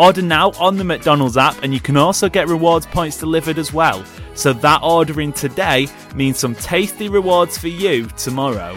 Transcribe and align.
Order 0.00 0.22
now 0.22 0.52
on 0.52 0.78
the 0.78 0.84
McDonald's 0.84 1.36
app, 1.36 1.62
and 1.62 1.74
you 1.74 1.78
can 1.78 1.98
also 1.98 2.30
get 2.30 2.48
rewards 2.48 2.86
points 2.86 3.18
delivered 3.18 3.58
as 3.58 3.70
well. 3.70 4.02
So 4.32 4.54
that 4.54 4.80
ordering 4.82 5.30
today 5.30 5.88
means 6.14 6.38
some 6.38 6.54
tasty 6.54 7.10
rewards 7.10 7.58
for 7.58 7.68
you 7.68 8.06
tomorrow. 8.16 8.74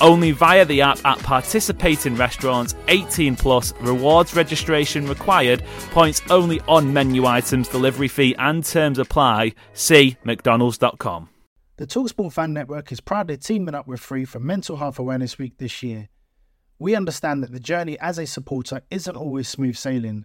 Only 0.00 0.32
via 0.32 0.64
the 0.64 0.80
app 0.80 0.98
at 1.04 1.20
participating 1.20 2.16
restaurants, 2.16 2.74
18 2.88 3.36
plus, 3.36 3.72
rewards 3.82 4.34
registration 4.34 5.06
required, 5.06 5.62
points 5.92 6.20
only 6.28 6.60
on 6.62 6.92
menu 6.92 7.24
items, 7.24 7.68
delivery 7.68 8.08
fee 8.08 8.34
and 8.40 8.64
terms 8.64 8.98
apply. 8.98 9.54
See 9.74 10.16
McDonald's.com. 10.24 11.28
The 11.76 11.86
Talksport 11.86 12.32
Fan 12.32 12.52
Network 12.52 12.90
is 12.90 13.00
proudly 13.00 13.36
teaming 13.36 13.76
up 13.76 13.86
with 13.86 14.00
Free 14.00 14.24
for 14.24 14.40
Mental 14.40 14.78
Health 14.78 14.98
Awareness 14.98 15.38
Week 15.38 15.56
this 15.58 15.84
year. 15.84 16.08
We 16.80 16.96
understand 16.96 17.44
that 17.44 17.52
the 17.52 17.60
journey 17.60 17.96
as 18.00 18.18
a 18.18 18.26
supporter 18.26 18.82
isn't 18.90 19.16
always 19.16 19.46
smooth 19.46 19.76
sailing 19.76 20.24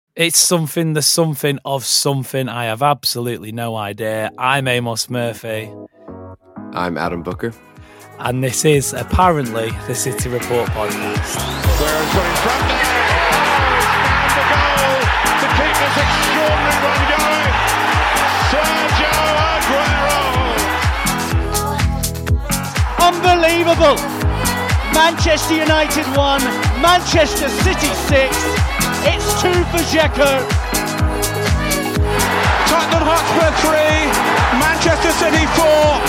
It's 0.15 0.37
something, 0.37 0.91
the 0.93 1.01
something 1.01 1.57
of 1.63 1.85
something. 1.85 2.49
I 2.49 2.65
have 2.65 2.81
absolutely 2.81 3.53
no 3.53 3.77
idea. 3.77 4.29
I'm 4.37 4.67
Amos 4.67 5.09
Murphy. 5.09 5.71
I'm 6.73 6.97
Adam 6.97 7.23
Booker. 7.23 7.53
And 8.19 8.43
this 8.43 8.65
is 8.65 8.91
apparently 8.91 9.71
the 9.87 9.95
City 9.95 10.27
Report 10.27 10.67
podcast. 10.71 11.37
Guerrero's 11.79 12.13
got 12.13 12.25
in 12.27 12.35
front 12.43 12.67
there. 12.67 12.83
Oh, 13.31 13.79
the 14.35 14.43
goal 14.51 14.99
to 15.39 15.47
keep 15.55 15.73
this 15.79 15.95
extraordinary 16.03 16.75
run 16.83 17.01
going. 17.15 17.55
Sergio 18.51 19.15
Aguero. 19.55 20.19
Unbelievable. 23.07 23.95
Manchester 24.93 25.55
United 25.55 26.05
1, 26.17 26.43
Manchester 26.81 27.47
City 27.47 27.87
6. 27.87 28.70
It's 29.03 29.41
two 29.41 29.63
for 29.71 29.81
Dzeko. 29.89 30.31
Tottenham 32.69 33.03
Hotspur 33.09 33.49
three, 33.61 33.97
Manchester 34.61 35.11
City 35.17 35.45
four. 35.57 35.99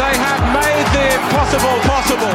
They 0.00 0.14
have 0.18 0.42
made 0.52 0.86
the 0.92 1.06
impossible 1.16 1.78
possible. 1.86 2.34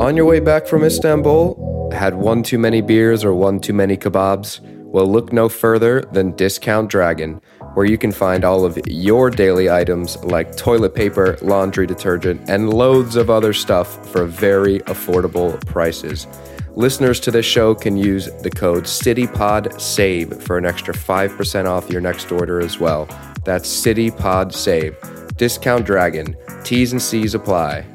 On 0.00 0.16
your 0.16 0.24
way 0.26 0.40
back 0.40 0.66
from 0.66 0.84
Istanbul, 0.84 1.90
had 1.92 2.14
one 2.14 2.42
too 2.42 2.58
many 2.58 2.80
beers 2.80 3.22
or 3.22 3.34
one 3.34 3.60
too 3.60 3.74
many 3.74 3.96
kebabs? 3.96 4.60
Well, 4.62 5.06
look 5.06 5.32
no 5.32 5.48
further 5.48 6.00
than 6.12 6.32
Discount 6.32 6.90
Dragon 6.90 7.40
where 7.74 7.86
you 7.86 7.96
can 7.96 8.12
find 8.12 8.44
all 8.44 8.64
of 8.64 8.78
your 8.86 9.30
daily 9.30 9.70
items 9.70 10.16
like 10.24 10.56
toilet 10.56 10.94
paper, 10.94 11.38
laundry 11.42 11.86
detergent, 11.86 12.48
and 12.48 12.72
loads 12.72 13.16
of 13.16 13.30
other 13.30 13.52
stuff 13.52 14.06
for 14.10 14.26
very 14.26 14.80
affordable 14.80 15.64
prices. 15.66 16.26
Listeners 16.74 17.20
to 17.20 17.30
this 17.30 17.44
show 17.44 17.74
can 17.74 17.96
use 17.96 18.30
the 18.42 18.50
code 18.50 18.84
CityPodSave 18.84 20.42
for 20.42 20.56
an 20.56 20.64
extra 20.64 20.94
5% 20.94 21.66
off 21.66 21.90
your 21.90 22.00
next 22.00 22.32
order 22.32 22.60
as 22.60 22.78
well. 22.78 23.06
That's 23.44 23.68
CityPodSave. 23.68 25.36
Discount 25.36 25.84
Dragon. 25.84 26.36
T's 26.64 26.92
and 26.92 27.02
C's 27.02 27.34
apply. 27.34 27.86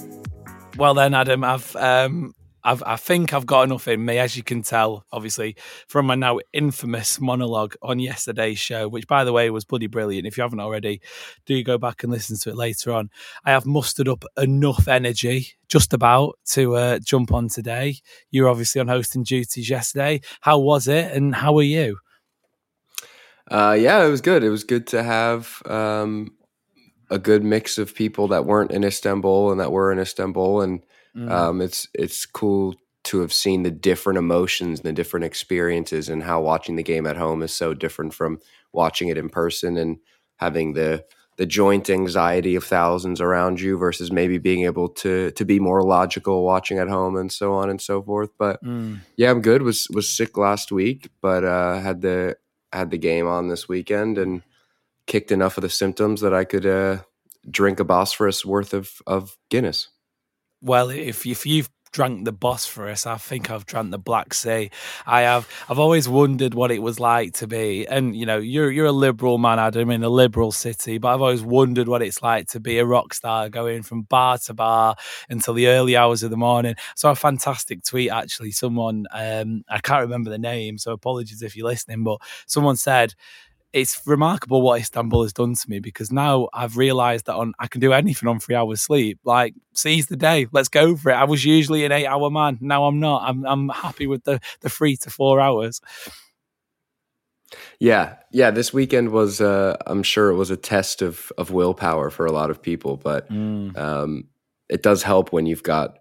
Well 0.77 0.93
then, 0.93 1.13
Adam, 1.13 1.43
I've 1.43 1.75
um, 1.75 2.35
I've, 2.63 2.83
i 2.85 2.95
think 2.95 3.33
I've 3.33 3.45
got 3.45 3.63
enough 3.63 3.87
in 3.87 4.03
me, 4.03 4.17
as 4.19 4.35
you 4.35 4.43
can 4.43 4.61
tell, 4.61 5.05
obviously, 5.11 5.55
from 5.87 6.07
my 6.07 6.15
now 6.15 6.39
infamous 6.53 7.19
monologue 7.21 7.75
on 7.81 7.99
yesterday's 7.99 8.59
show, 8.59 8.87
which, 8.87 9.07
by 9.07 9.23
the 9.23 9.33
way, 9.33 9.49
was 9.49 9.65
bloody 9.65 9.87
brilliant. 9.87 10.27
If 10.27 10.37
you 10.37 10.43
haven't 10.43 10.59
already, 10.59 11.01
do 11.45 11.63
go 11.63 11.77
back 11.77 12.03
and 12.03 12.11
listen 12.11 12.37
to 12.39 12.49
it 12.49 12.55
later 12.55 12.91
on. 12.91 13.09
I 13.45 13.51
have 13.51 13.65
mustered 13.65 14.07
up 14.07 14.25
enough 14.37 14.87
energy, 14.87 15.53
just 15.69 15.93
about, 15.93 16.37
to 16.51 16.75
uh, 16.75 16.99
jump 16.99 17.31
on 17.31 17.49
today. 17.49 17.97
You 18.31 18.43
were 18.43 18.49
obviously 18.49 18.81
on 18.81 18.87
hosting 18.87 19.23
duties 19.23 19.69
yesterday. 19.69 20.21
How 20.41 20.59
was 20.59 20.87
it, 20.87 21.13
and 21.13 21.35
how 21.35 21.57
are 21.57 21.63
you? 21.63 21.97
Uh, 23.49 23.77
yeah, 23.79 24.03
it 24.05 24.09
was 24.09 24.21
good. 24.21 24.43
It 24.43 24.49
was 24.49 24.63
good 24.63 24.87
to 24.87 25.03
have 25.03 25.61
um, 25.65 26.35
a 27.09 27.17
good 27.17 27.43
mix 27.43 27.77
of 27.77 27.95
people 27.95 28.27
that 28.29 28.45
weren't 28.45 28.71
in 28.71 28.83
Istanbul 28.83 29.51
and 29.51 29.59
that 29.59 29.71
were 29.71 29.91
in 29.91 29.99
Istanbul, 29.99 30.61
and 30.61 30.83
Mm. 31.17 31.31
Um, 31.31 31.61
it's 31.61 31.87
it's 31.93 32.25
cool 32.25 32.75
to 33.05 33.21
have 33.21 33.33
seen 33.33 33.63
the 33.63 33.71
different 33.71 34.19
emotions 34.19 34.79
and 34.79 34.87
the 34.87 34.93
different 34.93 35.25
experiences 35.25 36.09
and 36.09 36.21
how 36.21 36.41
watching 36.41 36.75
the 36.75 36.83
game 36.83 37.07
at 37.07 37.17
home 37.17 37.41
is 37.41 37.53
so 37.53 37.73
different 37.73 38.13
from 38.13 38.39
watching 38.73 39.07
it 39.07 39.17
in 39.17 39.29
person 39.29 39.77
and 39.77 39.97
having 40.35 40.73
the 40.73 41.03
the 41.37 41.45
joint 41.45 41.89
anxiety 41.89 42.55
of 42.55 42.63
thousands 42.63 43.21
around 43.21 43.61
you 43.61 43.77
versus 43.77 44.11
maybe 44.11 44.37
being 44.37 44.65
able 44.65 44.89
to 44.89 45.31
to 45.31 45.45
be 45.45 45.59
more 45.59 45.83
logical 45.83 46.43
watching 46.43 46.79
at 46.79 46.89
home 46.89 47.15
and 47.15 47.31
so 47.31 47.53
on 47.53 47.69
and 47.69 47.81
so 47.81 48.01
forth. 48.01 48.31
But 48.37 48.63
mm. 48.63 48.99
yeah, 49.15 49.31
I'm 49.31 49.41
good. 49.41 49.61
Was 49.61 49.87
was 49.93 50.11
sick 50.11 50.37
last 50.37 50.71
week, 50.71 51.09
but 51.21 51.43
uh, 51.43 51.79
had 51.79 52.01
the 52.01 52.37
had 52.73 52.91
the 52.91 52.97
game 52.97 53.27
on 53.27 53.47
this 53.47 53.69
weekend 53.69 54.17
and 54.17 54.41
kicked 55.05 55.31
enough 55.31 55.57
of 55.57 55.61
the 55.61 55.69
symptoms 55.69 56.21
that 56.21 56.33
I 56.33 56.43
could 56.43 56.65
uh, 56.65 56.97
drink 57.49 57.79
a 57.79 57.85
Bosphorus 57.85 58.43
worth 58.43 58.73
of 58.73 58.89
of 59.05 59.37
Guinness. 59.49 59.89
Well, 60.61 60.89
if 60.89 61.25
if 61.25 61.45
you've 61.45 61.69
drank 61.93 62.25
the 62.25 62.31
Bosphorus, 62.33 63.07
I 63.07 63.15
think 63.17 63.49
I've 63.49 63.65
drank 63.65 63.91
the 63.91 63.97
Black 63.97 64.33
Sea. 64.33 64.69
I 65.05 65.21
have. 65.21 65.47
I've 65.69 65.79
always 65.79 66.07
wondered 66.09 66.53
what 66.53 66.71
it 66.71 66.79
was 66.81 66.99
like 66.99 67.33
to 67.35 67.47
be, 67.47 67.87
and 67.87 68.15
you 68.15 68.25
know, 68.25 68.37
you're 68.37 68.71
you're 68.71 68.87
a 68.87 68.91
liberal 68.91 69.37
man, 69.37 69.59
Adam, 69.59 69.89
in 69.91 70.03
a 70.03 70.09
liberal 70.09 70.51
city, 70.51 70.97
but 70.97 71.13
I've 71.13 71.21
always 71.21 71.43
wondered 71.43 71.87
what 71.87 72.01
it's 72.01 72.21
like 72.21 72.47
to 72.49 72.59
be 72.59 72.79
a 72.79 72.85
rock 72.85 73.13
star, 73.13 73.49
going 73.49 73.83
from 73.83 74.01
bar 74.03 74.37
to 74.39 74.53
bar 74.53 74.95
until 75.29 75.53
the 75.53 75.67
early 75.67 75.95
hours 75.95 76.23
of 76.23 76.31
the 76.31 76.37
morning. 76.37 76.75
So 76.95 77.09
a 77.09 77.15
fantastic 77.15 77.83
tweet 77.83 78.11
actually. 78.11 78.51
Someone, 78.51 79.05
um, 79.11 79.63
I 79.69 79.79
can't 79.79 80.01
remember 80.01 80.29
the 80.29 80.37
name, 80.39 80.77
so 80.77 80.91
apologies 80.91 81.41
if 81.43 81.55
you're 81.55 81.67
listening, 81.67 82.03
but 82.03 82.19
someone 82.47 82.75
said 82.77 83.13
it's 83.73 84.01
remarkable 84.05 84.61
what 84.61 84.79
Istanbul 84.79 85.23
has 85.23 85.33
done 85.33 85.53
to 85.53 85.69
me 85.69 85.79
because 85.79 86.11
now 86.11 86.49
I've 86.53 86.77
realised 86.77 87.25
that 87.25 87.35
on 87.35 87.53
I 87.59 87.67
can 87.67 87.81
do 87.81 87.93
anything 87.93 88.29
on 88.29 88.39
three 88.39 88.55
hours 88.55 88.81
sleep. 88.81 89.19
Like 89.23 89.53
seize 89.73 90.07
the 90.07 90.15
day, 90.15 90.47
let's 90.51 90.69
go 90.69 90.95
for 90.95 91.11
it. 91.11 91.15
I 91.15 91.25
was 91.25 91.43
usually 91.45 91.85
an 91.85 91.91
eight 91.91 92.07
hour 92.07 92.29
man. 92.29 92.57
Now 92.61 92.85
I'm 92.85 92.99
not. 92.99 93.23
I'm 93.27 93.45
I'm 93.45 93.69
happy 93.69 94.07
with 94.07 94.23
the 94.23 94.39
the 94.61 94.69
three 94.69 94.95
to 94.97 95.09
four 95.09 95.39
hours. 95.39 95.81
Yeah, 97.79 98.15
yeah. 98.31 98.51
This 98.51 98.73
weekend 98.73 99.09
was, 99.09 99.39
uh, 99.39 99.77
I'm 99.85 100.03
sure, 100.03 100.29
it 100.29 100.35
was 100.35 100.51
a 100.51 100.57
test 100.57 101.01
of 101.01 101.31
of 101.37 101.51
willpower 101.51 102.09
for 102.09 102.25
a 102.25 102.31
lot 102.31 102.49
of 102.49 102.61
people, 102.61 102.97
but 102.97 103.29
mm. 103.29 103.77
um, 103.77 104.25
it 104.69 104.83
does 104.83 105.03
help 105.03 105.31
when 105.31 105.45
you've 105.45 105.63
got 105.63 105.99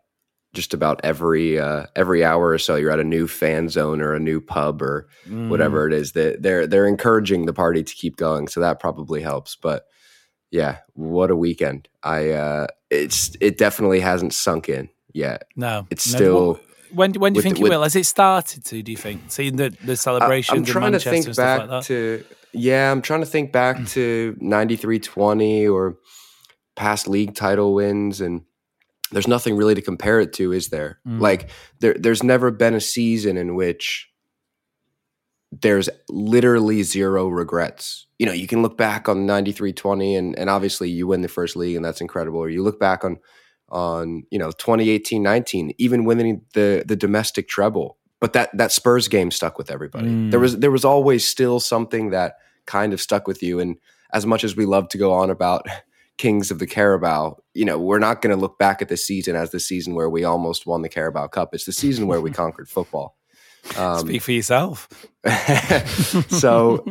just 0.57 0.75
about 0.75 1.01
every 1.05 1.61
uh, 1.61 1.87
every 1.95 2.25
hour 2.25 2.49
or 2.49 2.59
so 2.59 2.75
you're 2.75 2.91
at 2.91 2.99
a 2.99 3.05
new 3.05 3.29
fan 3.29 3.69
zone 3.69 4.01
or 4.01 4.15
a 4.15 4.19
new 4.19 4.41
pub 4.41 4.83
or 4.83 5.09
mm. 5.29 5.49
whatever 5.49 5.87
it 5.87 5.93
is 5.93 6.13
that 6.13 6.43
they're 6.43 6.67
they're 6.67 6.89
encouraging 6.89 7.47
the 7.47 7.53
party 7.53 7.85
to 7.85 7.95
keep 7.95 8.17
going. 8.17 8.49
So 8.49 8.61
that 8.61 8.81
probably 8.81 9.23
helps. 9.23 9.55
But 9.55 9.87
yeah 10.51 10.79
what 10.95 11.31
a 11.31 11.37
weekend. 11.37 11.89
I 12.03 12.31
uh 12.31 12.67
it's 12.91 13.37
it 13.41 13.59
definitely 13.59 14.01
hasn't 14.01 14.35
sunk 14.35 14.69
in 14.69 14.89
yet. 15.13 15.45
No. 15.55 15.87
It's 15.91 16.11
no. 16.13 16.17
still 16.17 16.61
when 16.93 17.13
when 17.15 17.33
do 17.35 17.39
you 17.39 17.43
think 17.43 17.59
with, 17.59 17.71
it 17.71 17.75
will? 17.75 17.83
Has 17.83 17.95
it 17.95 18.07
started 18.07 18.65
to 18.65 18.83
do 18.83 18.91
you 18.93 18.97
think? 18.97 19.23
Seeing 19.29 19.57
the 19.57 19.77
the 19.85 19.97
celebrations 19.97 20.59
i'm 20.59 20.65
trying 20.65 20.93
to 20.93 21.01
think 21.01 21.37
back 21.37 21.69
like 21.69 21.85
to 21.85 22.25
yeah 22.53 22.91
i'm 22.91 23.03
trying 23.03 23.21
to 23.21 23.27
think 23.27 23.53
back 23.53 23.85
to 23.97 24.37
93-20 24.41 25.71
or 25.71 25.99
past 26.77 27.09
league 27.09 27.35
title 27.35 27.75
wins 27.75 28.21
and 28.21 28.43
there's 29.13 29.29
nothing 29.29 29.57
really 29.57 29.75
to 29.75 29.83
compare 29.83 30.21
it 30.21 30.33
to, 30.35 30.53
is 30.53 30.69
there? 30.69 31.01
Mm. 31.07 31.21
Like 31.21 31.51
there 31.81 31.95
there's 31.99 32.23
never 32.23 32.51
been 32.51 32.75
a 32.75 32.81
season 32.81 33.37
in 33.37 33.55
which 33.55 34.11
there's 35.53 35.89
literally 36.09 36.83
zero 36.83 37.29
regrets. 37.29 38.07
You 38.19 38.27
know, 38.27 38.33
you 38.33 38.47
can 38.47 38.63
look 38.63 38.77
back 38.77 39.09
on 39.09 39.27
93-20 39.27 40.19
and 40.19 40.39
and 40.39 40.51
obviously 40.51 40.91
you 40.91 41.07
win 41.07 41.23
the 41.23 41.29
first 41.29 41.57
league 41.57 41.77
and 41.77 41.85
that's 41.85 42.01
incredible. 42.01 42.41
Or 42.41 42.49
you 42.49 42.63
look 42.63 42.81
back 42.81 43.05
on 43.05 43.19
on, 43.69 44.23
you 44.31 44.39
know, 44.39 44.51
2018-19, 44.51 45.75
even 45.79 46.05
winning 46.05 46.43
the 46.55 46.85
the 46.87 46.97
domestic 46.97 47.49
treble. 47.49 47.99
But 48.21 48.33
that 48.33 48.57
that 48.57 48.73
Spurs 48.73 49.09
game 49.09 49.31
stuck 49.31 49.59
with 49.59 49.71
everybody. 49.71 50.09
Mm. 50.09 50.31
There 50.31 50.41
was 50.41 50.59
there 50.59 50.71
was 50.71 50.85
always 50.85 51.27
still 51.27 51.61
something 51.61 52.11
that 52.11 52.35
kind 52.67 52.93
of 52.93 53.01
stuck 53.01 53.29
with 53.29 53.43
you 53.43 53.61
and 53.61 53.77
as 54.13 54.27
much 54.27 54.45
as 54.45 54.57
we 54.57 54.67
love 54.67 54.89
to 54.89 54.99
go 54.99 55.13
on 55.13 55.31
about 55.31 55.67
kings 56.19 56.51
of 56.51 56.59
the 56.59 56.67
Carabao, 56.67 57.37
you 57.55 57.65
know, 57.65 57.79
we're 57.79 57.99
not 57.99 58.23
going 58.23 58.35
to 58.35 58.41
look 58.41 58.59
back 58.59 58.81
at 58.81 58.89
the 58.89 58.97
season 58.97 59.37
as 59.37 59.51
the 59.51 59.61
season 59.61 59.95
where 59.95 60.09
we 60.09 60.25
almost 60.25 60.67
won 60.67 60.83
the 60.83 60.89
Carabao 60.89 61.29
Cup. 61.29 61.55
It's 61.55 61.65
the 61.65 61.73
season 61.73 62.07
where 62.07 62.21
we 62.21 62.31
conquered 62.33 62.69
football. 62.69 63.17
Um, 63.77 63.99
Speak 63.99 64.23
for 64.23 64.33
yourself. 64.33 64.89
so 66.29 66.85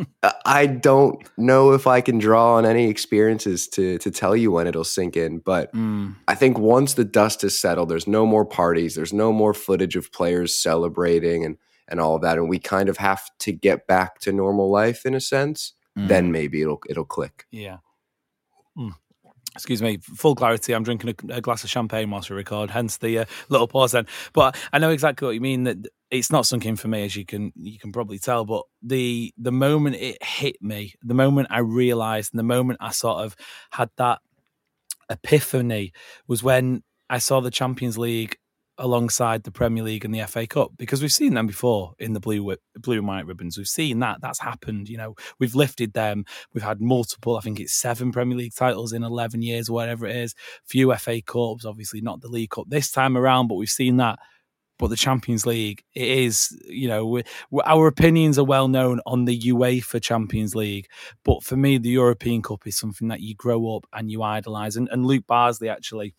I 0.45 0.65
don't 0.65 1.25
know 1.37 1.71
if 1.71 1.87
I 1.87 2.01
can 2.01 2.17
draw 2.17 2.55
on 2.55 2.65
any 2.65 2.89
experiences 2.89 3.69
to 3.69 3.97
to 3.99 4.11
tell 4.11 4.35
you 4.35 4.51
when 4.51 4.67
it'll 4.67 4.83
sink 4.83 5.15
in, 5.15 5.39
but 5.39 5.73
mm. 5.73 6.13
I 6.27 6.35
think 6.35 6.57
once 6.57 6.95
the 6.95 7.05
dust 7.05 7.43
has 7.43 7.57
settled, 7.57 7.87
there's 7.87 8.07
no 8.07 8.25
more 8.25 8.43
parties, 8.43 8.95
there's 8.95 9.13
no 9.13 9.31
more 9.31 9.53
footage 9.53 9.95
of 9.95 10.11
players 10.11 10.53
celebrating 10.53 11.45
and 11.45 11.57
and 11.87 12.01
all 12.01 12.17
of 12.17 12.23
that, 12.23 12.37
and 12.37 12.49
we 12.49 12.59
kind 12.59 12.89
of 12.89 12.97
have 12.97 13.23
to 13.39 13.53
get 13.53 13.87
back 13.87 14.19
to 14.19 14.33
normal 14.33 14.69
life 14.69 15.05
in 15.05 15.13
a 15.15 15.21
sense. 15.21 15.71
Mm. 15.97 16.07
Then 16.09 16.31
maybe 16.31 16.61
it'll 16.61 16.81
it'll 16.89 17.05
click. 17.05 17.45
Yeah. 17.51 17.77
Mm 18.77 18.95
excuse 19.55 19.81
me, 19.81 19.97
full 20.01 20.35
clarity. 20.35 20.73
I'm 20.73 20.83
drinking 20.83 21.15
a, 21.29 21.35
a, 21.35 21.41
glass 21.41 21.63
of 21.63 21.69
champagne 21.69 22.11
whilst 22.11 22.29
we 22.29 22.35
record, 22.35 22.69
hence 22.69 22.97
the 22.97 23.19
uh, 23.19 23.25
little 23.49 23.67
pause 23.67 23.93
then. 23.93 24.05
But 24.33 24.57
I 24.73 24.79
know 24.79 24.91
exactly 24.91 25.25
what 25.25 25.33
you 25.33 25.41
mean. 25.41 25.63
That 25.63 25.87
it's 26.11 26.31
not 26.31 26.45
sunk 26.45 26.65
in 26.65 26.75
for 26.75 26.87
me, 26.87 27.05
as 27.05 27.15
you 27.15 27.25
can 27.25 27.53
you 27.55 27.79
can 27.79 27.91
probably 27.91 28.19
tell. 28.19 28.45
But 28.45 28.63
the 28.81 29.33
the 29.37 29.51
moment 29.51 29.95
it 29.95 30.21
hit 30.23 30.61
me, 30.61 30.93
the 31.01 31.13
moment 31.13 31.47
I 31.49 31.59
realised, 31.59 32.33
and 32.33 32.39
the 32.39 32.43
moment 32.43 32.79
I 32.81 32.91
sort 32.91 33.23
of 33.23 33.35
had 33.71 33.89
that 33.97 34.19
epiphany 35.09 35.93
was 36.27 36.43
when 36.43 36.83
I 37.09 37.19
saw 37.19 37.39
the 37.39 37.51
Champions 37.51 37.97
League 37.97 38.37
alongside 38.77 39.43
the 39.43 39.51
Premier 39.51 39.83
League 39.83 40.03
and 40.03 40.13
the 40.13 40.25
FA 40.27 40.45
Cup 40.45 40.71
because 40.77 41.01
we've 41.01 41.11
seen 41.11 41.33
them 41.33 41.47
before 41.47 41.93
in 41.99 42.13
the 42.13 42.19
blue 42.19 42.55
blue 42.75 42.97
and 42.97 43.07
white 43.07 43.25
ribbons. 43.25 43.57
We've 43.57 43.67
seen 43.67 43.99
that 43.99 44.21
that's 44.21 44.39
happened. 44.39 44.89
You 44.89 44.97
know, 44.97 45.15
we've 45.39 45.55
lifted 45.55 45.93
them. 45.93 46.25
We've 46.53 46.63
had 46.63 46.81
multiple. 46.81 47.37
I 47.37 47.41
think 47.41 47.59
it's 47.59 47.73
seven 47.73 48.11
Premier 48.11 48.37
League 48.37 48.55
titles 48.55 48.93
in 48.93 49.03
eleven 49.03 49.41
years, 49.41 49.69
whatever 49.69 50.05
it 50.05 50.15
is. 50.15 50.35
Few 50.65 50.93
FA 50.95 51.21
Cups, 51.21 51.65
obviously 51.65 52.01
not 52.01 52.21
the 52.21 52.27
League 52.27 52.51
Cup 52.51 52.65
this 52.67 52.91
time 52.91 53.17
around, 53.17 53.47
but 53.47 53.55
we've 53.55 53.69
seen 53.69 53.97
that. 53.97 54.19
But 54.77 54.89
the 54.89 54.97
Champions 54.97 55.45
League, 55.45 55.83
it 55.93 56.05
is, 56.05 56.49
you 56.67 56.89
know, 56.89 57.05
we, 57.05 57.23
our 57.65 57.87
opinions 57.87 58.37
are 58.37 58.43
well 58.43 58.67
known 58.67 58.99
on 59.05 59.23
the 59.23 59.39
UEFA 59.39 60.01
Champions 60.01 60.53
League. 60.53 60.87
But 61.23 61.43
for 61.43 61.55
me, 61.55 61.77
the 61.77 61.91
European 61.91 62.41
Cup 62.41 62.67
is 62.67 62.77
something 62.77 63.07
that 63.07 63.21
you 63.21 63.35
grow 63.35 63.73
up 63.73 63.85
and 63.93 64.11
you 64.11 64.21
idolise. 64.21 64.75
And, 64.75 64.89
and 64.91 65.05
Luke 65.05 65.25
Barsley 65.27 65.69
actually 65.69 66.13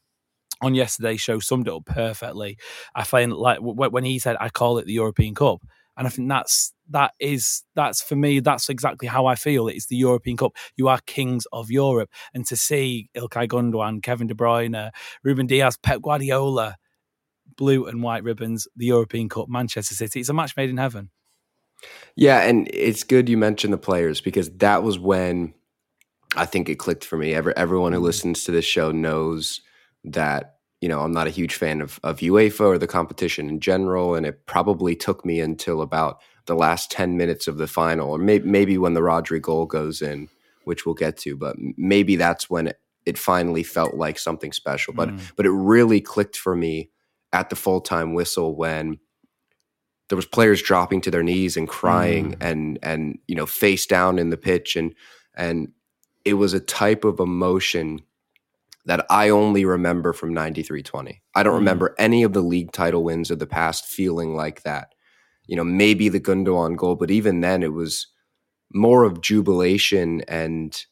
on 0.63 0.75
yesterday's 0.75 1.21
show 1.21 1.39
summed 1.39 1.69
it 1.69 1.75
up 1.75 1.85
perfectly. 1.85 2.59
I 2.95 3.05
find 3.05 3.33
like 3.33 3.59
when 3.61 4.05
he 4.05 4.19
said, 4.19 4.37
"I 4.41 4.49
call 4.49 4.79
it 4.79 4.87
the 4.87 4.93
European 4.93 5.35
Cup," 5.35 5.63
and 5.97 6.07
I 6.07 6.11
think 6.11 6.29
that's 6.29 6.73
that 6.91 7.13
is 7.19 7.63
that's 7.75 8.03
for 8.03 8.17
me. 8.17 8.41
That's 8.41 8.69
exactly 8.69 9.09
how 9.09 9.27
I 9.27 9.35
feel. 9.35 9.69
It's 9.69 9.87
the 9.87 9.97
European 9.97 10.37
Cup. 10.37 10.53
You 10.77 10.89
are 10.89 11.01
kings 11.07 11.47
of 11.53 11.71
Europe, 11.71 12.11
and 12.35 12.47
to 12.47 12.57
see 12.57 13.11
Ilkay 13.17 13.49
Gundogan, 13.49 14.03
Kevin 14.03 14.27
De 14.27 14.35
Bruyne, 14.35 14.91
Ruben 15.23 15.47
Dias, 15.47 15.77
Pep 15.77 16.01
Guardiola, 16.03 16.77
blue 17.57 17.87
and 17.87 18.03
white 18.03 18.25
ribbons, 18.25 18.69
the 18.77 18.87
European 18.87 19.29
Cup, 19.29 19.49
Manchester 19.49 19.95
City. 19.95 20.21
It's 20.21 20.29
a 20.29 20.35
match 20.35 20.57
made 20.57 20.71
in 20.71 20.77
heaven. 20.77 21.11
Yeah, 22.15 22.41
and 22.43 22.69
it's 22.73 23.05
good 23.05 23.29
you 23.29 23.37
mentioned 23.37 23.73
the 23.73 23.79
players 23.79 24.21
because 24.21 24.51
that 24.59 24.83
was 24.83 24.99
when 24.99 25.53
I 26.35 26.47
think 26.47 26.69
it 26.69 26.77
clicked 26.77 27.05
for 27.05 27.19
me. 27.19 27.35
Every, 27.35 27.55
everyone 27.57 27.93
who 27.93 28.01
mm. 28.01 28.05
listens 28.05 28.45
to 28.45 28.53
this 28.53 28.65
show 28.65 28.91
knows 28.91 29.61
that 30.07 30.57
you 30.81 30.89
know 30.89 31.01
I'm 31.01 31.13
not 31.13 31.27
a 31.27 31.31
huge 31.31 31.55
fan 31.55 31.81
of 31.81 32.01
of 32.03 32.19
UEFA 32.19 32.61
or 32.61 32.79
the 32.79 32.87
competition 32.87 33.49
in 33.49 33.61
general, 33.61 34.15
and 34.15 34.27
it 34.27 34.47
probably 34.47 34.95
took 34.95 35.25
me 35.25 35.41
until 35.41 35.83
about 35.83 36.21
the 36.47 36.55
last 36.55 36.91
ten 36.91 37.17
minutes 37.17 37.49
of 37.49 37.59
the 37.59 37.67
final, 37.67 38.11
or 38.11 38.19
may, 38.19 38.39
maybe 38.41 38.79
when 38.79 38.95
the 38.95 39.01
Rodri 39.01 39.41
goal 39.41 39.67
goes 39.67 40.03
in, 40.03 40.29
which 40.65 40.87
we'll 40.87 40.95
get 40.95 41.17
to. 41.19 41.37
But 41.37 41.57
maybe 41.77 42.17
that's 42.17 42.49
when 42.49 42.69
it, 42.69 42.81
it 43.05 43.19
finally 43.19 43.63
felt 43.63 43.95
like 43.95 44.19
something 44.19 44.53
special. 44.53 44.95
But 44.95 45.11
mm. 45.11 45.21
but 45.37 45.47
it 45.47 45.53
really 45.53 46.01
clicked 46.01 46.37
for 46.37 46.57
me 46.57 46.91
at 47.33 47.51
the 47.51 47.57
full 47.57 47.81
time 47.81 48.15
whistle 48.15 48.57
when 48.57 48.99
there 50.09 50.17
was 50.17 50.27
players 50.27 50.63
dropping 50.63 51.01
to 51.03 51.11
their 51.11 51.23
knees 51.23 51.57
and 51.57 51.69
crying 51.69 52.33
mm. 52.33 52.37
and 52.41 52.79
and 52.83 53.19
you 53.27 53.35
know 53.35 53.47
face 53.47 53.87
down 53.87 54.19
in 54.19 54.31
the 54.31 54.37
pitch 54.37 54.77
and 54.77 54.95
and 55.35 55.73
it 56.25 56.35
was 56.35 56.55
a 56.55 56.61
type 56.61 57.05
of 57.05 57.21
emotion 57.21 58.01
that 58.87 59.05
I 59.11 59.29
only 59.29 59.65
remember 59.65 60.13
from 60.13 60.35
93-20. 60.35 61.19
I 61.35 61.43
don't 61.43 61.55
mm. 61.55 61.59
remember 61.59 61.95
any 61.99 62.23
of 62.23 62.33
the 62.33 62.41
league 62.41 62.73
title 62.73 63.05
wins 63.05 63.31
of 63.31 63.39
the 63.39 63.47
past 63.47 63.85
feeling 63.85 64.35
like 64.35 64.63
that. 64.63 64.95
You 65.47 65.57
know, 65.57 65.65
maybe 65.65 66.09
the 66.09 66.21
Gundogan 66.21 66.77
goal, 66.77 66.95
but 66.97 67.11
even 67.11 67.41
then 67.41 67.63
it 67.63 67.73
was 67.73 68.07
more 68.73 69.05
of 69.05 69.21
jubilation 69.21 70.23
and 70.23 70.85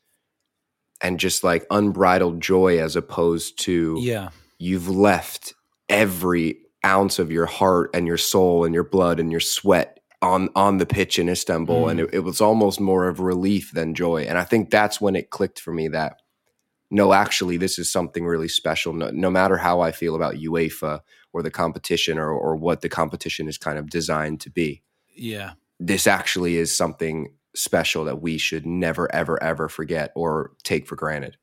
and 1.03 1.19
just 1.19 1.43
like 1.45 1.67
unbridled 1.71 2.41
joy 2.41 2.79
as 2.81 2.97
opposed 2.97 3.59
to 3.61 3.97
yeah 4.01 4.31
you've 4.59 4.89
left 4.89 5.55
every 5.89 6.59
ounce 6.85 7.19
of 7.19 7.33
your 7.33 7.47
heart 7.47 7.91
and 7.95 8.07
your 8.07 8.17
soul 8.17 8.65
and 8.65 8.75
your 8.75 8.85
blood 8.85 9.19
and 9.19 9.31
your 9.31 9.41
sweat 9.41 9.99
on 10.23 10.49
on 10.55 10.79
the 10.79 10.87
pitch 10.87 11.19
in 11.19 11.29
Istanbul 11.29 11.87
mm. 11.87 11.91
and 11.91 12.01
it, 12.01 12.11
it 12.13 12.19
was 12.21 12.41
almost 12.41 12.81
more 12.81 13.09
of 13.09 13.21
relief 13.21 13.73
than 13.73 13.95
joy 13.95 14.23
and 14.23 14.39
I 14.39 14.45
think 14.45 14.71
that's 14.71 15.01
when 15.01 15.17
it 15.17 15.31
clicked 15.31 15.61
for 15.61 15.73
me 15.73 15.89
that 15.89 16.21
no, 16.95 17.13
actually, 17.13 17.57
this 17.57 17.77
is 17.77 17.91
something 17.91 18.25
really 18.25 18.47
special. 18.47 18.93
No, 18.93 19.11
no, 19.11 19.29
matter 19.29 19.57
how 19.57 19.81
I 19.81 19.91
feel 19.91 20.15
about 20.15 20.37
UEFA 20.37 21.01
or 21.33 21.43
the 21.43 21.51
competition 21.51 22.19
or, 22.19 22.31
or 22.31 22.55
what 22.55 22.83
the 22.83 22.89
competition 22.89 23.49
is 23.49 23.59
kind 23.59 23.79
of 23.79 23.91
designed 23.91 24.41
to 24.43 24.51
be. 24.51 24.85
Yeah. 25.13 25.55
This 25.81 26.07
actually 26.07 26.57
is 26.57 26.75
something 26.75 27.35
special 27.57 28.05
that 28.05 28.23
we 28.23 28.39
should 28.39 28.65
never, 28.65 29.13
ever, 29.13 29.43
ever 29.43 29.69
forget 29.69 30.13
or 30.15 30.53
take 30.63 30.87
for 30.87 30.95
granted. 30.95 31.37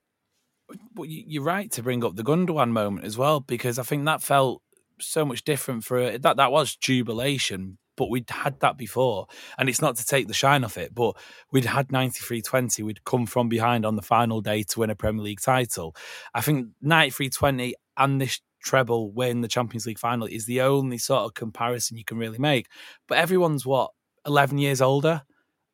Well, 0.96 1.06
you're 1.10 1.44
right 1.44 1.70
to 1.72 1.84
bring 1.84 2.06
up 2.06 2.16
the 2.16 2.24
Gundogan 2.24 2.70
moment 2.70 3.06
as 3.06 3.18
well, 3.18 3.42
because 3.42 3.78
I 3.78 3.84
think 3.84 4.06
that 4.06 4.22
felt 4.22 4.62
so 5.02 5.26
much 5.26 5.44
different 5.44 5.84
for 5.84 6.18
that. 6.18 6.38
That 6.38 6.52
was 6.54 6.78
jubilation, 6.78 7.78
but 8.02 8.10
we'd 8.10 8.28
had 8.32 8.60
that 8.62 8.80
before. 8.80 9.28
And 9.60 9.70
it's 9.70 9.80
not 9.80 9.96
to 9.98 10.04
take 10.04 10.28
the 10.28 10.34
shine 10.34 10.64
off 10.64 10.76
it, 10.76 10.96
but 10.96 11.16
we'd 11.52 11.66
had 11.66 11.92
93 11.92 12.42
20. 12.42 12.82
We'd 12.82 13.06
come 13.06 13.28
from 13.28 13.48
behind 13.48 13.86
on 13.86 13.96
the 13.96 14.02
final 14.02 14.42
day 14.42 14.64
to 14.64 14.80
win 14.80 14.90
a 14.90 14.96
Premier 14.96 15.22
League 15.22 15.40
title. 15.40 15.96
I 16.34 16.42
think 16.42 16.70
93 16.82 17.30
20 17.30 17.76
and 17.98 18.20
this 18.20 18.42
treble 18.64 19.12
win, 19.12 19.42
the 19.42 19.48
Champions 19.48 19.86
League 19.86 20.00
final, 20.00 20.26
is 20.26 20.48
the 20.48 20.62
only 20.62 20.98
sort 20.98 21.26
of 21.26 21.36
comparison 21.36 21.96
you 21.96 22.04
can 22.04 22.18
really 22.18 22.40
make. 22.40 22.70
But 23.08 23.20
everyone's 23.20 23.68
what, 23.68 23.92
11 24.26 24.58
years 24.58 24.82
older? 24.82 25.22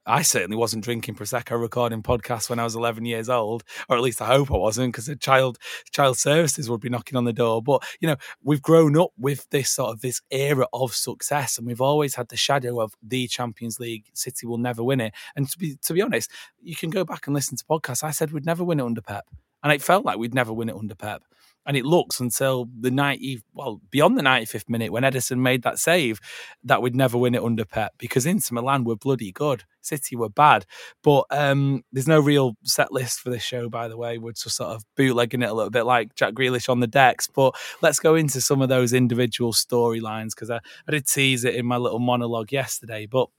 I 0.08 0.22
certainly 0.22 0.56
wasn't 0.56 0.86
drinking 0.86 1.16
prosecco 1.16 1.60
recording 1.60 2.02
podcasts 2.02 2.50
when 2.50 2.60
I 2.60 2.64
was 2.64 2.76
11 2.76 3.04
years 3.04 3.28
old, 3.28 3.66
or 3.90 3.98
at 3.98 4.02
least 4.02 4.22
I 4.22 4.28
hope 4.28 4.50
I 4.50 4.58
wasn't, 4.58 4.94
because 4.94 5.08
the 5.08 5.18
child 5.18 5.58
child 5.92 6.18
services 6.18 6.70
would 6.70 6.80
be 6.80 6.88
knocking 6.88 7.18
on 7.18 7.26
the 7.26 7.34
door. 7.34 7.62
But 7.62 7.84
you 8.00 8.08
know, 8.08 8.16
we've 8.42 8.62
grown 8.62 8.98
up 8.98 9.12
with 9.18 9.50
this 9.50 9.70
sort 9.70 9.94
of 9.94 10.00
this 10.00 10.22
era 10.32 10.66
of 10.72 10.94
success, 10.94 11.58
and 11.58 11.68
we've 11.68 11.82
always 11.82 12.16
had 12.16 12.30
the 12.30 12.38
shadow 12.38 12.80
of 12.80 12.96
the 13.04 13.28
Champions 13.28 13.82
League. 13.82 14.06
City 14.14 14.48
will 14.48 14.58
never 14.58 14.82
win 14.82 15.02
it. 15.02 15.14
And 15.36 15.50
to 15.50 15.58
be 15.58 15.76
to 15.84 15.94
be 15.94 16.02
honest, 16.02 16.32
you 16.62 16.76
can 16.76 16.90
go 16.90 17.04
back 17.04 17.28
and 17.28 17.34
listen 17.34 17.58
to 17.58 17.66
podcasts. 17.66 18.04
I 18.04 18.12
said 18.12 18.32
we'd 18.32 18.46
never 18.46 18.64
win 18.64 18.80
it 18.80 18.86
under 18.86 19.02
Pep, 19.02 19.26
and 19.62 19.74
it 19.74 19.82
felt 19.82 20.06
like 20.06 20.18
we'd 20.18 20.34
never 20.34 20.54
win 20.54 20.70
it 20.70 20.76
under 20.76 20.96
Pep. 20.96 21.24
And 21.68 21.78
it 21.78 21.86
looks 21.86 22.20
until 22.20 22.70
the 22.80 22.90
90, 22.90 23.44
well, 23.54 23.82
beyond 23.92 24.18
the 24.18 24.24
95th 24.24 24.70
minute 24.70 24.92
when 24.92 25.04
Ederson 25.04 25.40
made 25.40 25.64
that 25.64 25.78
save 25.78 26.20
that 26.64 26.82
we'd 26.82 26.96
never 26.96 27.18
win 27.18 27.36
it 27.36 27.44
under 27.44 27.66
Pep 27.66 27.94
because 27.98 28.26
Inter 28.26 28.56
Milan 28.56 28.86
were 28.86 28.96
bloody 28.96 29.32
good. 29.32 29.66
City 29.82 30.16
were 30.16 30.30
bad. 30.30 30.66
But 31.04 31.26
um, 31.30 31.84
there's 31.92 32.08
no 32.08 32.20
real 32.20 32.56
set 32.64 32.92
list 32.92 33.20
for 33.20 33.30
this 33.30 33.44
show, 33.44 33.70
by 33.70 33.88
the 33.88 33.98
way. 33.98 34.18
We're 34.18 34.32
just 34.32 34.56
sort 34.56 34.72
of 34.72 34.84
bootlegging 34.96 35.42
it 35.42 35.50
a 35.50 35.54
little 35.54 35.70
bit 35.70 35.84
like 35.84 36.16
Jack 36.16 36.34
Grealish 36.34 36.70
on 36.70 36.80
the 36.80 36.88
decks. 36.88 37.28
But 37.28 37.56
let's 37.82 38.00
go 38.00 38.16
into 38.16 38.42
some 38.42 38.62
of 38.62 38.70
those 38.70 38.94
individual 38.94 39.54
storylines 39.54 40.30
because 40.30 40.50
I, 40.50 40.58
I 40.88 40.92
did 40.92 41.08
tease 41.08 41.44
it 41.44 41.56
in 41.56 41.66
my 41.66 41.78
little 41.78 42.00
monologue 42.00 42.52
yesterday. 42.52 43.06
But 43.06 43.30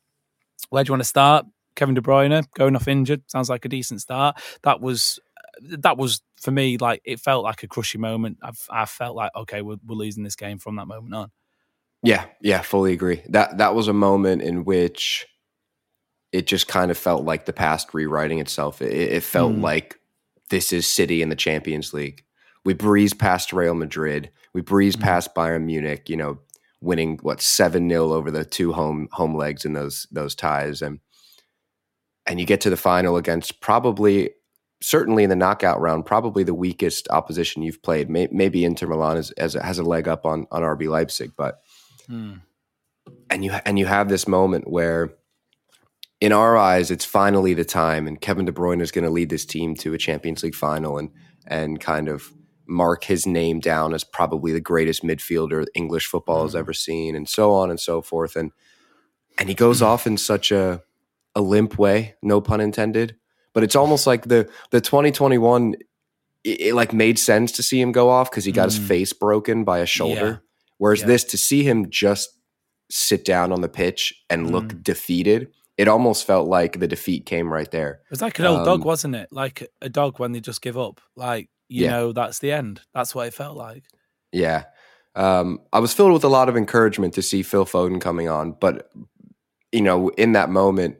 where 0.71 0.85
do 0.85 0.91
you 0.91 0.93
want 0.93 1.03
to 1.03 1.09
start? 1.09 1.47
Kevin 1.79 1.95
De 1.95 2.01
Bruyne 2.01 2.45
going 2.55 2.75
off 2.75 2.89
injured 2.89 3.23
sounds 3.29 3.49
like 3.49 3.65
a 3.65 3.69
decent 3.69 4.01
start. 4.01 4.37
That 4.63 4.81
was 4.81 5.21
that 5.61 5.97
was 5.97 6.21
for 6.41 6.51
me 6.51 6.79
like 6.79 7.01
it 7.05 7.21
felt 7.21 7.45
like 7.45 7.63
a 7.63 7.69
crushing 7.69 8.01
moment. 8.01 8.39
I've, 8.43 8.67
I 8.71 8.85
felt 8.85 9.17
like 9.17 9.33
okay, 9.35 9.63
we're, 9.63 9.77
we're 9.87 9.97
losing 9.97 10.25
this 10.25 10.37
game 10.37 10.59
from 10.59 10.77
that 10.77 10.87
moment 10.87 11.15
on. 11.15 11.31
Yeah, 12.03 12.27
yeah, 12.41 12.63
fully 12.63 12.93
agree. 12.93 13.23
That 13.29 13.59
that 13.59 13.75
was 13.75 13.89
a 13.89 13.93
moment 13.93 14.43
in 14.43 14.65
which 14.65 15.27
it 16.33 16.47
just 16.47 16.69
kind 16.69 16.91
of 16.91 16.99
felt 16.99 17.25
like 17.25 17.47
the 17.47 17.53
past 17.53 17.93
rewriting 17.95 18.39
itself. 18.39 18.83
It, 18.83 18.93
it 18.93 19.23
felt 19.23 19.55
mm. 19.55 19.63
like 19.63 19.99
this 20.51 20.73
is 20.73 20.87
City 20.87 21.23
in 21.23 21.29
the 21.29 21.37
Champions 21.37 21.93
League. 21.93 22.25
We 22.65 22.75
breeze 22.75 23.15
past 23.15 23.53
Real 23.53 23.75
Madrid. 23.75 24.31
We 24.53 24.61
breeze 24.61 24.97
mm. 24.97 25.03
past 25.03 25.35
Bayern 25.35 25.65
Munich. 25.65 26.09
You 26.09 26.17
know, 26.17 26.39
winning 26.81 27.19
what 27.23 27.43
seven 27.43 27.89
0 27.89 28.13
over 28.13 28.31
the 28.31 28.45
two 28.45 28.73
home 28.73 29.09
home 29.13 29.35
legs 29.35 29.65
in 29.65 29.73
those 29.73 30.07
those 30.13 30.35
ties, 30.35 30.83
and 30.83 31.01
and 32.27 32.39
you 32.39 32.47
get 32.47 32.61
to 32.61 32.71
the 32.71 32.77
final 32.77 33.17
against 33.17 33.61
probably 33.61 34.31
certainly 34.81 35.25
in 35.25 35.31
the 35.31 35.37
knockout 35.37 35.81
round, 35.81 36.07
probably 36.07 36.45
the 36.45 36.55
weakest 36.55 37.09
opposition 37.11 37.63
you've 37.63 37.83
played. 37.83 38.09
May, 38.09 38.29
maybe 38.31 38.65
Inter 38.65 38.87
Milan 38.87 39.17
is, 39.17 39.31
as 39.33 39.55
has 39.55 39.79
a 39.79 39.83
leg 39.83 40.09
up 40.09 40.25
on 40.25 40.47
on 40.51 40.63
RB 40.63 40.89
Leipzig, 40.89 41.33
but 41.37 41.61
hmm. 42.07 42.35
and 43.31 43.45
you 43.45 43.53
and 43.53 43.79
you 43.79 43.87
have 43.87 44.09
this 44.09 44.29
moment 44.29 44.69
where, 44.69 45.11
in 46.21 46.33
our 46.33 46.57
eyes, 46.57 46.91
it's 46.91 47.05
finally 47.05 47.55
the 47.55 47.65
time, 47.65 48.07
and 48.07 48.21
Kevin 48.21 48.45
De 48.45 48.53
Bruyne 48.53 48.83
is 48.83 48.93
going 48.93 49.05
to 49.05 49.11
lead 49.11 49.31
this 49.31 49.45
team 49.45 49.75
to 49.77 49.95
a 49.95 49.99
Champions 49.99 50.43
League 50.43 50.55
final 50.55 50.99
and 50.99 51.11
and 51.47 51.81
kind 51.81 52.09
of 52.09 52.33
mark 52.71 53.05
his 53.05 53.27
name 53.27 53.61
down 53.61 53.95
as 53.95 54.05
probably 54.05 54.53
the 54.53 54.61
greatest 54.61 55.03
midfielder 55.03 55.65
English 55.75 56.07
football 56.07 56.43
has 56.43 56.53
hmm. 56.53 56.59
ever 56.59 56.73
seen, 56.73 57.17
and 57.17 57.29
so 57.29 57.53
on 57.53 57.71
and 57.71 57.81
so 57.81 58.01
forth, 58.01 58.37
and 58.37 58.53
and 59.39 59.49
he 59.49 59.55
goes 59.55 59.83
off 59.83 60.07
in 60.07 60.17
such 60.17 60.53
a 60.53 60.83
a 61.35 61.41
limp 61.41 61.79
way, 61.79 62.15
no 62.23 62.41
pun 62.41 62.61
intended 62.61 63.18
but 63.53 63.63
it's 63.63 63.77
almost 63.77 64.07
like 64.07 64.25
the 64.25 64.49
the 64.71 64.81
2021 64.81 65.75
it, 66.45 66.61
it 66.61 66.75
like 66.75 66.93
made 66.93 67.19
sense 67.19 67.53
to 67.53 67.63
see 67.63 67.81
him 67.81 67.93
go 67.93 68.09
off 68.09 68.31
because 68.31 68.45
he 68.45 68.53
got 68.53 68.69
mm. 68.69 68.77
his 68.77 68.79
face 68.79 69.13
broken 69.13 69.65
by 69.65 69.79
a 69.79 69.87
shoulder. 69.87 70.27
Yeah. 70.27 70.37
Whereas 70.79 71.01
yeah. 71.01 71.07
this 71.07 71.25
to 71.25 71.39
see 71.39 71.63
him 71.63 71.91
just 71.91 72.31
sit 72.91 73.25
down 73.25 73.53
on 73.53 73.61
the 73.61 73.69
pitch 73.69 74.15
and 74.31 74.51
look 74.51 74.67
mm. 74.67 74.83
defeated, 74.83 75.49
it 75.77 75.89
almost 75.89 76.27
felt 76.27 76.49
like 76.49 76.81
the 76.81 76.89
defeat 76.89 77.27
came 77.27 77.53
right 77.53 77.71
there. 77.71 78.01
It 78.07 78.11
was 78.11 78.23
like 78.23 78.39
an 78.39 78.47
old 78.47 78.61
um, 78.61 78.65
dog, 78.65 78.85
wasn't 78.85 79.17
it? 79.17 79.29
Like 79.31 79.69
a 79.83 79.89
dog 79.89 80.19
when 80.19 80.33
they 80.33 80.41
just 80.41 80.63
give 80.63 80.79
up. 80.79 81.01
Like, 81.17 81.51
you 81.69 81.85
yeah. 81.85 81.91
know, 81.91 82.13
that's 82.13 82.39
the 82.39 82.53
end. 82.53 82.81
That's 82.95 83.15
what 83.15 83.27
it 83.27 83.35
felt 83.35 83.57
like. 83.57 83.85
Yeah. 84.33 84.65
Um, 85.15 85.61
I 85.73 85.81
was 85.81 85.93
filled 85.93 86.13
with 86.13 86.25
a 86.25 86.29
lot 86.29 86.49
of 86.49 86.57
encouragement 86.57 87.15
to 87.15 87.23
see 87.23 87.43
Phil 87.43 87.67
Foden 87.67 88.01
coming 88.01 88.29
on, 88.29 88.53
but 88.53 88.91
you 89.73 89.83
know, 89.83 90.09
in 90.11 90.33
that 90.33 90.49
moment, 90.49 90.97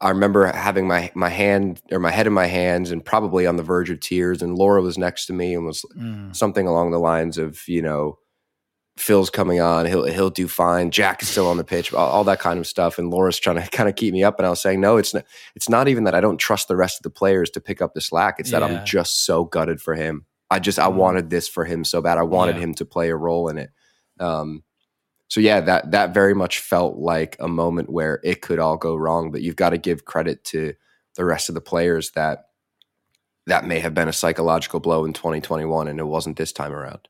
I 0.00 0.08
remember 0.08 0.46
having 0.46 0.88
my 0.88 1.10
my 1.14 1.28
hand 1.28 1.82
or 1.92 1.98
my 1.98 2.10
head 2.10 2.26
in 2.26 2.32
my 2.32 2.46
hands 2.46 2.90
and 2.90 3.04
probably 3.04 3.46
on 3.46 3.56
the 3.56 3.62
verge 3.62 3.90
of 3.90 4.00
tears. 4.00 4.40
And 4.40 4.56
Laura 4.56 4.80
was 4.80 4.96
next 4.96 5.26
to 5.26 5.32
me 5.32 5.54
and 5.54 5.66
was 5.66 5.84
mm. 5.96 6.34
something 6.34 6.66
along 6.66 6.90
the 6.90 6.98
lines 6.98 7.36
of, 7.36 7.66
you 7.68 7.82
know, 7.82 8.18
Phil's 8.96 9.30
coming 9.30 9.60
on, 9.60 9.86
he'll 9.86 10.04
he'll 10.04 10.30
do 10.30 10.48
fine. 10.48 10.90
Jack 10.90 11.22
is 11.22 11.28
still 11.28 11.48
on 11.48 11.56
the 11.56 11.64
pitch, 11.64 11.92
all, 11.92 12.08
all, 12.08 12.24
that 12.24 12.40
kind 12.40 12.58
of 12.58 12.66
stuff. 12.66 12.98
And 12.98 13.10
Laura's 13.10 13.38
trying 13.38 13.56
to 13.56 13.68
kind 13.76 13.88
of 13.88 13.96
keep 13.96 14.12
me 14.12 14.24
up. 14.24 14.38
And 14.38 14.46
I 14.46 14.50
was 14.50 14.62
saying, 14.62 14.80
no, 14.80 14.96
it's 14.96 15.14
not. 15.14 15.24
It's 15.54 15.68
not 15.68 15.88
even 15.88 16.04
that 16.04 16.14
I 16.14 16.20
don't 16.20 16.38
trust 16.38 16.68
the 16.68 16.76
rest 16.76 16.98
of 16.98 17.02
the 17.02 17.10
players 17.10 17.50
to 17.50 17.60
pick 17.60 17.82
up 17.82 17.94
the 17.94 18.00
slack. 18.00 18.36
It's 18.38 18.52
yeah. 18.52 18.60
that 18.60 18.70
I'm 18.70 18.84
just 18.86 19.24
so 19.24 19.44
gutted 19.44 19.80
for 19.80 19.94
him. 19.94 20.26
I 20.50 20.58
just 20.58 20.78
I 20.78 20.88
mm. 20.88 20.94
wanted 20.94 21.30
this 21.30 21.48
for 21.48 21.64
him 21.64 21.84
so 21.84 22.00
bad. 22.00 22.18
I 22.18 22.22
wanted 22.22 22.56
yeah. 22.56 22.62
him 22.62 22.74
to 22.74 22.84
play 22.84 23.10
a 23.10 23.16
role 23.16 23.48
in 23.48 23.58
it. 23.58 23.70
Um, 24.18 24.64
so 25.30 25.40
yeah, 25.40 25.60
that 25.60 25.92
that 25.92 26.12
very 26.12 26.34
much 26.34 26.58
felt 26.58 26.96
like 26.96 27.36
a 27.38 27.46
moment 27.46 27.88
where 27.88 28.20
it 28.24 28.42
could 28.42 28.58
all 28.58 28.76
go 28.76 28.96
wrong. 28.96 29.30
But 29.30 29.42
you've 29.42 29.56
got 29.56 29.70
to 29.70 29.78
give 29.78 30.04
credit 30.04 30.42
to 30.46 30.74
the 31.14 31.24
rest 31.24 31.48
of 31.48 31.54
the 31.54 31.60
players 31.60 32.10
that 32.10 32.46
that 33.46 33.64
may 33.64 33.78
have 33.78 33.94
been 33.94 34.08
a 34.08 34.12
psychological 34.12 34.80
blow 34.80 35.04
in 35.04 35.12
2021, 35.12 35.86
and 35.86 36.00
it 36.00 36.04
wasn't 36.04 36.36
this 36.36 36.52
time 36.52 36.72
around. 36.72 37.06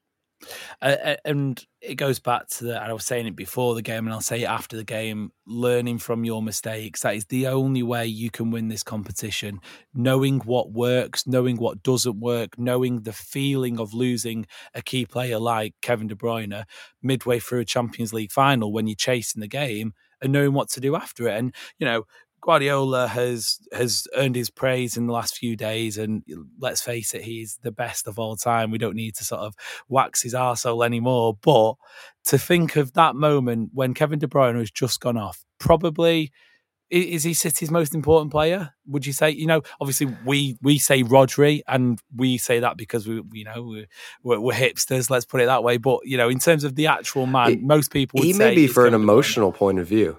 Uh, 0.80 1.16
and 1.25 1.64
it 1.80 1.94
goes 1.94 2.18
back 2.18 2.49
to 2.49 2.64
the, 2.64 2.80
I 2.80 2.92
was 2.92 3.04
saying 3.04 3.26
it 3.26 3.37
before 3.37 3.75
the 3.75 3.82
game, 3.82 4.06
and 4.06 4.12
I'll 4.12 4.20
say 4.20 4.42
it 4.42 4.49
after 4.49 4.76
the 4.76 4.85
game 4.85 5.32
learning 5.47 5.99
from 5.99 6.25
your 6.25 6.42
mistakes. 6.42 7.02
That 7.02 7.14
is 7.14 7.26
the 7.26 7.47
only 7.49 7.82
way 7.82 8.06
you 8.06 8.30
can 8.30 8.50
win 8.50 8.68
this 8.68 8.82
competition. 8.82 9.61
Knowing 9.94 10.40
what 10.40 10.73
works, 10.73 11.26
knowing 11.26 11.56
what 11.56 11.82
doesn't 11.82 12.20
work, 12.20 12.59
knowing 12.59 13.02
the 13.02 13.12
feeling 13.12 13.78
of 13.78 13.94
losing 13.94 14.47
a 14.75 14.82
key 14.82 15.06
player 15.06 15.38
like 15.38 15.75
Kevin 15.82 16.06
De 16.06 16.14
Bruyne 16.14 16.64
midway 17.02 17.38
through 17.38 17.61
a 17.61 17.64
Champions 17.64 18.12
League 18.12 18.32
final 18.32 18.73
when 18.73 18.87
you're 18.87 18.97
chasing 18.97 19.40
the 19.40 19.49
game 19.49 19.92
and 20.23 20.32
knowing 20.32 20.52
what 20.52 20.68
to 20.70 20.80
do 20.80 20.97
after 20.97 21.28
it. 21.28 21.37
And, 21.37 21.54
you 21.78 21.87
know, 21.87 22.04
Guardiola 22.40 23.09
has 23.09 23.59
has 23.73 24.06
earned 24.16 24.37
his 24.37 24.50
praise 24.50 24.97
in 24.97 25.06
the 25.06 25.12
last 25.12 25.37
few 25.37 25.56
days, 25.56 25.99
and 25.99 26.23
let's 26.59 26.80
face 26.80 27.14
it, 27.14 27.23
he's 27.23 27.59
the 27.62 27.73
best 27.73 28.06
of 28.06 28.18
all 28.18 28.37
time. 28.37 28.70
We 28.70 28.78
don't 28.78 28.97
need 28.97 29.14
to 29.16 29.25
sort 29.25 29.42
of 29.42 29.54
wax 29.88 30.23
his 30.23 30.35
arsehole 30.35 30.85
anymore. 30.85 31.37
But 31.40 31.75
to 32.26 32.38
think 32.38 32.76
of 32.76 32.92
that 32.94 33.14
moment 33.14 33.70
when 33.75 33.94
Kevin 33.94 34.18
De 34.18 34.26
Bruyne 34.26 34.59
has 34.59 34.70
just 34.70 35.00
gone 35.00 35.16
off, 35.16 35.44
probably 35.59 36.32
is 36.90 37.23
he 37.23 37.35
City's 37.35 37.70
most 37.70 37.94
important 37.94 38.32
player? 38.32 38.75
Would 38.87 39.06
you 39.06 39.12
say? 39.12 39.30
You 39.30 39.47
know, 39.47 39.62
obviously 39.80 40.14
we 40.25 40.56
we 40.61 40.78
say 40.78 41.02
Rodri, 41.02 41.61
and 41.68 42.00
we 42.14 42.37
say 42.37 42.61
that 42.61 42.76
because 42.76 43.06
we 43.06 43.23
you 43.32 43.44
know 43.44 43.85
we're, 44.23 44.40
we're 44.40 44.52
hipsters. 44.52 45.09
Let's 45.09 45.25
put 45.25 45.40
it 45.40 45.47
that 45.47 45.62
way. 45.62 45.76
But 45.76 46.00
you 46.04 46.16
know, 46.16 46.28
in 46.28 46.38
terms 46.38 46.64
of 46.64 46.75
the 46.75 46.88
actual 46.88 47.26
man, 47.26 47.52
it, 47.52 47.62
most 47.62 47.92
people 47.92 48.23
he 48.23 48.32
may 48.32 48.54
be 48.54 48.66
for 48.66 48.87
an 48.87 48.94
emotional 48.94 49.52
point 49.52 49.78
of 49.78 49.87
view. 49.87 50.18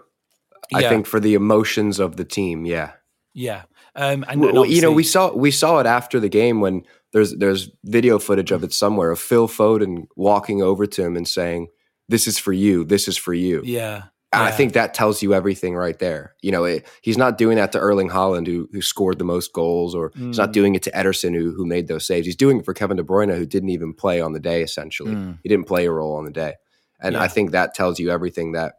I 0.74 0.88
think 0.88 1.06
for 1.06 1.20
the 1.20 1.34
emotions 1.34 2.00
of 2.00 2.18
the 2.18 2.26
team, 2.26 2.66
yeah. 2.66 2.94
Yeah. 3.34 3.64
Um, 3.96 4.24
and, 4.28 4.42
well, 4.42 4.66
you 4.66 4.82
know, 4.82 4.92
we 4.92 5.04
saw 5.04 5.34
we 5.34 5.52
saw 5.52 5.80
it 5.80 5.86
after 5.86 6.20
the 6.20 6.30
game 6.30 6.62
when 6.62 6.84
there's 7.12 7.36
there's 7.36 7.70
video 7.84 8.20
footage 8.20 8.52
of 8.52 8.64
it 8.64 8.74
somewhere 8.74 9.12
of 9.12 9.20
Phil 9.20 9.48
Foden 9.48 10.08
walking 10.16 10.62
over 10.62 10.86
to 10.86 11.04
him 11.04 11.18
and 11.18 11.28
saying, 11.28 11.68
"This 12.08 12.26
is 12.26 12.40
for 12.40 12.54
you. 12.54 12.86
This 12.86 13.08
is 13.08 13.18
for 13.18 13.34
you." 13.34 13.62
Yeah. 13.66 14.04
And 14.34 14.42
yeah. 14.42 14.48
I 14.48 14.52
think 14.52 14.72
that 14.74 14.94
tells 14.94 15.22
you 15.22 15.34
everything 15.34 15.76
right 15.76 16.00
there. 16.00 16.36
You 16.42 16.54
know, 16.54 16.64
it, 16.64 16.88
he's 17.02 17.18
not 17.18 17.38
doing 17.38 17.58
that 17.58 17.74
to 17.74 17.80
Erling 17.80 18.10
Haaland, 18.10 18.48
who 18.48 18.70
who 18.72 18.82
scored 18.82 19.20
the 19.20 19.26
most 19.26 19.52
goals, 19.52 19.94
or 19.94 20.12
mm. 20.12 20.28
he's 20.28 20.38
not 20.38 20.50
mm. 20.50 20.54
doing 20.54 20.76
it 20.76 20.84
to 20.84 20.92
Ederson, 20.92 21.36
who 21.36 21.54
who 21.54 21.66
made 21.66 21.90
those 21.90 22.08
saves. 22.08 22.26
He's 22.26 22.38
doing 22.38 22.60
it 22.60 22.66
for 22.66 22.74
Kevin 22.74 22.96
De 22.96 23.04
Bruyne, 23.04 23.36
who 23.36 23.46
didn't 23.46 23.70
even 23.70 23.94
play 23.94 24.22
on 24.22 24.32
the 24.32 24.40
day. 24.40 24.62
Essentially, 24.64 25.14
mm. 25.14 25.38
he 25.44 25.50
didn't 25.50 25.68
play 25.68 25.86
a 25.86 25.92
role 25.92 26.16
on 26.16 26.24
the 26.24 26.32
day, 26.32 26.54
and 27.02 27.16
yeah. 27.16 27.22
I 27.22 27.28
think 27.28 27.52
that 27.52 27.74
tells 27.74 28.00
you 28.00 28.10
everything 28.10 28.54
that 28.54 28.76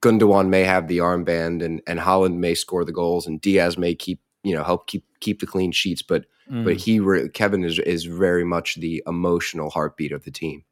Gundogan 0.00 0.48
may 0.48 0.64
have 0.64 0.88
the 0.88 0.98
armband 0.98 1.62
and 1.62 1.82
and 1.86 1.98
Haaland 1.98 2.36
may 2.36 2.54
score 2.54 2.84
the 2.84 2.92
goals 2.92 3.26
and 3.26 3.40
Dias 3.40 3.76
may 3.76 3.94
keep 3.94 4.20
you 4.44 4.54
know 4.54 4.62
help 4.62 4.86
keep 4.86 5.04
keep 5.20 5.40
the 5.40 5.46
clean 5.46 5.72
sheets, 5.72 6.02
but 6.02 6.26
mm. 6.50 6.64
but 6.64 6.76
he 6.76 7.00
re- 7.00 7.28
Kevin 7.28 7.64
is 7.64 7.78
is 7.80 8.04
very 8.04 8.44
much 8.44 8.76
the 8.76 9.02
emotional 9.06 9.70
heartbeat 9.70 10.12
of 10.12 10.24
the 10.24 10.30
team. 10.30 10.64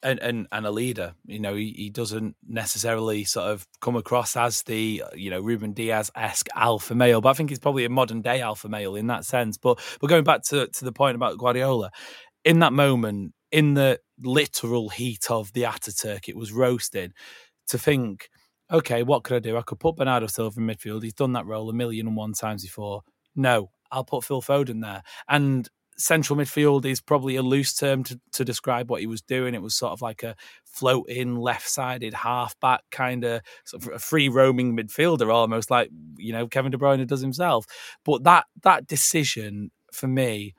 And, 0.00 0.20
and 0.20 0.46
and 0.52 0.64
a 0.64 0.70
leader, 0.70 1.14
you 1.26 1.40
know, 1.40 1.56
he, 1.56 1.72
he 1.76 1.90
doesn't 1.90 2.36
necessarily 2.46 3.24
sort 3.24 3.50
of 3.50 3.66
come 3.80 3.96
across 3.96 4.36
as 4.36 4.62
the 4.62 5.02
you 5.14 5.30
know 5.30 5.40
Ruben 5.40 5.72
Dias 5.72 6.10
esque 6.14 6.48
alpha 6.54 6.94
male, 6.94 7.20
but 7.20 7.30
I 7.30 7.32
think 7.32 7.50
he's 7.50 7.58
probably 7.58 7.84
a 7.84 7.90
modern 7.90 8.22
day 8.22 8.40
alpha 8.40 8.68
male 8.68 8.94
in 8.94 9.08
that 9.08 9.24
sense. 9.24 9.56
But 9.56 9.80
but 10.00 10.06
going 10.08 10.24
back 10.24 10.42
to 10.44 10.68
to 10.68 10.84
the 10.84 10.92
point 10.92 11.16
about 11.16 11.38
Guardiola, 11.38 11.90
in 12.44 12.60
that 12.60 12.72
moment, 12.72 13.34
in 13.50 13.74
the 13.74 14.00
literal 14.20 14.88
heat 14.88 15.30
of 15.30 15.52
the 15.52 15.62
Ataturk, 15.62 16.28
it 16.28 16.36
was 16.36 16.52
roasted. 16.52 17.12
To 17.68 17.76
think 17.76 18.30
okay, 18.70 19.02
what 19.02 19.24
could 19.24 19.36
I 19.36 19.40
do? 19.40 19.56
I 19.56 19.62
could 19.62 19.80
put 19.80 19.96
Bernardo 19.96 20.26
Silva 20.26 20.60
in 20.60 20.66
midfield. 20.66 21.02
He's 21.02 21.14
done 21.14 21.32
that 21.32 21.46
role 21.46 21.70
a 21.70 21.72
million 21.72 22.06
and 22.06 22.16
one 22.16 22.32
times 22.32 22.62
before. 22.62 23.02
No, 23.34 23.70
I'll 23.90 24.04
put 24.04 24.24
Phil 24.24 24.42
Foden 24.42 24.82
there. 24.82 25.02
And 25.28 25.68
central 25.96 26.38
midfield 26.38 26.84
is 26.84 27.00
probably 27.00 27.36
a 27.36 27.42
loose 27.42 27.74
term 27.74 28.04
to, 28.04 28.20
to 28.32 28.44
describe 28.44 28.88
what 28.88 29.00
he 29.00 29.06
was 29.06 29.20
doing. 29.20 29.54
It 29.54 29.62
was 29.62 29.74
sort 29.74 29.92
of 29.92 30.00
like 30.00 30.22
a 30.22 30.36
floating 30.64 31.36
left 31.36 31.68
sided 31.68 32.14
halfback 32.14 32.82
kind 32.90 33.24
of 33.24 33.42
sort 33.64 33.82
of 33.82 33.92
a 33.94 33.98
free 33.98 34.28
roaming 34.28 34.76
midfielder, 34.76 35.32
almost 35.32 35.70
like 35.70 35.90
you 36.16 36.32
know 36.32 36.46
Kevin 36.46 36.70
De 36.70 36.78
Bruyne 36.78 37.06
does 37.06 37.20
himself. 37.20 37.66
But 38.04 38.24
that 38.24 38.46
that 38.62 38.86
decision 38.86 39.70
for 39.92 40.06
me 40.06 40.54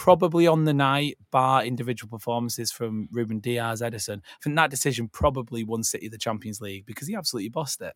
probably 0.00 0.46
on 0.46 0.64
the 0.64 0.72
night, 0.72 1.18
bar 1.30 1.62
individual 1.62 2.08
performances 2.08 2.72
from 2.72 3.06
Ruben 3.12 3.38
Dias, 3.38 3.82
Ederson. 3.82 4.20
I 4.20 4.38
think 4.42 4.56
that 4.56 4.70
decision 4.70 5.08
probably 5.08 5.62
won 5.62 5.82
City 5.82 6.08
the 6.08 6.16
Champions 6.16 6.58
League 6.58 6.86
because 6.86 7.06
he 7.06 7.14
absolutely 7.14 7.50
bossed 7.50 7.82
it. 7.82 7.92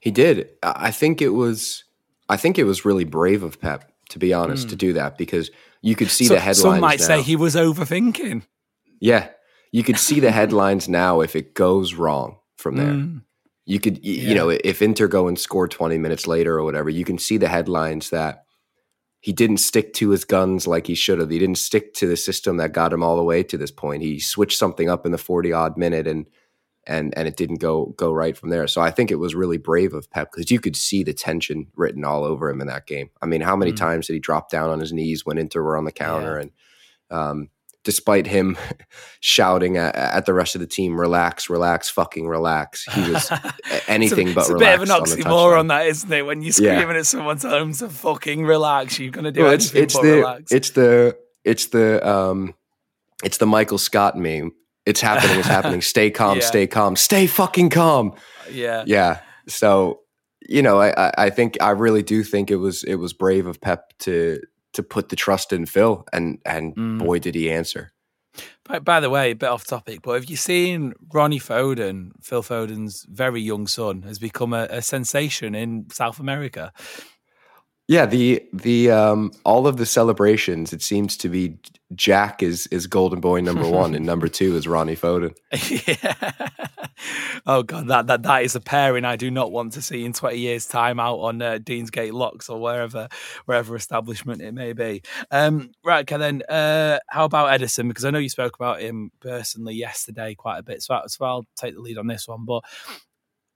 He 0.00 0.10
did. 0.10 0.48
I 0.64 0.90
think 0.90 1.22
it 1.22 1.28
was. 1.28 1.84
I 2.28 2.36
think 2.36 2.58
it 2.58 2.64
was 2.64 2.84
really 2.84 3.04
brave 3.04 3.44
of 3.44 3.60
Pep, 3.60 3.92
to 4.08 4.18
be 4.18 4.34
honest, 4.34 4.66
mm. 4.66 4.70
to 4.70 4.74
hmm. 4.74 4.78
do 4.78 4.92
that 4.94 5.16
because 5.16 5.48
you 5.80 5.94
could 5.94 6.10
see 6.10 6.24
so, 6.24 6.34
the 6.34 6.40
headlines. 6.40 6.62
Some 6.62 6.80
might 6.80 6.98
now. 6.98 7.06
say 7.06 7.22
he 7.22 7.36
was 7.36 7.54
overthinking. 7.54 8.42
Yeah, 8.98 9.28
you 9.70 9.84
could 9.84 9.98
see 9.98 10.18
the 10.18 10.32
headlines 10.40 10.88
now 10.88 11.20
if 11.20 11.36
it 11.36 11.54
goes 11.54 11.94
wrong 11.94 12.38
from 12.56 12.76
there. 12.78 12.94
Mm. 12.94 13.22
You 13.64 13.78
could, 13.78 14.04
you, 14.04 14.14
yeah. 14.14 14.28
you 14.28 14.34
know, 14.34 14.48
if 14.48 14.82
Inter 14.82 15.06
go 15.06 15.28
and 15.28 15.38
score 15.38 15.68
twenty 15.68 15.98
minutes 15.98 16.26
later 16.26 16.58
or 16.58 16.64
whatever, 16.64 16.90
you 16.90 17.04
can 17.04 17.18
see 17.18 17.36
the 17.36 17.48
headlines 17.48 18.10
that 18.10 18.43
he 19.24 19.32
didn't 19.32 19.56
stick 19.56 19.94
to 19.94 20.10
his 20.10 20.22
guns 20.22 20.66
like 20.66 20.86
he 20.86 20.94
should 20.94 21.18
have. 21.18 21.30
He 21.30 21.38
didn't 21.38 21.56
stick 21.56 21.94
to 21.94 22.06
the 22.06 22.14
system 22.14 22.58
that 22.58 22.74
got 22.74 22.92
him 22.92 23.02
all 23.02 23.16
the 23.16 23.22
way 23.22 23.42
to 23.44 23.56
this 23.56 23.70
point. 23.70 24.02
He 24.02 24.20
switched 24.20 24.58
something 24.58 24.90
up 24.90 25.06
in 25.06 25.12
the 25.12 25.18
40 25.18 25.50
odd 25.50 25.78
minute 25.78 26.06
and 26.06 26.26
and 26.86 27.16
and 27.16 27.26
it 27.26 27.34
didn't 27.34 27.56
go 27.56 27.94
go 27.96 28.12
right 28.12 28.36
from 28.36 28.50
there. 28.50 28.66
So 28.66 28.82
I 28.82 28.90
think 28.90 29.10
it 29.10 29.14
was 29.14 29.34
really 29.34 29.56
brave 29.56 29.94
of 29.94 30.10
Pep 30.10 30.30
because 30.30 30.50
you 30.50 30.60
could 30.60 30.76
see 30.76 31.02
the 31.02 31.14
tension 31.14 31.68
written 31.74 32.04
all 32.04 32.22
over 32.22 32.50
him 32.50 32.60
in 32.60 32.66
that 32.66 32.86
game. 32.86 33.08
I 33.22 33.24
mean, 33.24 33.40
how 33.40 33.56
many 33.56 33.72
mm. 33.72 33.76
times 33.76 34.08
did 34.08 34.12
he 34.12 34.18
drop 34.18 34.50
down 34.50 34.68
on 34.68 34.80
his 34.80 34.92
knees 34.92 35.24
when 35.24 35.38
Inter 35.38 35.62
were 35.62 35.78
on 35.78 35.86
the 35.86 35.90
counter? 35.90 36.34
Yeah. 36.34 36.42
And 36.42 36.50
um, 37.10 37.48
despite 37.84 38.26
him 38.26 38.56
shouting 39.20 39.76
at, 39.76 39.94
at, 39.94 40.26
the 40.26 40.34
rest 40.34 40.54
of 40.54 40.60
the 40.60 40.66
team, 40.66 40.98
"Relax, 40.98 41.48
relax, 41.48 41.88
fucking 41.90 42.26
relax." 42.26 42.84
He 42.84 43.10
was 43.10 43.30
anything 43.88 44.28
it's 44.28 44.34
but. 44.34 44.40
It's 44.42 44.50
a 44.50 44.56
bit 44.56 44.74
of 44.74 44.82
an 44.82 44.88
oxymoron, 44.88 45.60
on 45.60 45.66
that, 45.68 45.86
isn't 45.86 46.12
it? 46.12 46.26
When 46.26 46.42
you're 46.42 46.52
screaming 46.52 46.88
yeah. 46.88 46.98
at 46.98 47.06
someone's 47.06 47.42
them 47.42 47.72
to 47.74 47.88
fucking 47.88 48.44
relax. 48.44 48.98
You're 48.98 49.12
gonna 49.12 49.32
do 49.32 49.42
well, 49.42 49.52
it's, 49.52 49.74
it's 49.74 49.94
the, 49.94 50.16
relax. 50.16 50.52
It's 50.52 50.70
the 50.70 51.16
it's 51.44 51.66
the 51.66 52.06
um, 52.08 52.54
it's 53.22 53.38
the 53.38 53.46
Michael 53.46 53.78
Scott 53.78 54.16
meme. 54.16 54.52
It's 54.86 55.00
happening. 55.00 55.38
It's 55.38 55.48
happening. 55.48 55.80
Stay 55.82 56.10
calm. 56.10 56.38
Yeah. 56.38 56.44
Stay 56.44 56.66
calm. 56.66 56.96
Stay 56.96 57.26
fucking 57.26 57.70
calm. 57.70 58.14
Yeah. 58.50 58.84
Yeah. 58.86 59.20
So 59.48 60.00
you 60.46 60.62
know, 60.62 60.80
I, 60.80 61.12
I 61.16 61.30
think 61.30 61.56
I 61.60 61.70
really 61.70 62.02
do 62.02 62.22
think 62.22 62.50
it 62.50 62.56
was 62.56 62.84
it 62.84 62.96
was 62.96 63.12
brave 63.12 63.46
of 63.46 63.60
Pep 63.60 63.92
to 64.00 64.40
to 64.74 64.82
put 64.82 65.08
the 65.08 65.16
trust 65.16 65.52
in 65.52 65.66
Phil, 65.66 66.04
and 66.12 66.38
and 66.44 66.76
mm. 66.76 66.98
boy 66.98 67.18
did 67.18 67.34
he 67.34 67.50
answer. 67.50 67.92
By, 68.64 68.80
by, 68.80 69.00
the 69.00 69.10
way, 69.10 69.30
a 69.30 69.34
bit 69.34 69.48
off 69.48 69.64
topic, 69.64 70.00
but 70.02 70.14
have 70.14 70.24
you 70.24 70.36
seen 70.36 70.94
Ronnie 71.12 71.38
Foden, 71.38 72.10
Phil 72.20 72.42
Foden's 72.42 73.06
very 73.08 73.40
young 73.40 73.66
son, 73.68 74.02
has 74.02 74.18
become 74.18 74.52
a, 74.52 74.66
a 74.70 74.82
sensation 74.82 75.54
in 75.54 75.88
South 75.90 76.18
America? 76.18 76.72
Yeah, 77.86 78.06
the 78.06 78.42
the 78.52 78.90
um 78.90 79.32
all 79.44 79.66
of 79.66 79.76
the 79.76 79.84
celebrations, 79.84 80.72
it 80.72 80.80
seems 80.80 81.18
to 81.18 81.28
be 81.28 81.58
Jack 81.94 82.42
is 82.42 82.66
is 82.68 82.86
golden 82.86 83.20
boy 83.20 83.40
number 83.40 83.68
one, 83.68 83.94
and 83.94 84.06
number 84.06 84.26
two 84.26 84.56
is 84.56 84.66
Ronnie 84.66 84.96
Foden. 84.96 85.34
yeah. 85.86 86.30
Oh 87.46 87.62
god, 87.62 87.88
that, 87.88 88.06
that 88.06 88.22
that 88.22 88.42
is 88.42 88.54
a 88.54 88.60
pairing 88.60 89.04
I 89.04 89.16
do 89.16 89.30
not 89.30 89.52
want 89.52 89.74
to 89.74 89.82
see 89.82 90.04
in 90.04 90.14
twenty 90.14 90.38
years' 90.38 90.64
time 90.66 90.98
out 90.98 91.18
on 91.18 91.42
uh, 91.42 91.58
Deansgate 91.58 92.12
Locks 92.12 92.48
or 92.48 92.58
wherever 92.58 93.08
wherever 93.44 93.76
establishment 93.76 94.40
it 94.40 94.52
may 94.52 94.72
be. 94.72 95.02
Um, 95.30 95.72
right, 95.84 96.10
okay, 96.10 96.16
then 96.16 96.42
uh, 96.48 97.00
how 97.08 97.26
about 97.26 97.48
Ederson? 97.58 97.88
Because 97.88 98.06
I 98.06 98.10
know 98.10 98.18
you 98.18 98.30
spoke 98.30 98.54
about 98.56 98.80
him 98.80 99.10
personally 99.20 99.74
yesterday 99.74 100.34
quite 100.34 100.58
a 100.58 100.62
bit, 100.62 100.80
so, 100.80 101.02
so 101.06 101.24
I'll 101.26 101.46
take 101.54 101.74
the 101.74 101.80
lead 101.80 101.98
on 101.98 102.06
this 102.06 102.26
one. 102.26 102.46
But 102.46 102.64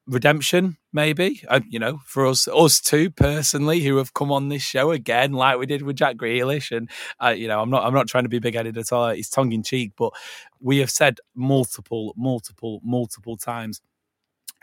redemption, 0.08 0.76
maybe. 0.92 1.42
Uh, 1.48 1.60
you 1.68 1.78
know, 1.78 2.00
for 2.04 2.26
us, 2.26 2.48
us 2.48 2.80
two 2.80 3.10
personally, 3.10 3.80
who 3.80 3.96
have 3.98 4.14
come 4.14 4.32
on 4.32 4.48
this 4.48 4.62
show 4.62 4.90
again, 4.90 5.32
like 5.32 5.58
we 5.58 5.66
did 5.66 5.82
with 5.82 5.96
Jack 5.96 6.16
Grealish, 6.16 6.76
and 6.76 6.90
uh, 7.22 7.28
you 7.28 7.46
know, 7.46 7.60
I'm 7.60 7.70
not, 7.70 7.84
I'm 7.84 7.94
not 7.94 8.08
trying 8.08 8.24
to 8.24 8.28
be 8.30 8.38
big 8.38 8.54
headed 8.54 8.78
at 8.78 8.92
all. 8.92 9.08
It's 9.08 9.30
tongue 9.30 9.52
in 9.52 9.62
cheek, 9.62 9.92
but 9.96 10.12
we 10.60 10.78
have 10.78 10.90
said 10.90 11.18
multiple, 11.34 12.14
multiple, 12.16 12.80
multiple 12.82 13.36
times. 13.36 13.80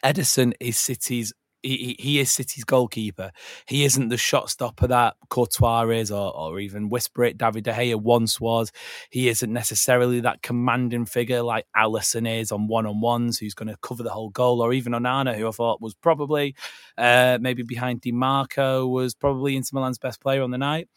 Ederson 0.03 0.53
is 0.59 0.77
City's 0.77 1.33
he, 1.65 1.95
he 1.99 2.19
is 2.19 2.31
City's 2.31 2.63
goalkeeper. 2.63 3.31
He 3.67 3.83
isn't 3.85 4.09
the 4.09 4.17
shot 4.17 4.49
stopper 4.49 4.87
that 4.87 5.15
Courtois 5.29 5.87
is, 5.89 6.11
or, 6.11 6.35
or 6.35 6.59
even 6.59 6.89
whisper 6.89 7.23
it, 7.23 7.37
David 7.37 7.63
De 7.63 7.73
Gea 7.73 7.95
once 7.95 8.39
was. 8.39 8.71
He 9.09 9.27
isn't 9.29 9.51
necessarily 9.51 10.19
that 10.21 10.41
commanding 10.41 11.05
figure 11.05 11.41
like 11.41 11.65
Alisson 11.75 12.27
is 12.27 12.51
on 12.51 12.67
one 12.67 12.85
on 12.85 13.01
ones, 13.01 13.37
who's 13.37 13.53
going 13.53 13.69
to 13.69 13.77
cover 13.81 14.03
the 14.03 14.09
whole 14.09 14.29
goal, 14.29 14.61
or 14.61 14.73
even 14.73 14.93
Onana, 14.93 15.35
who 15.35 15.47
I 15.47 15.51
thought 15.51 15.81
was 15.81 15.95
probably 15.95 16.55
uh, 16.97 17.37
maybe 17.41 17.63
behind 17.63 18.01
Dimarco, 18.01 18.89
was 18.89 19.15
probably 19.15 19.55
Inter 19.55 19.71
Milan's 19.73 19.97
best 19.97 20.21
player 20.21 20.41
on 20.41 20.51
the 20.51 20.57
night. 20.57 20.87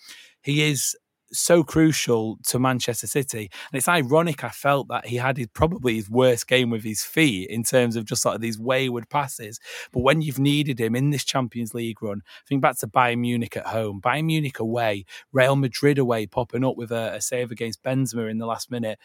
He 0.43 0.63
is 0.63 0.97
so 1.33 1.63
crucial 1.63 2.39
to 2.47 2.59
Manchester 2.59 3.07
City. 3.07 3.51
And 3.71 3.79
it's 3.79 3.89
ironic, 3.89 4.45
I 4.45 4.49
felt 4.51 4.89
that 4.89 5.07
he 5.07 5.17
had 5.17 5.37
his, 5.37 5.49
probably 5.49 5.97
his 5.97 6.11
worst 6.11 6.47
game 6.47 6.71
with 6.71 6.85
his 6.85 7.03
feet 7.03 7.51
in 7.51 7.63
terms 7.63 7.97
of 7.97 8.05
just 8.05 8.23
sort 8.23 8.35
of 8.35 8.41
these 8.41 8.59
wayward 8.59 9.09
passes. 9.09 9.61
But 9.93 10.01
when 10.01 10.23
you've 10.23 10.39
needed 10.39 10.81
him 10.81 10.95
in 10.95 11.11
this 11.11 11.25
Champions 11.25 11.75
League 11.75 12.03
run, 12.03 12.23
think 12.47 12.63
back 12.63 12.79
to 12.79 12.87
Bayern 12.87 13.19
Munich 13.19 13.57
at 13.57 13.67
home, 13.67 14.01
Bayern 14.01 14.25
Munich 14.25 14.59
away, 14.59 15.05
Real 15.33 15.57
Madrid 15.57 15.99
away, 15.99 16.27
popping 16.27 16.65
up 16.65 16.77
with 16.77 16.93
a, 16.93 17.15
a 17.15 17.21
save 17.21 17.51
against 17.51 17.83
Benzema 17.83 18.31
in 18.31 18.39
the 18.39 18.47
last 18.47 18.71
minute. 18.71 18.99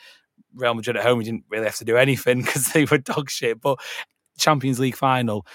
Real 0.56 0.74
Madrid 0.74 0.98
at 0.98 1.04
home, 1.04 1.20
he 1.20 1.26
didn't 1.26 1.46
really 1.50 1.66
have 1.66 1.78
to 1.78 1.86
do 1.86 1.98
anything 1.98 2.42
because 2.44 2.68
they 2.68 2.86
were 2.86 2.98
dog 2.98 3.30
shit. 3.30 3.62
But 3.62 3.80
Champions 4.38 4.80
League 4.80 4.96
final, 4.96 5.46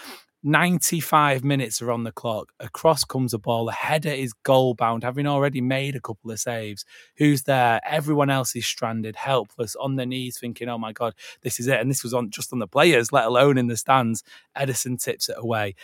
95 0.45 1.43
minutes 1.43 1.83
are 1.83 1.91
on 1.91 2.05
the 2.05 2.13
clock. 2.13 2.53
Across 2.61 3.05
comes 3.05 3.35
a 3.35 3.39
ball. 3.39 3.67
The 3.67 3.73
header 3.73 4.11
is 4.11 4.33
goal 4.33 4.75
bound, 4.75 5.03
having 5.03 5.27
already 5.27 5.61
made 5.61 5.97
a 5.97 6.01
couple 6.01 6.31
of 6.31 6.39
saves. 6.39 6.85
Who's 7.17 7.43
there? 7.43 7.81
Everyone 7.85 8.31
else 8.31 8.55
is 8.55 8.65
stranded, 8.65 9.17
helpless, 9.17 9.75
on 9.77 9.97
their 9.97 10.07
knees, 10.07 10.39
thinking, 10.39 10.69
"Oh 10.69 10.79
my 10.79 10.93
god, 10.93 11.15
this 11.43 11.59
is 11.59 11.67
it." 11.67 11.81
And 11.81 11.91
this 11.91 12.05
was 12.05 12.15
on 12.15 12.31
just 12.31 12.53
on 12.53 12.61
the 12.61 12.69
players, 12.69 13.13
let 13.13 13.27
alone 13.27 13.59
in 13.59 13.67
the 13.67 13.77
stands. 13.77 14.23
Ederson 14.57 15.03
tips 15.03 15.29
it 15.29 15.37
away. 15.39 15.75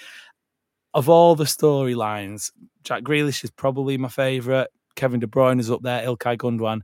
Of 0.94 1.08
all 1.08 1.34
the 1.34 1.44
storylines, 1.44 2.52
Jack 2.84 3.02
Grealish 3.02 3.42
is 3.42 3.50
probably 3.50 3.99
my 3.99 4.08
favourite. 4.08 4.68
Kevin 4.94 5.18
De 5.18 5.26
Bruyne 5.26 5.59
is 5.59 5.70
up 5.70 5.83
there. 5.83 6.07
Ilkay 6.07 6.37
Gundogan, 6.38 6.83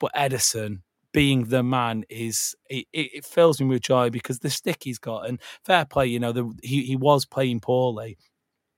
but 0.00 0.12
Ederson 0.16 0.82
being 1.12 1.44
the 1.44 1.62
man 1.62 2.04
is 2.08 2.54
it, 2.68 2.86
it, 2.92 3.24
fills 3.24 3.60
me 3.60 3.66
with 3.66 3.82
joy 3.82 4.10
because 4.10 4.38
the 4.38 4.50
stick 4.50 4.78
he's 4.82 4.98
got 4.98 5.28
and 5.28 5.40
fair 5.64 5.84
play, 5.84 6.06
you 6.06 6.18
know, 6.18 6.32
the, 6.32 6.50
he 6.62 6.82
he 6.82 6.96
was 6.96 7.24
playing 7.24 7.60
poorly, 7.60 8.16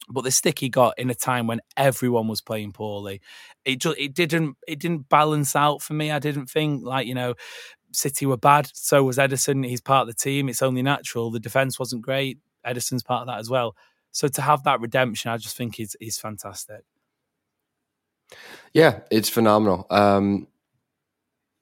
but 0.08 0.22
the 0.22 0.30
stick 0.30 0.58
he 0.58 0.68
got 0.68 0.98
in 0.98 1.10
a 1.10 1.14
time 1.14 1.46
when 1.46 1.60
everyone 1.76 2.28
was 2.28 2.40
playing 2.40 2.72
poorly, 2.72 3.20
it 3.64 3.78
just 3.78 3.98
it 3.98 4.14
didn't 4.14 4.56
it 4.66 4.80
didn't 4.80 5.08
balance 5.08 5.54
out 5.54 5.82
for 5.82 5.94
me. 5.94 6.10
I 6.10 6.18
didn't 6.18 6.46
think 6.46 6.84
like 6.84 7.06
you 7.06 7.14
know. 7.14 7.34
City 7.92 8.26
were 8.26 8.36
bad, 8.36 8.68
so 8.74 9.04
was 9.04 9.18
Ederson. 9.18 9.64
He's 9.64 9.80
part 9.80 10.02
of 10.02 10.08
the 10.08 10.20
team. 10.20 10.48
It's 10.48 10.62
only 10.62 10.82
natural. 10.82 11.30
The 11.30 11.38
defense 11.38 11.78
wasn't 11.78 12.02
great. 12.02 12.38
Ederson's 12.66 13.04
part 13.04 13.20
of 13.20 13.28
that 13.28 13.38
as 13.38 13.48
well. 13.48 13.76
So 14.10 14.26
to 14.26 14.42
have 14.42 14.64
that 14.64 14.80
redemption, 14.80 15.30
I 15.30 15.36
just 15.36 15.56
think 15.56 15.78
is 15.78 15.96
is 16.00 16.18
fantastic. 16.18 16.82
Yeah, 18.72 19.00
it's 19.10 19.28
phenomenal. 19.28 19.86
Um, 19.90 20.48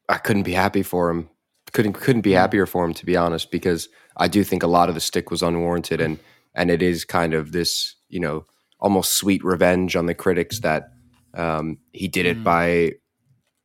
I 0.09 0.19
couldn't 0.19 0.43
be 0.43 0.53
happy 0.53 0.83
for 0.83 1.11
him. 1.11 1.29
Couldn't 1.73 1.95
couldn't 1.95 2.23
be 2.23 2.33
hmm. 2.33 2.39
happier 2.39 2.67
for 2.67 2.85
him 2.85 2.95
to 2.95 3.07
be 3.07 3.17
honest, 3.17 3.51
because 3.51 3.89
I 4.17 4.29
do 4.29 4.45
think 4.45 4.63
a 4.63 4.67
lot 4.67 4.89
of 4.89 4.95
the 4.95 5.01
stick 5.01 5.31
was 5.31 5.43
unwarranted, 5.43 6.01
and 6.01 6.19
and 6.55 6.71
it 6.71 6.83
is 6.83 7.05
kind 7.05 7.35
of 7.35 7.53
this 7.53 7.97
you 8.09 8.21
know 8.21 8.45
almost 8.79 9.15
sweet 9.15 9.43
revenge 9.45 9.97
on 9.97 10.07
the 10.07 10.15
critics 10.15 10.61
that 10.61 10.91
um, 11.35 11.79
he 11.93 12.09
did 12.09 12.27
it 12.27 12.39
mm. 12.39 12.45
by 12.45 12.93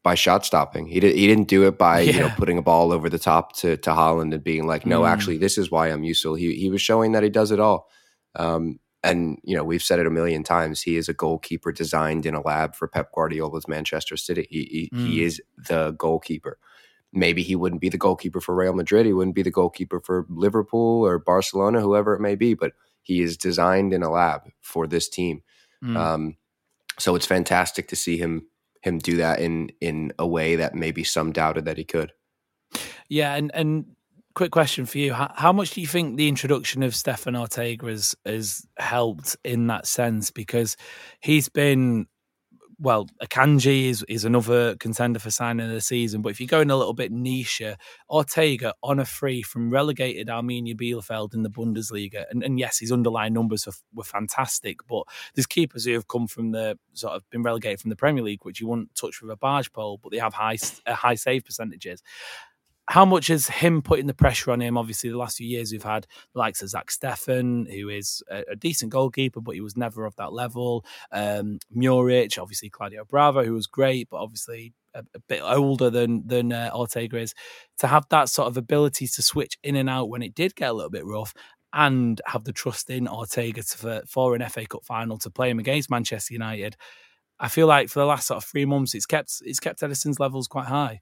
by 0.04 0.16
shot 0.16 0.46
stopping. 0.46 0.88
He 0.88 1.02
did 1.02 1.16
he 1.16 1.28
didn't 1.28 1.50
do 1.50 1.68
it 1.68 1.78
by 1.78 2.00
yeah. 2.00 2.12
you 2.14 2.20
know 2.22 2.30
putting 2.38 2.58
a 2.58 2.62
ball 2.62 2.94
over 2.94 3.10
the 3.10 3.20
top 3.20 3.58
to 3.58 3.76
to 3.78 3.90
Haaland 3.90 4.34
and 4.34 4.44
being 4.44 4.66
like, 4.66 4.86
no, 4.86 5.02
mm. 5.02 5.10
actually, 5.10 5.38
this 5.38 5.58
is 5.58 5.70
why 5.70 5.88
I'm 5.88 6.04
useful. 6.04 6.36
He 6.36 6.56
he 6.56 6.70
was 6.70 6.82
showing 6.82 7.12
that 7.12 7.24
he 7.24 7.30
does 7.30 7.52
it 7.52 7.60
all. 7.60 7.90
Um, 8.36 8.80
and 9.04 9.40
you 9.44 9.56
know 9.56 9.64
we've 9.64 9.84
said 9.84 10.00
it 10.00 10.08
a 10.08 10.12
million 10.12 10.44
times. 10.44 10.82
He 10.82 10.98
is 10.98 11.10
a 11.10 11.14
goalkeeper 11.14 11.72
designed 11.72 12.26
in 12.26 12.36
a 12.36 12.42
lab 12.42 12.76
for 12.76 12.88
Pep 12.88 13.12
Guardiola's 13.14 13.68
Manchester 13.68 14.18
City. 14.18 14.48
He 14.50 14.90
he, 14.92 14.98
mm. 14.98 15.08
he 15.08 15.24
is 15.24 15.42
the 15.58 15.92
goalkeeper. 15.92 16.58
Maybe 17.14 17.42
he 17.42 17.56
wouldn't 17.56 17.82
be 17.82 17.90
the 17.90 17.98
goalkeeper 17.98 18.42
for 18.42 18.54
Real 18.54 18.74
Madrid. 18.74 19.06
He 19.06 19.14
wouldn't 19.14 19.36
be 19.36 19.44
the 19.44 19.52
goalkeeper 19.52 20.00
for 20.00 20.26
Liverpool 20.30 21.06
or 21.06 21.20
Barcelona, 21.20 21.80
whoever 21.82 22.14
it 22.14 22.22
may 22.22 22.36
be. 22.36 22.54
But 22.54 22.74
he 23.04 23.22
is 23.22 23.38
designed 23.38 23.94
in 23.94 24.04
a 24.04 24.12
lab 24.12 24.42
for 24.62 24.88
this 24.88 25.08
team. 25.08 25.42
Mm. 25.84 25.98
Um, 25.98 26.38
so 27.00 27.16
it's 27.16 27.26
fantastic 27.26 27.88
to 27.90 27.96
see 27.96 28.18
him 28.18 28.48
him 28.82 29.00
do 29.00 29.18
that 29.18 29.40
in 29.40 29.72
in 29.80 30.14
a 30.20 30.28
way 30.28 30.56
that 30.58 30.76
maybe 30.76 31.04
some 31.04 31.32
doubted 31.32 31.66
that 31.66 31.78
he 31.78 31.84
could. 31.84 32.12
Yeah, 33.10 33.36
and 33.36 33.52
and 33.54 33.86
quick 34.38 34.52
question 34.52 34.86
for 34.86 35.00
you: 35.00 35.14
how, 35.14 35.32
how, 35.36 35.52
much 35.52 35.72
do 35.72 35.82
you 35.82 35.88
think 35.88 36.16
the 36.16 36.28
introduction 36.28 36.84
of 36.84 36.96
Stefan 36.96 37.36
Ortega 37.36 37.88
has 37.88 38.16
has 38.24 38.66
helped 38.78 39.36
in 39.44 39.66
that 39.68 39.88
sense? 39.88 40.30
Because 40.30 40.78
he's 41.20 41.50
been 41.50 42.06
well, 42.80 43.08
Akanji 43.24 43.86
is, 43.86 44.06
is 44.08 44.24
another 44.24 44.76
contender 44.76 45.18
for 45.18 45.32
signing 45.32 45.66
of 45.66 45.72
the 45.72 45.82
season. 45.82 46.22
But 46.22 46.30
if 46.30 46.40
you're 46.40 46.46
going 46.46 46.70
a 46.70 46.78
little 46.78 46.94
bit 46.94 47.12
niche, 47.12 47.64
Ortega 48.08 48.76
on 48.84 49.00
a 49.00 49.06
free 49.06 49.42
from 49.42 49.72
relegated 49.72 50.28
Arminia 50.28 50.76
Bielefeld 50.76 51.34
in 51.34 51.42
the 51.42 51.50
Bundesliga. 51.50 52.26
And, 52.30 52.44
and 52.44 52.60
yes, 52.60 52.78
his 52.78 52.92
underlying 52.92 53.34
numbers 53.34 53.66
were, 53.66 53.74
were, 53.96 54.04
fantastic. 54.04 54.86
But 54.88 55.06
there's 55.34 55.48
keepers 55.48 55.86
who 55.86 55.94
have 55.94 56.08
come 56.08 56.28
from 56.28 56.52
the 56.52 56.78
sort 56.94 57.16
of 57.16 57.28
been 57.32 57.42
relegated 57.42 57.80
from 57.80 57.90
the 57.90 57.96
Premier 57.96 58.24
League, 58.24 58.46
which 58.46 58.62
you 58.62 58.68
wouldn't 58.68 58.94
touch 58.94 59.24
with 59.24 59.32
a 59.32 59.38
barge 59.38 59.72
pole, 59.72 60.00
but 60.02 60.12
they 60.12 60.20
have 60.20 60.36
high, 60.36 60.58
uh, 60.86 60.94
high 60.94 61.16
save 61.16 61.46
percentages 61.46 62.04
how 62.90 63.04
much 63.04 63.30
is 63.30 63.48
him 63.48 63.82
putting 63.82 64.08
the 64.08 64.14
pressure 64.14 64.52
on 64.52 64.62
him? 64.62 64.78
Obviously, 64.78 65.10
the 65.10 65.18
last 65.18 65.38
few 65.38 65.48
years 65.48 65.72
we've 65.72 65.84
had 65.84 66.08
the 66.34 66.40
likes 66.40 66.62
of 66.62 66.70
Zach 66.70 66.88
Steffen, 66.88 67.72
who 67.72 67.90
is 67.90 68.24
a, 68.32 68.44
a 68.52 68.56
decent 68.56 68.92
goalkeeper, 68.92 69.42
but 69.42 69.56
he 69.56 69.62
was 69.62 69.76
never 69.76 70.06
of 70.06 70.16
that 70.16 70.32
level. 70.32 70.86
Um, 71.12 71.60
Muric, 71.76 72.38
obviously 72.40 72.70
Claudio 72.70 73.04
Bravo, 73.04 73.44
who 73.44 73.54
was 73.54 73.68
great, 73.68 74.10
but 74.10 74.18
obviously 74.18 74.74
a, 74.94 75.04
a 75.14 75.20
bit 75.28 75.42
older 75.44 75.90
than 75.90 76.26
than 76.28 76.54
uh, 76.54 76.72
Ortega 76.74 77.18
is. 77.18 77.34
To 77.80 77.88
have 77.88 78.06
that 78.10 78.30
sort 78.30 78.48
of 78.48 78.56
ability 78.56 79.08
to 79.08 79.22
switch 79.22 79.58
in 79.64 79.76
and 79.76 79.90
out 79.90 80.10
when 80.10 80.22
it 80.22 80.34
did 80.34 80.56
get 80.56 80.70
a 80.70 80.74
little 80.74 80.90
bit 80.90 81.06
rough, 81.06 81.34
and 81.74 82.22
have 82.26 82.46
the 82.46 82.54
trust 82.54 82.90
in 82.90 83.08
Ortega 83.08 83.64
to, 83.64 83.78
for, 83.78 84.02
for 84.08 84.36
an 84.36 84.48
FA 84.50 84.66
Cup 84.66 84.86
final 84.86 85.18
to 85.20 85.30
play 85.30 85.50
him 85.50 85.60
against 85.60 85.92
Manchester 85.92 86.34
United. 86.34 86.78
I 87.40 87.50
feel 87.50 87.68
like 87.68 87.90
for 87.90 88.00
the 88.00 88.06
last 88.06 88.28
sort 88.28 88.44
of 88.44 88.50
three 88.50 88.66
months, 88.66 88.96
it's 88.96 89.06
kept 89.06 89.42
it's 89.46 89.60
kept 89.60 89.82
Ederson's 89.82 90.20
levels 90.20 90.48
quite 90.48 90.68
high. 90.68 91.02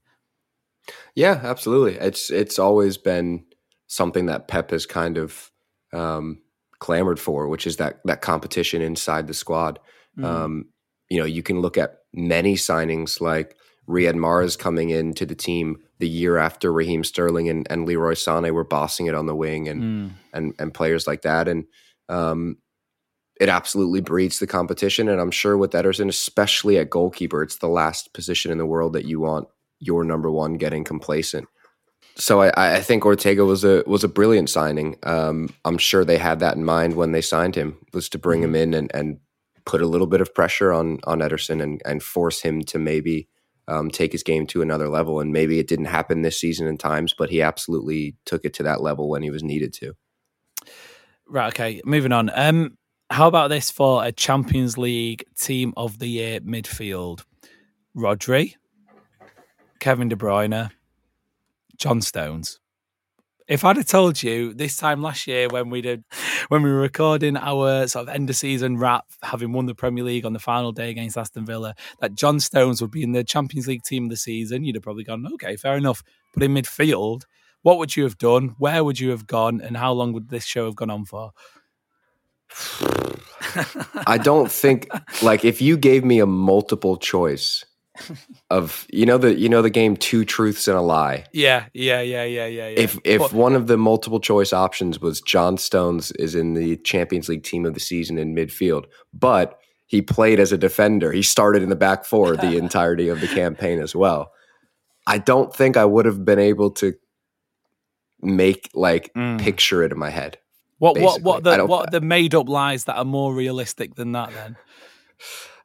Yeah, 1.14 1.40
absolutely. 1.42 1.94
It's 1.94 2.30
it's 2.30 2.58
always 2.58 2.96
been 2.96 3.44
something 3.86 4.26
that 4.26 4.48
Pep 4.48 4.70
has 4.70 4.86
kind 4.86 5.16
of 5.16 5.50
um, 5.92 6.42
clamored 6.78 7.18
for, 7.18 7.48
which 7.48 7.66
is 7.66 7.76
that 7.76 8.00
that 8.04 8.22
competition 8.22 8.82
inside 8.82 9.26
the 9.26 9.34
squad. 9.34 9.78
Mm. 10.18 10.24
Um, 10.24 10.64
you 11.08 11.18
know, 11.18 11.24
you 11.24 11.42
can 11.42 11.60
look 11.60 11.78
at 11.78 11.98
many 12.12 12.54
signings 12.54 13.20
like 13.20 13.56
Riyad 13.88 14.14
Mahrez 14.14 14.58
coming 14.58 14.90
into 14.90 15.24
the 15.24 15.34
team 15.34 15.78
the 15.98 16.08
year 16.08 16.36
after 16.36 16.72
Raheem 16.72 17.04
Sterling 17.04 17.48
and, 17.48 17.66
and 17.70 17.86
Leroy 17.86 18.12
Sané 18.12 18.52
were 18.52 18.64
bossing 18.64 19.06
it 19.06 19.14
on 19.14 19.26
the 19.26 19.36
wing, 19.36 19.68
and 19.68 19.82
mm. 19.82 20.10
and 20.32 20.54
and 20.58 20.74
players 20.74 21.06
like 21.06 21.22
that, 21.22 21.48
and 21.48 21.64
um, 22.08 22.58
it 23.40 23.48
absolutely 23.48 24.00
breeds 24.00 24.38
the 24.38 24.46
competition. 24.46 25.08
And 25.08 25.20
I'm 25.20 25.30
sure 25.30 25.56
with 25.56 25.72
Ederson, 25.72 26.08
especially 26.08 26.78
at 26.78 26.90
goalkeeper, 26.90 27.42
it's 27.42 27.58
the 27.58 27.68
last 27.68 28.12
position 28.12 28.50
in 28.50 28.58
the 28.58 28.66
world 28.66 28.94
that 28.94 29.04
you 29.04 29.20
want 29.20 29.48
your 29.78 30.04
number 30.04 30.30
one 30.30 30.54
getting 30.54 30.84
complacent. 30.84 31.48
so 32.16 32.40
I, 32.40 32.76
I 32.76 32.80
think 32.80 33.04
Ortega 33.04 33.44
was 33.44 33.64
a 33.64 33.82
was 33.86 34.04
a 34.04 34.08
brilliant 34.08 34.50
signing. 34.50 34.96
Um, 35.02 35.50
I'm 35.64 35.78
sure 35.78 36.04
they 36.04 36.18
had 36.18 36.40
that 36.40 36.56
in 36.56 36.64
mind 36.64 36.94
when 36.94 37.12
they 37.12 37.20
signed 37.20 37.54
him 37.54 37.78
was 37.92 38.08
to 38.10 38.18
bring 38.18 38.42
him 38.42 38.54
in 38.54 38.74
and, 38.74 38.90
and 38.94 39.18
put 39.64 39.82
a 39.82 39.86
little 39.86 40.06
bit 40.06 40.20
of 40.20 40.34
pressure 40.34 40.72
on 40.72 40.98
on 41.04 41.18
Ederson 41.20 41.62
and, 41.62 41.82
and 41.84 42.02
force 42.02 42.40
him 42.40 42.62
to 42.62 42.78
maybe 42.78 43.28
um, 43.68 43.90
take 43.90 44.12
his 44.12 44.22
game 44.22 44.46
to 44.48 44.62
another 44.62 44.88
level. 44.88 45.20
And 45.20 45.32
maybe 45.32 45.58
it 45.58 45.68
didn't 45.68 45.86
happen 45.86 46.22
this 46.22 46.40
season 46.40 46.66
in 46.66 46.78
times, 46.78 47.14
but 47.16 47.30
he 47.30 47.42
absolutely 47.42 48.16
took 48.24 48.44
it 48.44 48.54
to 48.54 48.62
that 48.62 48.80
level 48.80 49.08
when 49.08 49.22
he 49.22 49.30
was 49.30 49.42
needed 49.42 49.72
to. 49.74 49.94
Right. 51.28 51.48
Okay. 51.48 51.80
Moving 51.84 52.12
on. 52.12 52.30
Um, 52.32 52.78
how 53.10 53.28
about 53.28 53.48
this 53.48 53.70
for 53.70 54.04
a 54.04 54.12
Champions 54.12 54.78
League 54.78 55.24
Team 55.38 55.74
of 55.76 55.98
the 55.98 56.06
Year 56.06 56.40
midfield? 56.40 57.24
Rodri, 57.96 58.54
Kevin 59.80 60.08
De 60.08 60.16
Bruyne, 60.16 60.70
John 61.76 62.00
Stones. 62.00 62.60
If 63.48 63.64
I'd 63.64 63.76
have 63.76 63.86
told 63.86 64.22
you 64.24 64.54
this 64.54 64.76
time 64.76 65.02
last 65.02 65.28
year 65.28 65.48
when 65.48 65.70
we 65.70 65.80
did 65.80 66.02
when 66.48 66.62
we 66.62 66.70
were 66.70 66.80
recording 66.80 67.36
our 67.36 67.86
sort 67.86 68.08
of 68.08 68.14
end 68.14 68.28
of 68.28 68.34
season 68.34 68.76
wrap, 68.76 69.04
having 69.22 69.52
won 69.52 69.66
the 69.66 69.74
Premier 69.74 70.02
League 70.02 70.26
on 70.26 70.32
the 70.32 70.40
final 70.40 70.72
day 70.72 70.90
against 70.90 71.16
Aston 71.16 71.46
Villa, 71.46 71.74
that 72.00 72.16
John 72.16 72.40
Stones 72.40 72.80
would 72.80 72.90
be 72.90 73.04
in 73.04 73.12
the 73.12 73.22
Champions 73.22 73.68
League 73.68 73.84
team 73.84 74.04
of 74.04 74.10
the 74.10 74.16
season, 74.16 74.64
you'd 74.64 74.74
have 74.74 74.82
probably 74.82 75.04
gone, 75.04 75.24
okay, 75.34 75.54
fair 75.54 75.76
enough. 75.76 76.02
But 76.34 76.42
in 76.42 76.54
midfield, 76.54 77.22
what 77.62 77.78
would 77.78 77.94
you 77.96 78.02
have 78.02 78.18
done? 78.18 78.56
Where 78.58 78.82
would 78.82 78.98
you 78.98 79.10
have 79.10 79.28
gone? 79.28 79.60
And 79.60 79.76
how 79.76 79.92
long 79.92 80.12
would 80.12 80.28
this 80.28 80.44
show 80.44 80.64
have 80.64 80.76
gone 80.76 80.90
on 80.90 81.04
for? 81.04 81.30
I 84.06 84.18
don't 84.18 84.50
think 84.50 84.88
like 85.22 85.44
if 85.44 85.62
you 85.62 85.76
gave 85.76 86.04
me 86.04 86.18
a 86.18 86.26
multiple 86.26 86.96
choice 86.96 87.64
of 88.50 88.86
you 88.92 89.06
know 89.06 89.18
the 89.18 89.34
you 89.38 89.48
know 89.48 89.62
the 89.62 89.70
game 89.70 89.96
two 89.96 90.24
truths 90.24 90.68
and 90.68 90.76
a 90.76 90.80
lie. 90.80 91.24
Yeah, 91.32 91.66
yeah, 91.74 92.00
yeah, 92.00 92.24
yeah, 92.24 92.46
yeah. 92.46 92.68
yeah. 92.68 92.78
If 92.78 92.98
if 93.04 93.20
What- 93.20 93.32
one 93.32 93.54
of 93.56 93.66
the 93.66 93.76
multiple 93.76 94.20
choice 94.20 94.52
options 94.52 95.00
was 95.00 95.20
John 95.20 95.56
Stones 95.58 96.10
is 96.12 96.34
in 96.34 96.54
the 96.54 96.76
Champions 96.78 97.28
League 97.28 97.42
team 97.44 97.64
of 97.66 97.74
the 97.74 97.80
season 97.80 98.18
in 98.18 98.34
midfield, 98.34 98.84
but 99.12 99.58
he 99.86 100.02
played 100.02 100.40
as 100.40 100.52
a 100.52 100.58
defender. 100.58 101.12
He 101.12 101.22
started 101.22 101.62
in 101.62 101.68
the 101.68 101.76
back 101.76 102.04
four 102.04 102.36
the 102.36 102.56
entirety 102.64 103.08
of 103.08 103.20
the 103.20 103.28
campaign 103.28 103.80
as 103.80 103.94
well. 103.94 104.32
I 105.06 105.18
don't 105.18 105.54
think 105.54 105.76
I 105.76 105.84
would 105.84 106.04
have 106.06 106.24
been 106.24 106.40
able 106.40 106.70
to 106.72 106.94
make 108.20 108.70
like 108.74 109.12
Mm. 109.14 109.38
picture 109.40 109.82
it 109.84 109.92
in 109.92 109.98
my 109.98 110.10
head. 110.10 110.38
what 110.78 110.98
what 110.98 111.22
what 111.22 111.44
the 111.44 111.64
what 111.66 111.90
the 111.90 112.00
made 112.00 112.34
up 112.34 112.48
lies 112.48 112.84
that 112.84 112.96
are 112.96 113.04
more 113.04 113.32
realistic 113.34 113.94
than 113.94 114.12
that 114.12 114.30
then? 114.34 114.56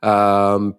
Um, 0.04 0.76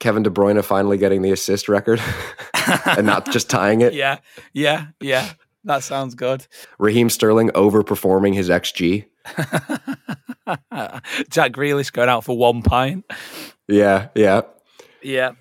Kevin 0.00 0.22
De 0.22 0.30
Bruyne 0.30 0.62
finally 0.64 0.98
getting 0.98 1.22
the 1.22 1.32
assist 1.32 1.68
record 1.68 2.00
and 2.86 3.06
not 3.06 3.30
just 3.32 3.48
tying 3.48 3.80
it. 3.80 3.94
Yeah, 3.94 4.18
yeah, 4.52 4.88
yeah. 5.00 5.32
That 5.64 5.82
sounds 5.82 6.14
good. 6.14 6.46
Raheem 6.78 7.10
Sterling 7.10 7.50
overperforming 7.50 8.34
his 8.34 8.48
XG. 8.48 9.06
Jack 11.28 11.52
Grealish 11.52 11.92
going 11.92 12.08
out 12.08 12.24
for 12.24 12.36
one 12.36 12.62
pint. 12.62 13.04
Yeah, 13.66 14.08
yeah. 14.14 14.42
Yeah. 15.02 15.32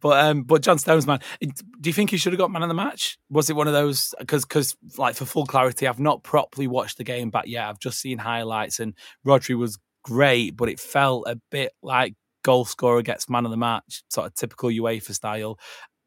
But 0.00 0.24
um, 0.24 0.42
but 0.42 0.60
John 0.62 0.78
Stones, 0.78 1.06
man, 1.06 1.20
do 1.40 1.88
you 1.88 1.94
think 1.94 2.10
he 2.10 2.18
should 2.18 2.34
have 2.34 2.38
got 2.38 2.50
man 2.50 2.62
of 2.62 2.68
the 2.68 2.74
match? 2.74 3.18
Was 3.30 3.48
it 3.48 3.56
one 3.56 3.66
of 3.66 3.72
those? 3.72 4.14
Because 4.18 4.44
because 4.44 4.76
like 4.98 5.16
for 5.16 5.24
full 5.24 5.46
clarity, 5.46 5.88
I've 5.88 5.98
not 5.98 6.22
properly 6.22 6.66
watched 6.66 6.98
the 6.98 7.04
game 7.04 7.30
back 7.30 7.46
yet. 7.46 7.66
I've 7.66 7.78
just 7.78 8.00
seen 8.00 8.18
highlights, 8.18 8.80
and 8.80 8.92
Rodri 9.26 9.56
was 9.58 9.78
great, 10.02 10.58
but 10.58 10.68
it 10.68 10.78
felt 10.78 11.26
a 11.26 11.40
bit 11.50 11.72
like 11.82 12.14
goal 12.44 12.64
scorer 12.64 13.02
gets 13.02 13.28
man 13.28 13.44
of 13.44 13.50
the 13.50 13.56
match, 13.56 14.04
sort 14.08 14.28
of 14.28 14.34
typical 14.36 14.68
UEFA 14.70 15.12
style. 15.12 15.58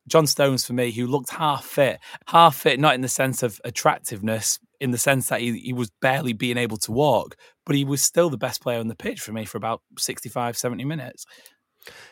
John 0.08 0.26
Stones 0.26 0.66
for 0.66 0.72
me, 0.72 0.92
who 0.92 1.06
looked 1.06 1.32
half 1.32 1.66
fit, 1.66 2.00
half 2.28 2.56
fit, 2.56 2.80
not 2.80 2.96
in 2.96 3.02
the 3.02 3.10
sense 3.10 3.44
of 3.44 3.60
attractiveness, 3.66 4.58
in 4.80 4.92
the 4.92 4.98
sense 4.98 5.28
that 5.28 5.42
he, 5.42 5.58
he 5.60 5.74
was 5.74 5.92
barely 6.02 6.32
being 6.32 6.58
able 6.58 6.78
to 6.78 6.94
walk, 6.94 7.36
but 7.66 7.76
he 7.76 7.84
was 7.84 8.02
still 8.02 8.30
the 8.30 8.38
best 8.38 8.62
player 8.62 8.80
on 8.80 8.88
the 8.88 8.96
pitch 8.96 9.20
for 9.20 9.34
me 9.34 9.44
for 9.44 9.58
about 9.58 9.82
65, 9.98 10.58
70 10.58 10.86
minutes. 10.86 11.26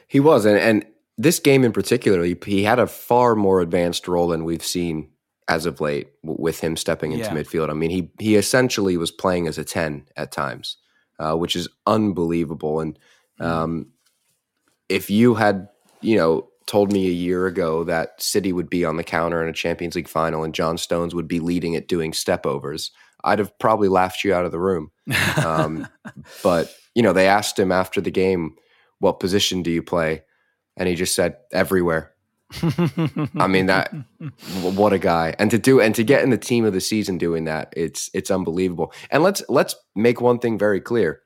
He 0.08 0.20
was, 0.20 0.44
and, 0.46 0.58
and 0.58 0.86
this 1.18 1.40
game 1.40 1.64
in 1.64 1.72
particular, 1.72 2.22
he, 2.24 2.36
he 2.46 2.64
had 2.64 2.80
a 2.80 2.88
far 2.88 3.34
more 3.36 3.62
advanced 3.62 4.08
role 4.10 4.28
than 4.28 4.44
we've 4.44 4.66
seen 4.66 5.12
as 5.48 5.66
of 5.66 5.80
late 5.80 6.10
w- 6.24 6.42
with 6.42 6.60
him 6.60 6.76
stepping 6.76 7.14
into 7.14 7.26
Yeah. 7.26 7.34
midfield. 7.36 7.70
I 7.70 7.74
mean, 7.74 7.92
he 7.92 8.12
he 8.20 8.36
essentially 8.36 8.98
was 8.98 9.12
playing 9.12 9.48
as 9.48 9.58
a 9.58 9.64
ten 9.64 10.08
at 10.18 10.32
times, 10.32 10.78
uh, 11.20 11.36
which 11.36 11.56
is 11.56 11.70
unbelievable. 11.86 12.80
And 12.80 12.98
um, 13.40 13.92
if 14.90 15.10
you 15.10 15.36
had, 15.36 15.68
you 16.02 16.18
know, 16.18 16.48
told 16.68 16.92
me 16.92 17.08
a 17.08 17.12
year 17.12 17.46
ago 17.46 17.84
that 17.84 18.22
City 18.22 18.52
would 18.52 18.70
be 18.70 18.84
on 18.84 18.98
the 18.98 19.04
counter 19.04 19.42
in 19.42 19.50
a 19.50 19.54
Champions 19.54 19.96
League 19.96 20.08
final 20.08 20.44
and 20.44 20.54
John 20.54 20.78
Stones 20.78 21.14
would 21.14 21.28
be 21.28 21.40
leading 21.40 21.74
it 21.74 21.88
doing 21.88 22.14
step 22.14 22.46
overs, 22.46 22.92
I'd 23.24 23.40
have 23.40 23.58
probably 23.60 23.88
laughed 23.88 24.24
you 24.24 24.34
out 24.34 24.46
of 24.46 24.52
the 24.52 24.60
room. 24.60 24.92
Um, 25.44 25.88
but 26.44 26.74
you 26.94 27.04
know, 27.04 27.14
they 27.14 27.28
asked 27.28 27.60
him 27.60 27.72
after 27.72 28.00
the 28.00 28.12
game, 28.12 28.56
"What 29.00 29.20
position 29.20 29.64
do 29.64 29.72
you 29.72 29.84
play?" 29.84 30.24
And 30.78 30.88
he 30.88 30.96
just 30.96 31.16
said, 31.16 31.38
"Everywhere." 31.52 32.14
I 33.36 33.48
mean 33.48 33.66
that 33.66 33.92
what 34.62 34.94
a 34.94 35.00
guy. 35.00 35.36
And 35.40 35.50
to 35.52 35.58
do 35.58 35.82
and 35.82 35.96
to 35.96 36.04
get 36.04 36.24
in 36.24 36.30
the 36.30 36.38
team 36.38 36.64
of 36.64 36.74
the 36.74 36.82
season 36.82 37.18
doing 37.18 37.46
that, 37.46 37.74
it's 37.76 38.10
it's 38.14 38.32
unbelievable. 38.32 38.94
And 39.10 39.24
let's 39.24 39.44
let's 39.50 39.76
make 39.96 40.22
one 40.22 40.40
thing 40.40 40.58
very 40.58 40.80
clear. 40.80 41.22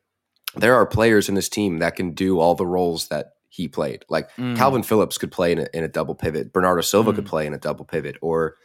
There 0.56 0.76
are 0.76 0.86
players 0.86 1.30
in 1.30 1.36
this 1.36 1.50
team 1.50 1.78
that 1.80 1.96
can 1.96 2.14
do 2.14 2.40
all 2.40 2.56
the 2.56 2.66
roles 2.66 3.10
that 3.10 3.34
he 3.50 3.68
played. 3.68 4.06
Like 4.10 4.32
mm. 4.36 4.56
Kalvin 4.56 4.86
Phillips 4.86 5.18
could 5.18 5.32
play 5.32 5.52
in 5.52 5.60
a, 5.60 5.68
in 5.74 5.84
a 5.84 5.88
double 5.88 6.16
pivot. 6.16 6.54
Bernardo 6.54 6.82
Silva 6.82 7.14
could 7.14 7.26
mm. 7.26 7.30
play 7.30 7.46
in 7.46 7.54
a 7.54 7.58
double 7.58 7.86
pivot 7.86 8.16
or 8.22 8.56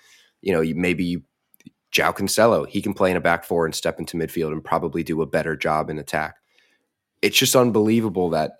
you 0.42 0.52
know, 0.52 0.60
you- 0.60 0.74
maybe 0.74 1.04
you 1.04 1.22
João 1.94 2.14
Cancelo, 2.14 2.68
he 2.68 2.82
can 2.82 2.92
play 2.92 3.10
in 3.10 3.16
a 3.16 3.20
back 3.20 3.44
four 3.44 3.64
and 3.64 3.74
step 3.74 4.00
into 4.00 4.16
midfield 4.16 4.52
and 4.52 4.64
probably 4.64 5.04
do 5.04 5.22
a 5.22 5.26
better 5.26 5.56
job 5.56 5.88
in 5.88 5.98
attack. 5.98 6.36
It's 7.22 7.38
just 7.38 7.54
unbelievable 7.54 8.30
that 8.30 8.58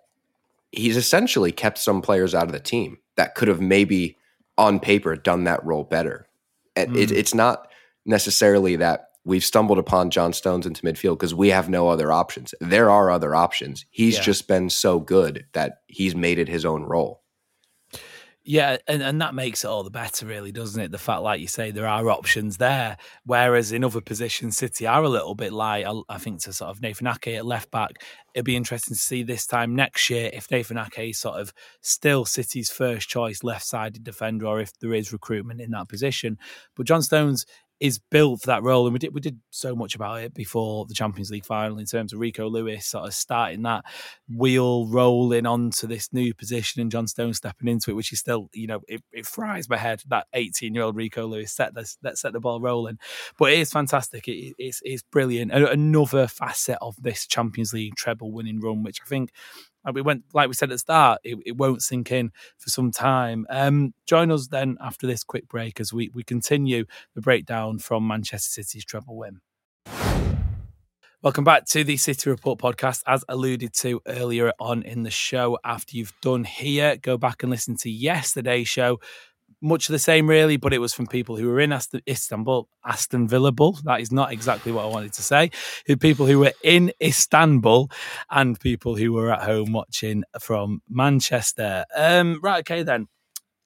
he's 0.71 0.97
essentially 0.97 1.51
kept 1.51 1.79
some 1.79 2.01
players 2.01 2.35
out 2.35 2.47
of 2.47 2.53
the 2.53 2.61
team 2.61 2.99
that 3.17 3.35
could 3.35 3.49
have 3.49 3.61
maybe 3.61 4.17
on 4.57 4.79
paper 4.79 5.17
done 5.17 5.45
that 5.45 5.65
role 5.65 5.83
better. 5.83 6.29
And 6.77 6.97
it, 6.97 7.11
mm. 7.11 7.17
it's 7.17 7.35
not 7.35 7.69
necessarily 8.07 8.77
that 8.77 9.11
we've 9.25 9.45
stumbled 9.45 9.79
upon 9.79 10.11
John 10.11 10.33
Stones 10.33 10.67
into 10.67 10.83
midfield 10.83 11.19
because 11.19 11.35
we 11.35 11.49
have 11.49 11.69
no 11.69 11.89
other 11.89 12.13
options. 12.13 12.55
There 12.61 12.91
are 12.91 13.11
other 13.11 13.35
options. 13.35 13.85
He's 13.91 14.17
Yeah. 14.17 14.23
just 14.23 14.49
been 14.49 14.71
so 14.71 15.01
good 15.01 15.47
that 15.53 15.79
he's 15.87 16.15
made 16.15 16.39
it 16.39 16.49
his 16.49 16.65
own 16.65 16.83
role. 16.83 17.23
Yeah, 18.47 18.77
and, 18.87 19.03
and 19.03 19.23
that 19.23 19.35
makes 19.35 19.65
it 19.65 19.69
all 19.69 19.85
the 19.85 19.91
better, 19.91 20.27
really, 20.27 20.53
doesn't 20.53 20.79
it? 20.79 20.91
The 20.93 20.99
fact, 20.99 21.23
like 21.23 21.41
you 21.41 21.47
say, 21.47 21.71
there 21.71 21.87
are 21.87 22.11
options 22.11 22.59
there. 22.59 22.99
Whereas 23.25 23.73
in 23.73 23.83
other 23.83 24.03
positions, 24.03 24.59
City 24.59 24.87
are 24.87 25.03
a 25.03 25.09
little 25.09 25.35
bit 25.35 25.51
light. 25.51 25.87
I, 25.87 25.99
I 26.11 26.19
think 26.19 26.43
to 26.43 26.53
sort 26.53 26.69
of 26.71 26.83
Nathan 26.83 27.07
Ake 27.07 27.29
at 27.29 27.47
left 27.47 27.71
back, 27.71 28.03
it'll 28.35 28.45
be 28.45 28.55
interesting 28.55 28.97
to 28.97 29.01
see 29.01 29.23
this 29.23 29.47
time 29.47 29.75
next 29.75 30.11
year 30.11 30.29
if 30.35 30.51
Nathan 30.51 30.77
Ake 30.77 31.09
is 31.09 31.19
sort 31.19 31.41
of 31.41 31.55
still 31.81 32.27
City's 32.27 32.69
first 32.69 33.09
choice 33.09 33.43
left 33.43 33.65
sided 33.65 34.05
defender 34.05 34.45
or 34.47 34.61
if 34.61 34.79
there 34.79 34.93
is 34.93 35.11
recruitment 35.11 35.63
in 35.63 35.71
that 35.71 35.89
position. 35.89 36.37
But 36.77 36.85
John 36.85 37.01
Stones 37.01 37.47
is 37.85 37.99
built 37.99 38.41
for 38.41 38.47
that 38.47 38.63
role, 38.63 38.87
and 38.87 38.95
we 38.95 38.99
did 38.99 39.13
we 39.13 39.21
did 39.21 39.39
so 39.51 39.77
much 39.77 39.95
about 39.95 40.23
it 40.23 40.33
before 40.33 40.87
the 40.87 40.95
Champions 40.95 41.31
League 41.31 41.45
final 41.45 41.79
in 41.79 41.85
terms 41.85 42.15
of 42.15 42.19
Rico 42.19 42.49
Lewis 42.49 42.87
sort 42.87 43.07
of 43.07 43.13
starting 43.13 43.61
that 43.65 43.85
wheel 44.27 44.87
rolling 44.87 45.45
onto 45.45 45.87
this 45.87 46.11
new 46.11 46.33
position 46.33 46.81
and 46.81 46.91
John 46.91 47.07
Stone 47.07 47.35
stepping 47.35 47.69
into 47.69 47.91
it, 47.91 47.95
which 47.95 48.11
is 48.11 48.21
still, 48.21 48.49
you 48.55 48.67
know, 48.67 48.81
it, 48.89 49.03
it 49.13 49.27
fries 49.27 49.69
my 49.69 49.77
head 49.77 50.03
that 50.09 50.29
18 50.33 50.73
year 50.73 50.83
old 50.83 50.97
Rico 50.97 51.27
Lewis 51.27 51.53
set 51.53 51.75
this 51.75 51.99
that 52.01 52.17
set 52.17 52.33
the 52.33 52.41
ball 52.41 52.59
rolling. 52.59 52.99
But 53.39 53.53
it 53.53 53.59
is 53.59 53.71
fantastic. 53.71 54.29
It, 54.29 54.55
it's 54.57 54.81
it's 54.83 55.03
brilliant. 55.03 55.53
Another 55.53 56.27
facet 56.27 56.79
of 56.81 56.97
this 57.03 57.27
Champions 57.27 57.75
League 57.75 57.97
treble 57.97 58.33
winning 58.33 58.61
run, 58.61 58.83
which 58.83 59.03
I 59.05 59.07
think 59.07 59.31
we 59.93 60.03
went 60.03 60.25
like 60.33 60.49
we 60.49 60.55
said 60.55 60.71
at 60.71 60.75
the 60.75 60.79
start, 60.79 61.21
it, 61.25 61.39
it 61.45 61.57
won't 61.57 61.83
sink 61.83 62.11
in 62.11 62.31
for 62.59 62.71
some 62.71 62.91
time. 62.91 63.47
Um, 63.51 63.95
join 64.07 64.31
us 64.31 64.49
then 64.49 64.77
after 64.81 65.07
this 65.07 65.25
quick 65.25 65.49
break 65.49 65.81
as 65.81 65.93
we 65.93 66.11
we 66.15 66.23
continue 66.23 66.85
the 67.15 67.21
breakdown 67.21 67.79
from 67.79 68.07
Manchester 68.07 68.63
City's 68.63 68.85
treble 68.85 69.17
win. 69.17 69.41
Welcome 71.25 71.45
back 71.45 71.65
to 71.69 71.85
the 71.85 71.97
City 71.97 72.29
Report 72.29 72.59
podcast. 72.59 73.03
As 73.07 73.25
alluded 73.31 73.73
to 73.77 74.03
earlier 74.07 74.53
on 74.61 74.83
in 74.83 75.05
the 75.05 75.11
show, 75.11 75.59
after 75.65 75.97
you've 75.97 76.13
done 76.21 76.45
here, 76.45 76.99
go 76.99 77.17
back 77.17 77.43
and 77.43 77.51
listen 77.51 77.79
to 77.79 77.91
yesterday's 77.91 78.69
show. 78.69 79.01
Much 79.65 79.89
the 79.89 79.99
same, 79.99 80.29
really, 80.29 80.59
but 80.59 80.75
it 80.75 80.79
was 80.79 80.93
from 80.93 81.07
people 81.07 81.37
who 81.37 81.49
were 81.49 81.59
in 81.59 81.73
Aston, 81.73 82.03
Istanbul, 82.07 82.69
Aston 82.85 83.27
Villa 83.27 83.51
Bull. 83.51 83.79
That 83.85 84.03
is 84.03 84.13
not 84.13 84.31
exactly 84.31 84.73
what 84.73 84.85
I 84.85 84.89
wanted 84.89 85.15
to 85.15 85.23
say. 85.23 85.51
People 86.01 86.27
who 86.27 86.39
were 86.41 86.53
in 86.63 86.93
Istanbul 87.03 87.91
and 88.31 88.61
people 88.61 88.95
who 88.95 89.15
were 89.15 89.33
at 89.33 89.43
home 89.43 89.73
watching 89.73 90.23
from 90.39 90.83
Manchester. 90.87 91.87
Um, 91.97 92.41
right, 92.43 92.59
okay, 92.59 92.83
then 92.83 93.09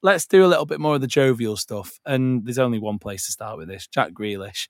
let's 0.01 0.25
do 0.25 0.45
a 0.45 0.47
little 0.47 0.67
bit 0.67 0.79
more 0.79 0.95
of 0.95 1.01
the 1.01 1.09
jovial 1.09 1.57
stuff. 1.57 1.99
And 2.07 2.47
there's 2.47 2.59
only 2.59 2.79
one 2.79 3.01
place 3.01 3.27
to 3.27 3.33
start 3.33 3.59
with 3.59 3.67
this 3.67 3.89
Jack 3.89 4.13
Grealish. 4.13 4.69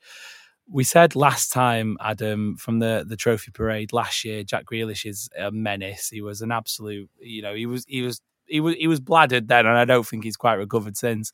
We 0.67 0.83
said 0.83 1.15
last 1.15 1.53
time, 1.53 1.99
Adam, 2.01 2.57
from 2.57 2.79
the, 2.79 3.05
the 3.07 3.17
trophy 3.17 3.51
parade 3.51 3.93
last 3.93 4.25
year, 4.25 4.45
Jack 4.45 4.65
Grealish 4.65 5.05
is 5.05 5.29
a 5.39 5.51
menace. 5.51 6.09
He 6.09 6.23
was 6.23 6.41
an 6.41 6.53
absolute, 6.53 7.11
you 7.21 7.43
know, 7.43 7.55
he 7.55 7.67
was 7.67 7.85
he 7.87 8.03
was 8.03 8.21
he 8.49 8.61
was 8.61 8.75
he 8.77 8.87
was 8.87 9.01
bladdered 9.01 9.49
then, 9.49 9.67
and 9.67 9.77
I 9.77 9.85
don't 9.85 10.07
think 10.07 10.25
he's 10.25 10.37
quite 10.37 10.55
recovered 10.55 10.97
since. 10.97 11.33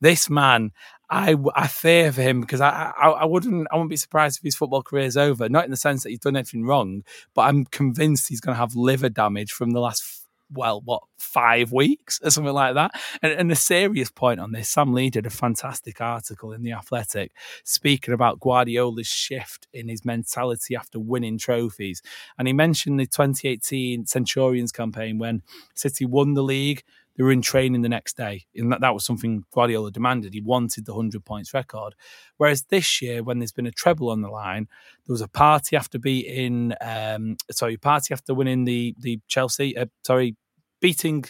This 0.00 0.30
man, 0.30 0.72
I, 1.10 1.36
I 1.54 1.66
fear 1.66 2.12
for 2.12 2.22
him 2.22 2.40
because 2.40 2.60
I, 2.60 2.92
I 2.96 3.10
I 3.10 3.24
wouldn't 3.24 3.68
I 3.70 3.76
wouldn't 3.76 3.90
be 3.90 3.96
surprised 3.96 4.38
if 4.38 4.44
his 4.44 4.56
football 4.56 4.82
career 4.82 5.04
is 5.04 5.16
over. 5.16 5.48
Not 5.48 5.64
in 5.64 5.70
the 5.70 5.76
sense 5.76 6.02
that 6.02 6.10
he's 6.10 6.18
done 6.20 6.36
anything 6.36 6.64
wrong, 6.64 7.02
but 7.34 7.42
I'm 7.42 7.64
convinced 7.66 8.28
he's 8.28 8.40
going 8.40 8.54
to 8.54 8.60
have 8.60 8.74
liver 8.74 9.08
damage 9.08 9.52
from 9.52 9.70
the 9.70 9.80
last 9.80 10.23
well, 10.52 10.80
what, 10.84 11.02
five 11.18 11.72
weeks 11.72 12.20
or 12.22 12.30
something 12.30 12.52
like 12.52 12.74
that. 12.74 12.92
And, 13.22 13.32
and 13.32 13.52
a 13.52 13.56
serious 13.56 14.10
point 14.10 14.40
on 14.40 14.52
this, 14.52 14.68
Sam 14.68 14.92
Lee 14.92 15.10
did 15.10 15.26
a 15.26 15.30
fantastic 15.30 16.00
article 16.00 16.52
in 16.52 16.62
The 16.62 16.72
Athletic 16.72 17.32
speaking 17.64 18.14
about 18.14 18.40
Guardiola's 18.40 19.06
shift 19.06 19.66
in 19.72 19.88
his 19.88 20.04
mentality 20.04 20.76
after 20.76 20.98
winning 20.98 21.38
trophies. 21.38 22.02
And 22.38 22.46
he 22.46 22.54
mentioned 22.54 23.00
the 23.00 23.06
2018 23.06 24.06
Centurions 24.06 24.72
campaign 24.72 25.18
when 25.18 25.42
City 25.74 26.04
won 26.04 26.34
the 26.34 26.42
league. 26.42 26.82
They 27.16 27.22
were 27.22 27.32
in 27.32 27.42
training 27.42 27.82
the 27.82 27.88
next 27.88 28.16
day. 28.16 28.46
And 28.56 28.72
that, 28.72 28.80
that 28.80 28.94
was 28.94 29.04
something 29.04 29.44
Guardiola 29.52 29.90
demanded. 29.90 30.34
He 30.34 30.40
wanted 30.40 30.84
the 30.84 30.94
100 30.94 31.24
points 31.24 31.54
record. 31.54 31.94
Whereas 32.36 32.64
this 32.64 33.00
year, 33.00 33.22
when 33.22 33.38
there's 33.38 33.52
been 33.52 33.66
a 33.66 33.72
treble 33.72 34.10
on 34.10 34.22
the 34.22 34.28
line, 34.28 34.66
there 35.06 35.14
was 35.14 35.20
a 35.20 35.28
party 35.28 35.76
after 35.76 35.98
beating, 35.98 36.72
um, 36.80 37.36
sorry, 37.50 37.76
party 37.76 38.12
after 38.12 38.34
winning 38.34 38.64
the, 38.64 38.94
the 38.98 39.20
Chelsea, 39.28 39.76
uh, 39.76 39.86
sorry, 40.04 40.36
beating, 40.80 41.24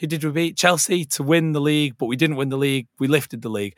who 0.00 0.06
did 0.06 0.24
we 0.24 0.30
beat? 0.30 0.56
Chelsea 0.56 1.04
to 1.04 1.22
win 1.22 1.52
the 1.52 1.60
league, 1.60 1.96
but 1.98 2.06
we 2.06 2.16
didn't 2.16 2.36
win 2.36 2.48
the 2.48 2.58
league. 2.58 2.88
We 2.98 3.06
lifted 3.06 3.42
the 3.42 3.50
league. 3.50 3.76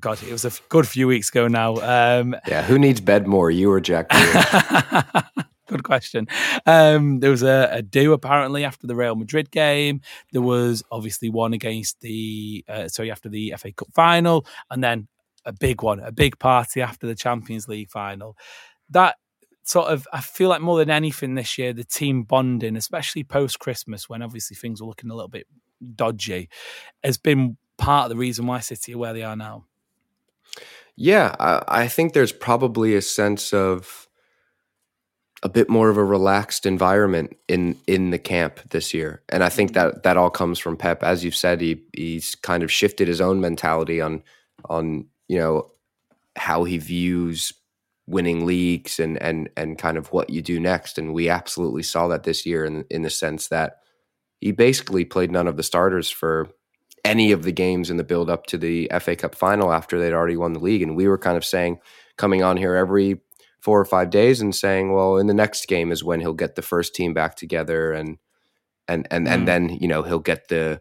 God, 0.00 0.20
it 0.22 0.32
was 0.32 0.44
a 0.44 0.50
good 0.68 0.88
few 0.88 1.06
weeks 1.06 1.28
ago 1.28 1.46
now. 1.46 1.76
Um, 1.76 2.34
yeah, 2.48 2.62
who 2.62 2.78
needs 2.78 3.00
bed 3.00 3.28
more, 3.28 3.50
you 3.50 3.70
or 3.70 3.80
Jack? 3.80 4.10
good 5.66 5.84
question. 5.84 6.26
Um, 6.66 7.20
there 7.20 7.30
was 7.30 7.42
a, 7.42 7.68
a, 7.72 7.82
do 7.82 8.12
apparently 8.12 8.64
after 8.64 8.86
the 8.86 8.94
Real 8.94 9.16
Madrid 9.16 9.50
game. 9.50 10.00
There 10.32 10.42
was 10.42 10.82
obviously 10.90 11.30
one 11.30 11.52
against 11.52 12.00
the 12.00 12.64
uh, 12.68 12.88
sorry 12.88 13.10
after 13.10 13.28
the 13.28 13.54
FA 13.56 13.72
Cup 13.72 13.88
final, 13.92 14.46
and 14.70 14.82
then 14.82 15.08
a 15.44 15.52
big 15.52 15.82
one, 15.82 16.00
a 16.00 16.12
big 16.12 16.38
party 16.38 16.82
after 16.82 17.06
the 17.06 17.14
Champions 17.14 17.68
League 17.68 17.90
final. 17.90 18.36
That 18.90 19.16
sort 19.64 19.88
of 19.88 20.06
I 20.12 20.20
feel 20.20 20.48
like 20.48 20.60
more 20.60 20.78
than 20.78 20.90
anything 20.90 21.34
this 21.34 21.58
year, 21.58 21.72
the 21.72 21.84
team 21.84 22.22
bonding, 22.22 22.76
especially 22.76 23.24
post 23.24 23.58
Christmas 23.58 24.08
when 24.08 24.22
obviously 24.22 24.56
things 24.56 24.80
were 24.80 24.88
looking 24.88 25.10
a 25.10 25.14
little 25.14 25.28
bit 25.28 25.46
dodgy, 25.94 26.48
has 27.02 27.18
been 27.18 27.56
part 27.76 28.04
of 28.04 28.10
the 28.10 28.16
reason 28.16 28.46
why 28.46 28.60
City 28.60 28.94
are 28.94 28.98
where 28.98 29.12
they 29.12 29.22
are 29.22 29.36
now. 29.36 29.64
Yeah, 30.96 31.34
I, 31.40 31.82
I 31.82 31.88
think 31.88 32.12
there's 32.12 32.32
probably 32.32 32.94
a 32.94 33.02
sense 33.02 33.52
of 33.52 34.03
a 35.44 35.48
bit 35.48 35.68
more 35.68 35.90
of 35.90 35.98
a 35.98 36.04
relaxed 36.04 36.66
environment 36.66 37.36
in 37.48 37.76
in 37.86 38.10
the 38.10 38.18
camp 38.18 38.60
this 38.70 38.94
year, 38.94 39.22
and 39.28 39.44
I 39.44 39.50
think 39.50 39.72
mm-hmm. 39.72 39.90
that 39.90 40.02
that 40.02 40.16
all 40.16 40.30
comes 40.30 40.58
from 40.58 40.76
Pep. 40.76 41.02
As 41.02 41.22
you've 41.22 41.36
said, 41.36 41.60
he 41.60 41.82
he's 41.92 42.34
kind 42.34 42.62
of 42.62 42.72
shifted 42.72 43.06
his 43.06 43.20
own 43.20 43.40
mentality 43.40 44.00
on 44.00 44.22
on 44.68 45.06
you 45.28 45.38
know 45.38 45.70
how 46.36 46.64
he 46.64 46.78
views 46.78 47.52
winning 48.06 48.46
leagues 48.46 48.98
and 48.98 49.20
and 49.22 49.50
and 49.56 49.78
kind 49.78 49.98
of 49.98 50.12
what 50.12 50.30
you 50.30 50.42
do 50.42 50.58
next. 50.58 50.98
And 50.98 51.14
we 51.14 51.28
absolutely 51.28 51.82
saw 51.82 52.08
that 52.08 52.24
this 52.24 52.46
year 52.46 52.64
in 52.64 52.84
in 52.90 53.02
the 53.02 53.10
sense 53.10 53.48
that 53.48 53.80
he 54.40 54.50
basically 54.52 55.04
played 55.04 55.30
none 55.30 55.46
of 55.46 55.56
the 55.56 55.62
starters 55.62 56.10
for 56.10 56.48
any 57.04 57.32
of 57.32 57.42
the 57.42 57.52
games 57.52 57.90
in 57.90 57.98
the 57.98 58.04
build 58.04 58.30
up 58.30 58.46
to 58.46 58.58
the 58.58 58.90
FA 59.00 59.14
Cup 59.14 59.34
final 59.34 59.72
after 59.72 59.98
they'd 59.98 60.14
already 60.14 60.36
won 60.36 60.54
the 60.54 60.58
league. 60.58 60.82
And 60.82 60.96
we 60.96 61.06
were 61.06 61.18
kind 61.18 61.36
of 61.36 61.44
saying, 61.44 61.78
coming 62.16 62.42
on 62.42 62.56
here 62.56 62.74
every 62.74 63.20
four 63.64 63.80
or 63.80 63.84
five 63.84 64.10
days 64.10 64.40
and 64.40 64.54
saying, 64.54 64.92
well, 64.92 65.16
in 65.16 65.26
the 65.26 65.34
next 65.34 65.66
game 65.66 65.90
is 65.90 66.04
when 66.04 66.20
he'll 66.20 66.34
get 66.34 66.54
the 66.54 66.62
first 66.62 66.94
team 66.94 67.14
back 67.14 67.34
together 67.34 67.92
and 67.92 68.18
and 68.86 69.08
and 69.10 69.26
mm. 69.26 69.30
and 69.30 69.48
then 69.48 69.70
you 69.80 69.88
know 69.88 70.02
he'll 70.02 70.18
get 70.18 70.48
the 70.48 70.80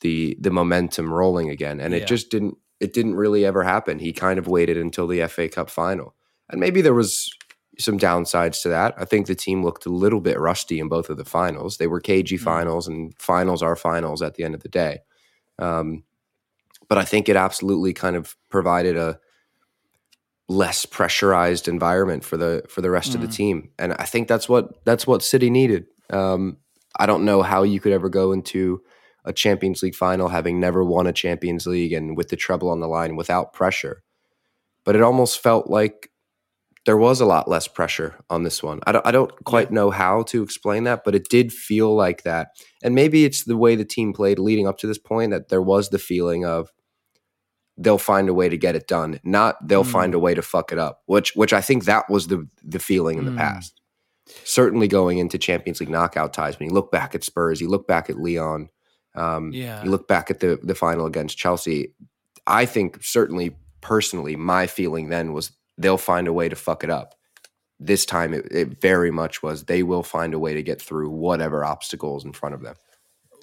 the 0.00 0.36
the 0.40 0.50
momentum 0.50 1.12
rolling 1.12 1.48
again. 1.48 1.80
And 1.80 1.94
yeah. 1.94 2.00
it 2.00 2.06
just 2.08 2.30
didn't 2.30 2.56
it 2.80 2.92
didn't 2.92 3.14
really 3.14 3.44
ever 3.44 3.62
happen. 3.62 4.00
He 4.00 4.12
kind 4.12 4.38
of 4.38 4.48
waited 4.48 4.76
until 4.76 5.06
the 5.06 5.26
FA 5.28 5.48
Cup 5.48 5.70
final 5.70 6.16
and 6.52 6.60
maybe 6.60 6.82
there 6.82 6.94
was 6.94 7.30
some 7.78 7.98
downsides 7.98 8.62
to 8.62 8.68
that. 8.68 8.94
I 8.98 9.06
think 9.06 9.26
the 9.26 9.34
team 9.34 9.64
looked 9.64 9.86
a 9.86 9.90
little 9.90 10.20
bit 10.20 10.38
rusty 10.38 10.78
in 10.78 10.88
both 10.88 11.08
of 11.08 11.16
the 11.16 11.24
finals. 11.24 11.78
They 11.78 11.86
were 11.86 12.00
cagey 12.00 12.36
mm-hmm. 12.36 12.44
finals, 12.44 12.86
and 12.86 13.14
finals 13.18 13.62
are 13.62 13.74
finals 13.74 14.22
at 14.22 14.34
the 14.34 14.44
end 14.44 14.54
of 14.54 14.62
the 14.62 14.68
day. 14.68 15.00
Um, 15.58 16.04
but 16.88 16.98
I 16.98 17.04
think 17.04 17.28
it 17.28 17.36
absolutely 17.36 17.94
kind 17.94 18.16
of 18.16 18.36
provided 18.50 18.96
a 18.98 19.18
less 20.52 20.86
pressurized 20.86 21.68
environment 21.68 22.24
for 22.24 22.36
the 22.36 22.64
for 22.68 22.80
the 22.80 22.90
rest 22.90 23.12
mm-hmm. 23.12 23.22
of 23.22 23.28
the 23.28 23.32
mm. 23.32 23.36
team, 23.36 23.70
and 23.78 23.92
I 23.94 24.04
think 24.04 24.28
that's 24.28 24.48
what 24.48 24.84
that's 24.84 25.06
what 25.06 25.22
City 25.22 25.50
needed. 25.50 25.86
Um, 26.10 26.58
I 26.96 27.06
don't 27.06 27.24
know 27.24 27.42
how 27.42 27.62
you 27.62 27.80
could 27.80 27.92
ever 27.92 28.08
go 28.08 28.32
into 28.32 28.82
a 29.24 29.32
Champions 29.32 29.82
League 29.82 29.94
final 29.94 30.28
having 30.28 30.60
never 30.60 30.84
won 30.84 31.06
a 31.06 31.12
Champions 31.12 31.66
League 31.66 31.92
and 31.92 32.16
with 32.16 32.28
the 32.28 32.36
treble 32.36 32.70
on 32.70 32.80
the 32.80 32.88
line 32.88 33.16
without 33.16 33.52
pressure. 33.52 34.02
But 34.84 34.96
it 34.96 35.02
almost 35.02 35.40
felt 35.40 35.70
like 35.70 36.10
there 36.84 36.96
was 36.96 37.20
a 37.20 37.26
lot 37.26 37.48
less 37.48 37.68
pressure 37.68 38.18
on 38.28 38.42
this 38.42 38.62
one. 38.62 38.80
I 38.84 38.92
don't, 38.92 39.06
I 39.06 39.12
don't 39.12 39.32
quite 39.44 39.70
know 39.70 39.90
how 39.90 40.24
to 40.24 40.42
explain 40.42 40.84
that, 40.84 41.04
but 41.04 41.14
it 41.14 41.28
did 41.28 41.52
feel 41.52 41.94
like 41.94 42.24
that. 42.24 42.48
And 42.82 42.94
maybe 42.94 43.24
it's 43.24 43.44
the 43.44 43.56
way 43.56 43.76
the 43.76 43.84
team 43.84 44.12
played 44.12 44.40
leading 44.40 44.66
up 44.66 44.78
to 44.78 44.88
this 44.88 44.98
point 44.98 45.30
that 45.30 45.48
there 45.48 45.62
was 45.62 45.90
the 45.90 46.00
feeling 46.00 46.44
of 46.44 46.72
they'll 47.76 47.98
find 47.98 48.28
a 48.28 48.34
way 48.34 48.48
to 48.48 48.56
get 48.56 48.76
it 48.76 48.86
done, 48.86 49.20
not 49.24 49.56
they'll 49.66 49.84
mm. 49.84 49.90
find 49.90 50.14
a 50.14 50.18
way 50.18 50.34
to 50.34 50.42
fuck 50.42 50.72
it 50.72 50.78
up. 50.78 51.02
Which, 51.06 51.34
which 51.34 51.52
I 51.52 51.60
think 51.60 51.84
that 51.84 52.08
was 52.08 52.28
the 52.28 52.48
the 52.62 52.78
feeling 52.78 53.18
in 53.18 53.24
the 53.24 53.30
mm. 53.30 53.38
past. 53.38 53.80
Certainly 54.44 54.88
going 54.88 55.18
into 55.18 55.38
Champions 55.38 55.80
League 55.80 55.88
knockout 55.88 56.32
ties, 56.32 56.58
when 56.58 56.68
you 56.68 56.74
look 56.74 56.92
back 56.92 57.14
at 57.14 57.24
Spurs, 57.24 57.60
you 57.60 57.68
look 57.68 57.86
back 57.86 58.08
at 58.08 58.16
Lyon, 58.16 58.68
um, 59.14 59.50
yeah. 59.52 59.82
you 59.82 59.90
look 59.90 60.08
back 60.08 60.30
at 60.30 60.40
the 60.40 60.58
the 60.62 60.74
final 60.74 61.06
against 61.06 61.38
Chelsea. 61.38 61.94
I 62.46 62.66
think 62.66 63.02
certainly 63.02 63.56
personally, 63.80 64.36
my 64.36 64.66
feeling 64.66 65.08
then 65.08 65.32
was 65.32 65.52
they'll 65.78 65.98
find 65.98 66.28
a 66.28 66.32
way 66.32 66.48
to 66.48 66.56
fuck 66.56 66.84
it 66.84 66.90
up. 66.90 67.14
This 67.80 68.06
time, 68.06 68.32
it, 68.32 68.46
it 68.52 68.80
very 68.80 69.10
much 69.10 69.42
was 69.42 69.64
they 69.64 69.82
will 69.82 70.04
find 70.04 70.34
a 70.34 70.38
way 70.38 70.54
to 70.54 70.62
get 70.62 70.80
through 70.80 71.10
whatever 71.10 71.64
obstacles 71.64 72.24
in 72.24 72.32
front 72.32 72.54
of 72.54 72.62
them 72.62 72.76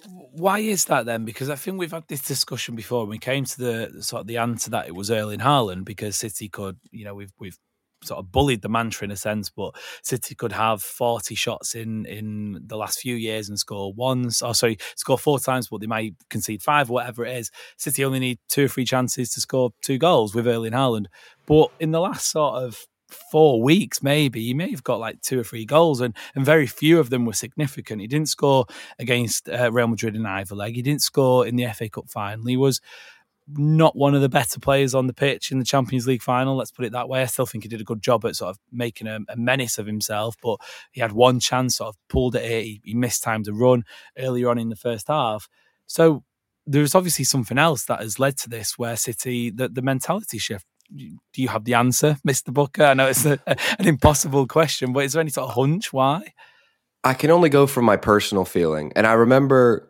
why 0.07 0.59
is 0.59 0.85
that 0.85 1.05
then? 1.05 1.25
Because 1.25 1.49
I 1.49 1.55
think 1.55 1.77
we've 1.77 1.91
had 1.91 2.07
this 2.07 2.21
discussion 2.21 2.75
before. 2.75 3.05
We 3.05 3.17
came 3.17 3.45
to 3.45 3.57
the 3.57 4.03
sort 4.03 4.21
of 4.21 4.27
the 4.27 4.37
answer 4.37 4.69
that 4.71 4.87
it 4.87 4.95
was 4.95 5.11
Erling 5.11 5.39
Haaland 5.39 5.85
because 5.85 6.15
City 6.15 6.49
could, 6.49 6.77
you 6.91 7.05
know, 7.05 7.15
we've 7.15 7.33
we've 7.39 7.57
sort 8.03 8.19
of 8.19 8.31
bullied 8.31 8.61
the 8.61 8.69
mantra 8.69 9.05
in 9.05 9.11
a 9.11 9.15
sense, 9.15 9.49
but 9.49 9.75
City 10.03 10.35
could 10.35 10.51
have 10.53 10.81
forty 10.81 11.35
shots 11.35 11.75
in 11.75 12.05
in 12.05 12.61
the 12.65 12.77
last 12.77 12.99
few 12.99 13.15
years 13.15 13.49
and 13.49 13.59
score 13.59 13.93
once, 13.93 14.41
or 14.41 14.55
sorry, 14.55 14.77
score 14.95 15.17
four 15.17 15.39
times, 15.39 15.67
but 15.67 15.81
they 15.81 15.87
might 15.87 16.15
concede 16.29 16.61
five 16.61 16.89
or 16.89 16.93
whatever 16.93 17.25
it 17.25 17.35
is. 17.35 17.51
City 17.77 18.03
only 18.03 18.19
need 18.19 18.39
two 18.47 18.65
or 18.65 18.69
three 18.69 18.85
chances 18.85 19.31
to 19.31 19.41
score 19.41 19.71
two 19.81 19.97
goals 19.97 20.33
with 20.33 20.47
Erling 20.47 20.73
Haaland. 20.73 21.07
But 21.45 21.71
in 21.79 21.91
the 21.91 21.99
last 21.99 22.31
sort 22.31 22.63
of 22.63 22.85
four 23.09 23.61
weeks, 23.61 24.01
maybe 24.01 24.45
he 24.45 24.53
may 24.53 24.71
have 24.71 24.83
got 24.83 24.99
like 24.99 25.21
two 25.21 25.39
or 25.39 25.43
three 25.43 25.65
goals, 25.65 26.01
and 26.01 26.15
and 26.35 26.45
very 26.45 26.67
few 26.67 26.99
of 26.99 27.09
them 27.09 27.25
were 27.25 27.33
significant. 27.33 28.01
He 28.01 28.07
didn't 28.07 28.29
score 28.29 28.65
against 28.97 29.49
uh, 29.49 29.71
Real 29.71 29.87
Madrid 29.87 30.15
in 30.15 30.25
either 30.25 30.55
leg. 30.55 30.75
He 30.75 30.81
didn't 30.81 31.01
score 31.01 31.45
in 31.45 31.55
the 31.55 31.67
FA 31.73 31.89
Cup 31.89 32.09
final. 32.09 32.45
He 32.45 32.57
was 32.57 32.81
not 33.57 33.95
one 33.95 34.13
of 34.13 34.21
the 34.21 34.29
better 34.29 34.59
players 34.59 34.93
on 34.93 35.07
the 35.07 35.13
pitch 35.13 35.51
in 35.51 35.59
the 35.59 35.65
Champions 35.65 36.05
League 36.05 36.21
final. 36.21 36.55
Let's 36.55 36.71
put 36.71 36.85
it 36.85 36.91
that 36.91 37.09
way. 37.09 37.21
I 37.21 37.25
still 37.25 37.45
think 37.45 37.63
he 37.63 37.67
did 37.67 37.81
a 37.81 37.85
good 37.85 38.01
job 38.01 38.23
at 38.25 38.35
sort 38.35 38.51
of 38.51 38.59
making 38.71 39.07
a, 39.07 39.19
a 39.27 39.35
menace 39.35 39.77
of 39.77 39.87
himself, 39.87 40.35
but 40.41 40.59
he 40.91 41.01
had 41.01 41.11
one 41.11 41.39
chance, 41.39 41.77
sort 41.77 41.89
of 41.89 41.97
pulled 42.09 42.35
it. 42.35 42.43
He, 42.43 42.81
he 42.83 42.93
missed 42.93 43.23
time 43.23 43.43
to 43.45 43.53
run 43.53 43.85
earlier 44.17 44.49
on 44.49 44.59
in 44.59 44.69
the 44.69 44.75
first 44.75 45.07
half. 45.07 45.49
So 45.87 46.23
there's 46.67 46.93
obviously 46.93 47.25
something 47.25 47.57
else 47.57 47.85
that 47.85 48.01
has 48.01 48.19
led 48.19 48.37
to 48.37 48.49
this, 48.49 48.77
where 48.77 48.95
City 48.95 49.49
the, 49.49 49.67
the 49.69 49.81
mentality 49.81 50.37
shift. 50.37 50.65
Do 50.95 51.41
you 51.41 51.47
have 51.47 51.65
the 51.65 51.75
answer, 51.75 52.17
Mister 52.23 52.51
Booker? 52.51 52.83
I 52.83 52.93
know 52.93 53.07
it's 53.07 53.25
a, 53.25 53.39
an 53.47 53.87
impossible 53.87 54.47
question, 54.47 54.93
but 54.93 55.05
is 55.05 55.13
there 55.13 55.21
any 55.21 55.29
sort 55.29 55.49
of 55.49 55.55
hunch 55.55 55.93
why? 55.93 56.33
I 57.03 57.13
can 57.13 57.31
only 57.31 57.49
go 57.49 57.67
from 57.67 57.85
my 57.85 57.95
personal 57.95 58.45
feeling, 58.45 58.91
and 58.95 59.07
I 59.07 59.13
remember 59.13 59.89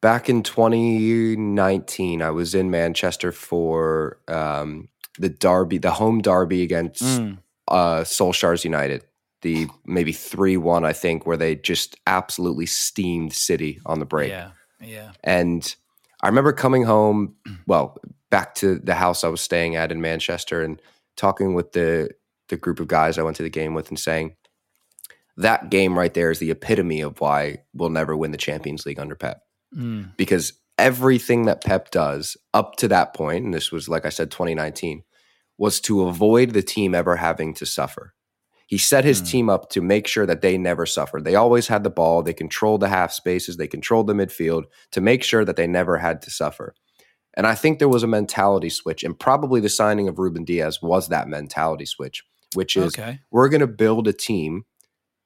back 0.00 0.28
in 0.28 0.42
2019, 0.42 2.22
I 2.22 2.30
was 2.30 2.54
in 2.54 2.70
Manchester 2.70 3.32
for 3.32 4.18
um, 4.28 4.88
the 5.18 5.28
derby, 5.28 5.78
the 5.78 5.92
home 5.92 6.20
derby 6.20 6.62
against 6.62 7.02
mm. 7.02 7.38
uh, 7.68 8.00
Solskjaer's 8.00 8.64
United. 8.64 9.04
The 9.42 9.68
maybe 9.86 10.12
three 10.12 10.58
one, 10.58 10.84
I 10.84 10.92
think, 10.92 11.26
where 11.26 11.36
they 11.38 11.56
just 11.56 11.96
absolutely 12.06 12.66
steamed 12.66 13.32
City 13.32 13.80
on 13.86 13.98
the 13.98 14.04
break. 14.04 14.30
Yeah, 14.30 14.50
yeah. 14.82 15.12
And 15.24 15.74
I 16.22 16.28
remember 16.28 16.52
coming 16.52 16.82
home, 16.82 17.36
well, 17.66 17.96
back 18.30 18.54
to 18.56 18.78
the 18.78 18.94
house 18.94 19.24
I 19.24 19.28
was 19.28 19.40
staying 19.40 19.76
at 19.76 19.92
in 19.92 20.00
Manchester, 20.00 20.62
and 20.62 20.80
talking 21.16 21.54
with 21.54 21.72
the 21.72 22.10
the 22.48 22.56
group 22.56 22.80
of 22.80 22.88
guys 22.88 23.18
I 23.18 23.22
went 23.22 23.36
to 23.36 23.42
the 23.42 23.50
game 23.50 23.74
with, 23.74 23.88
and 23.88 23.98
saying 23.98 24.36
that 25.36 25.70
game 25.70 25.98
right 25.98 26.12
there 26.12 26.30
is 26.30 26.38
the 26.38 26.50
epitome 26.50 27.00
of 27.00 27.20
why 27.20 27.58
we'll 27.72 27.90
never 27.90 28.16
win 28.16 28.30
the 28.30 28.38
Champions 28.38 28.84
League 28.84 28.98
under 28.98 29.14
Pep. 29.14 29.42
Mm. 29.74 30.16
Because 30.16 30.52
everything 30.78 31.44
that 31.44 31.64
Pep 31.64 31.90
does 31.90 32.36
up 32.52 32.76
to 32.76 32.88
that 32.88 33.14
point, 33.14 33.44
and 33.44 33.54
this 33.54 33.72
was, 33.72 33.88
like 33.88 34.04
I 34.04 34.10
said, 34.10 34.30
2019, 34.30 35.02
was 35.58 35.80
to 35.82 36.02
avoid 36.02 36.50
the 36.50 36.62
team 36.62 36.94
ever 36.94 37.16
having 37.16 37.54
to 37.54 37.66
suffer. 37.66 38.14
He 38.66 38.78
set 38.78 39.04
his 39.04 39.20
team 39.20 39.50
up 39.50 39.70
to 39.70 39.80
make 39.80 40.06
sure 40.06 40.26
that 40.26 40.42
they 40.42 40.56
never 40.56 40.86
suffered. 40.86 41.24
They 41.24 41.34
always 41.34 41.66
had 41.66 41.82
the 41.82 41.90
ball. 41.90 42.22
They 42.22 42.32
controlled 42.32 42.80
the 42.80 42.88
half 42.88 43.12
spaces. 43.12 43.56
They 43.56 43.66
controlled 43.66 44.06
the 44.06 44.12
midfield 44.12 44.64
to 44.92 45.00
make 45.00 45.24
sure 45.24 45.44
that 45.44 45.56
they 45.56 45.66
never 45.66 45.98
had 45.98 46.22
to 46.22 46.30
suffer. 46.30 46.74
And 47.40 47.46
I 47.46 47.54
think 47.54 47.78
there 47.78 47.88
was 47.88 48.02
a 48.02 48.06
mentality 48.06 48.68
switch, 48.68 49.02
and 49.02 49.18
probably 49.18 49.62
the 49.62 49.70
signing 49.70 50.08
of 50.08 50.18
Ruben 50.18 50.44
Dias 50.44 50.82
was 50.82 51.08
that 51.08 51.26
mentality 51.26 51.86
switch, 51.86 52.22
which 52.54 52.76
is 52.76 52.92
Okay. 52.94 53.18
we're 53.30 53.48
going 53.48 53.62
to 53.62 53.66
build 53.66 54.06
a 54.06 54.12
team 54.12 54.66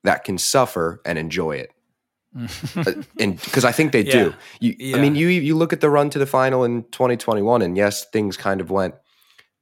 that 0.04 0.22
can 0.22 0.38
suffer 0.38 1.00
and 1.04 1.18
enjoy 1.18 1.56
it. 1.56 1.70
And 3.18 3.40
because 3.40 3.64
I 3.64 3.72
think 3.72 3.90
they 3.90 4.04
do. 4.04 4.32
You, 4.60 4.76
Yeah. 4.78 4.96
I 4.96 5.00
mean, 5.00 5.16
you 5.16 5.26
you 5.26 5.56
look 5.56 5.72
at 5.72 5.80
the 5.80 5.90
run 5.90 6.08
to 6.10 6.20
the 6.20 6.26
final 6.26 6.62
in 6.62 6.84
2021, 6.92 7.62
and 7.62 7.76
yes, 7.76 8.04
things 8.12 8.36
kind 8.36 8.60
of 8.60 8.70
went 8.70 8.94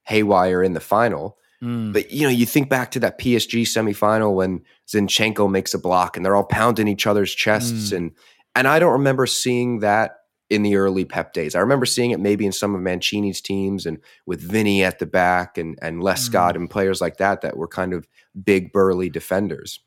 haywire 0.05 0.63
in 0.63 0.75
the 0.75 0.81
final. 0.81 1.39
Mm. 1.63 1.95
But 1.95 2.11
you 2.11 2.25
know, 2.25 2.29
you 2.29 2.45
think 2.45 2.69
back 2.69 2.91
to 2.91 3.01
that 3.01 3.19
PSG 3.19 3.63
semifinal 3.63 4.35
when 4.35 4.61
Zinchenko 4.89 5.51
makes 5.51 5.73
a 5.73 5.79
block 5.79 6.17
and 6.19 6.27
they're 6.27 6.37
all 6.37 6.45
pounding 6.45 6.87
each 6.89 7.07
other's 7.07 7.35
chests, 7.35 7.93
Mm. 7.93 7.97
and 7.97 8.11
and 8.55 8.69
I 8.69 8.79
don't 8.79 8.93
remember 8.93 9.27
seeing 9.27 9.79
that 9.81 10.17
in 10.53 10.63
the 10.63 10.77
early 10.77 11.07
Pep 11.07 11.33
days. 11.33 11.55
I 11.55 11.61
remember 11.61 11.87
seeing 11.87 12.11
it 12.11 12.21
maybe 12.21 12.45
in 12.45 12.53
some 12.53 12.75
of 12.75 12.83
Mancini's 12.83 13.41
teams 13.41 13.87
and 13.87 13.99
with 14.27 14.43
Vinny 14.43 14.85
at 14.85 14.99
the 14.99 15.07
back 15.07 15.57
and 15.57 15.79
and 15.81 16.03
Mm. 16.03 16.05
Lescott 16.05 16.57
and 16.57 16.69
players 16.69 17.01
like 17.01 17.17
that 17.17 17.41
that 17.41 17.57
were 17.57 17.69
kind 17.69 17.95
of 17.95 18.07
big 18.45 18.73
burly 18.73 19.09
defenders. 19.09 19.81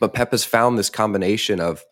But 0.00 0.14
Pep 0.14 0.32
has 0.32 0.44
found 0.44 0.76
this 0.76 0.90
combination 0.90 1.60
of 1.60 1.84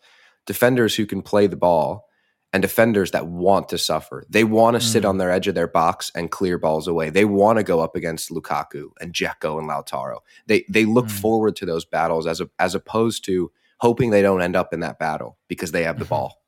defenders 0.45 0.95
who 0.95 1.05
can 1.05 1.21
play 1.21 1.47
the 1.47 1.55
ball 1.55 2.09
and 2.51 2.61
defenders 2.61 3.11
that 3.11 3.27
want 3.27 3.69
to 3.69 3.77
suffer. 3.77 4.25
They 4.29 4.43
want 4.43 4.75
to 4.75 4.81
sit 4.81 5.05
on 5.05 5.15
mm. 5.15 5.19
their 5.19 5.31
edge 5.31 5.47
of 5.47 5.55
their 5.55 5.67
box 5.67 6.11
and 6.13 6.29
clear 6.29 6.57
balls 6.57 6.87
away. 6.87 7.09
They 7.09 7.23
want 7.23 7.59
to 7.59 7.63
go 7.63 7.79
up 7.79 7.95
against 7.95 8.29
Lukaku 8.29 8.89
and 8.99 9.13
Dzeko 9.13 9.57
and 9.57 9.69
Lautaro. 9.69 10.17
They 10.47 10.65
they 10.67 10.83
look 10.83 11.05
mm. 11.05 11.11
forward 11.11 11.55
to 11.57 11.65
those 11.65 11.85
battles 11.85 12.27
as 12.27 12.41
a, 12.41 12.49
as 12.59 12.75
opposed 12.75 13.23
to 13.25 13.51
hoping 13.79 14.09
they 14.09 14.21
don't 14.21 14.41
end 14.41 14.55
up 14.55 14.73
in 14.73 14.81
that 14.81 14.99
battle 14.99 15.37
because 15.47 15.71
they 15.71 15.83
have 15.83 15.97
the 15.97 16.05
mm-hmm. 16.05 16.09
ball. 16.09 16.40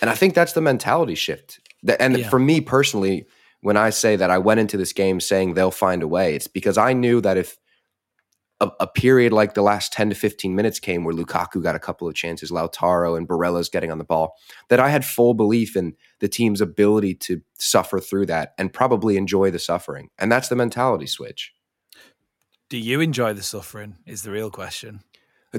And 0.00 0.10
I 0.10 0.14
think 0.14 0.34
that's 0.34 0.52
the 0.52 0.60
mentality 0.60 1.14
shift. 1.14 1.60
And 1.98 2.18
Yeah. 2.18 2.28
for 2.28 2.38
me 2.38 2.60
personally, 2.60 3.26
when 3.60 3.76
I 3.76 3.90
say 3.90 4.16
that 4.16 4.30
I 4.30 4.38
went 4.38 4.60
into 4.60 4.76
this 4.76 4.92
game 4.92 5.20
saying 5.20 5.54
they'll 5.54 5.70
find 5.70 6.02
a 6.02 6.08
way, 6.08 6.34
it's 6.34 6.46
because 6.46 6.78
I 6.78 6.92
knew 6.92 7.20
that 7.20 7.36
if 7.36 7.58
a, 8.60 8.70
a 8.80 8.86
period 8.86 9.32
like 9.32 9.54
the 9.54 9.62
last 9.62 9.92
10 9.92 10.10
to 10.10 10.14
15 10.14 10.54
minutes 10.54 10.78
came 10.78 11.04
where 11.04 11.14
Lukaku 11.14 11.62
got 11.62 11.74
a 11.74 11.78
couple 11.78 12.06
of 12.06 12.14
chances, 12.14 12.50
Lautaro 12.50 13.16
and 13.16 13.26
Barella's 13.26 13.68
getting 13.70 13.90
on 13.90 13.98
the 13.98 14.04
ball, 14.04 14.36
that 14.68 14.80
I 14.80 14.90
had 14.90 15.04
full 15.04 15.34
belief 15.34 15.76
in 15.76 15.94
the 16.20 16.28
team's 16.28 16.60
ability 16.60 17.14
to 17.14 17.40
suffer 17.58 18.00
through 18.00 18.26
that 18.26 18.52
and 18.58 18.72
probably 18.72 19.16
enjoy 19.16 19.50
the 19.50 19.58
suffering. 19.58 20.10
And 20.18 20.30
that's 20.30 20.48
the 20.48 20.56
mentality 20.56 21.06
switch. 21.06 21.52
Do 22.68 22.78
you 22.78 23.00
enjoy 23.00 23.32
the 23.32 23.42
suffering? 23.42 23.96
Is 24.06 24.22
the 24.22 24.30
real 24.30 24.50
question. 24.50 25.00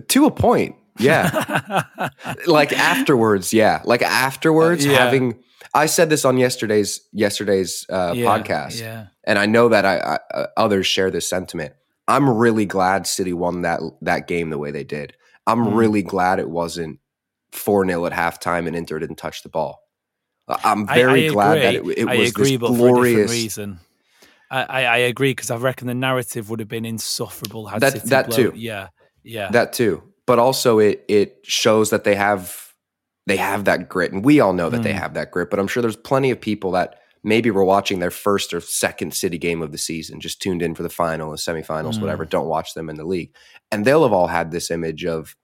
To 0.08 0.26
a 0.26 0.32
point, 0.32 0.76
yeah. 1.00 1.84
like 2.48 2.72
afterwards, 2.74 3.52
yeah. 3.54 3.82
Like 3.86 4.02
afterwards, 4.02 4.86
yeah. 4.86 4.94
having 4.98 5.38
I 5.74 5.86
said 5.88 6.10
this 6.10 6.26
on 6.26 6.38
yesterday's 6.38 7.02
yesterday's 7.12 7.86
uh, 7.90 8.14
Yeah, 8.16 8.26
podcast, 8.26 8.80
Yeah. 8.80 9.08
and 9.26 9.38
I 9.38 9.46
know 9.46 9.70
that 9.70 9.86
I, 9.86 9.98
I 9.98 10.20
uh, 10.38 10.48
others 10.58 10.88
share 10.88 11.12
this 11.12 11.28
sentiment. 11.30 11.74
I'm 12.08 12.30
really 12.30 12.66
glad 12.66 13.06
City 13.08 13.34
won 13.34 13.62
that 13.64 13.80
that 14.02 14.28
game 14.28 14.50
the 14.50 14.58
way 14.58 14.72
they 14.72 14.84
did. 14.84 15.14
I'm 15.48 15.66
Mm. 15.66 15.76
really 15.78 16.04
glad 16.04 16.40
it 16.40 16.50
wasn't 16.50 17.00
four 17.52 17.86
0 17.86 18.06
at 18.06 18.14
halftime 18.14 18.68
and 18.68 18.76
Inter 18.76 19.00
didn't 19.00 19.18
touch 19.18 19.44
the 19.44 19.50
ball. 19.50 19.82
I- 20.48 20.60
I'm 20.64 20.88
very 20.88 21.28
I 21.28 21.32
glad 21.34 21.56
that 21.62 21.76
it, 21.76 21.86
it 21.98 22.08
I 22.08 22.16
was 22.18 22.30
agree, 22.30 22.52
this 22.52 22.60
but 22.60 22.68
for 22.70 22.74
a 22.74 22.78
glorious. 22.94 23.32
reason. 23.32 23.80
I, 24.50 24.64
I, 24.64 24.82
I 24.84 24.98
agree 24.98 25.32
because 25.32 25.52
I 25.52 25.56
reckon 25.58 25.88
the 25.88 25.94
narrative 25.94 26.50
would 26.50 26.60
have 26.60 26.70
been 26.70 26.86
insufferable 26.86 27.68
had 27.68 27.82
That- 27.82 27.94
City 27.94 28.10
that 28.10 28.28
blown- 28.28 28.52
too. 28.52 28.54
Yeah, 28.56 28.88
yeah, 29.24 29.50
That 29.52 29.74
too, 29.74 30.04
but 30.26 30.40
also 30.40 30.80
it 30.80 31.04
it 31.08 31.40
shows 31.44 31.90
that 31.92 32.04
they 32.04 32.16
have 32.16 32.74
they 33.28 33.38
have 33.38 33.66
that 33.66 33.88
grit, 33.88 34.12
and 34.12 34.26
we 34.26 34.40
all 34.40 34.54
know 34.54 34.70
that 34.70 34.82
they 34.84 34.94
Mm. 34.94 35.00
have 35.00 35.14
that 35.14 35.30
grit. 35.32 35.50
But 35.52 35.60
I'm 35.60 35.68
sure 35.68 35.82
there's 35.82 35.96
plenty 35.96 36.32
of 36.32 36.42
people 36.42 36.72
that 36.72 37.00
maybe 37.24 37.52
were 37.52 37.64
watching 37.64 38.00
their 38.00 38.10
first 38.10 38.52
or 38.52 38.60
second 38.60 39.14
City 39.14 39.38
game 39.38 39.62
of 39.62 39.72
the 39.72 39.78
season, 39.78 40.20
just 40.20 40.42
tuned 40.42 40.64
in 40.64 40.74
for 40.74 40.82
the 40.82 40.90
final, 40.90 41.30
the 41.30 41.38
semifinals, 41.38 41.98
Mm. 41.98 42.02
whatever. 42.02 42.26
Don't 42.26 42.48
watch 42.48 42.74
them 42.74 42.90
in 42.90 42.96
the 42.96 43.06
league, 43.06 43.32
and 43.72 43.86
they'll 43.86 44.02
have 44.04 44.12
all 44.14 44.28
had 44.28 44.52
this 44.52 44.72
image 44.72 45.06
of 45.06 45.36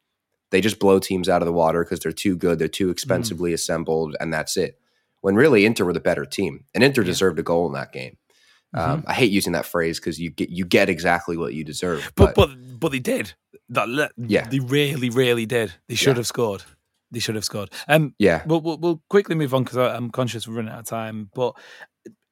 they 0.50 0.60
just 0.62 0.80
blow 0.80 0.98
teams 0.98 1.30
out 1.30 1.42
of 1.42 1.46
the 1.46 1.54
water 1.54 1.84
because 1.84 2.00
they're 2.00 2.12
too 2.12 2.36
good, 2.36 2.58
they're 2.58 2.68
Mm. 2.68 2.72
too 2.74 2.90
expensively 2.90 3.54
assembled, 3.54 4.16
and 4.20 4.34
that's 4.34 4.58
it. 4.58 4.80
When 5.22 5.36
really 5.36 5.66
Inter 5.66 5.86
were 5.86 5.94
the 5.94 6.00
better 6.00 6.26
team, 6.26 6.64
and 6.74 6.84
Inter 6.84 7.04
deserved 7.04 7.38
a 7.38 7.44
goal 7.44 7.68
in 7.68 7.74
that 7.74 7.92
game. 7.92 8.18
Mm-hmm. 8.78 8.92
Um, 8.92 9.04
I 9.08 9.14
hate 9.14 9.32
using 9.32 9.54
that 9.54 9.66
phrase 9.66 10.00
because 10.00 10.20
you 10.20 10.30
get 10.30 10.50
you 10.50 10.66
get 10.66 10.90
exactly 10.90 11.38
what 11.38 11.54
you 11.54 11.64
deserve. 11.64 12.12
but 12.16 12.36
but 12.36 12.50
but 12.80 12.92
they 12.92 13.00
did. 13.00 13.34
That 13.70 14.12
Yeah. 14.18 14.48
they 14.48 14.60
really 14.60 15.10
really 15.10 15.46
did. 15.46 15.74
They 15.88 15.96
should 15.96 16.10
Yeah. 16.12 16.16
have 16.16 16.28
scored. 16.28 16.64
They 17.12 17.20
should 17.20 17.36
have 17.36 17.46
scored. 17.46 17.70
Um, 17.88 18.14
yeah, 18.20 18.44
We'll, 18.46 18.60
we'll, 18.62 18.78
we'll 18.78 19.02
quickly 19.10 19.34
move 19.36 19.54
on 19.54 19.64
because 19.64 19.78
I'm 19.78 20.10
conscious 20.12 20.46
we're 20.48 20.56
running 20.56 20.74
out 20.74 20.80
of 20.80 20.86
time. 20.86 21.30
But 21.34 21.56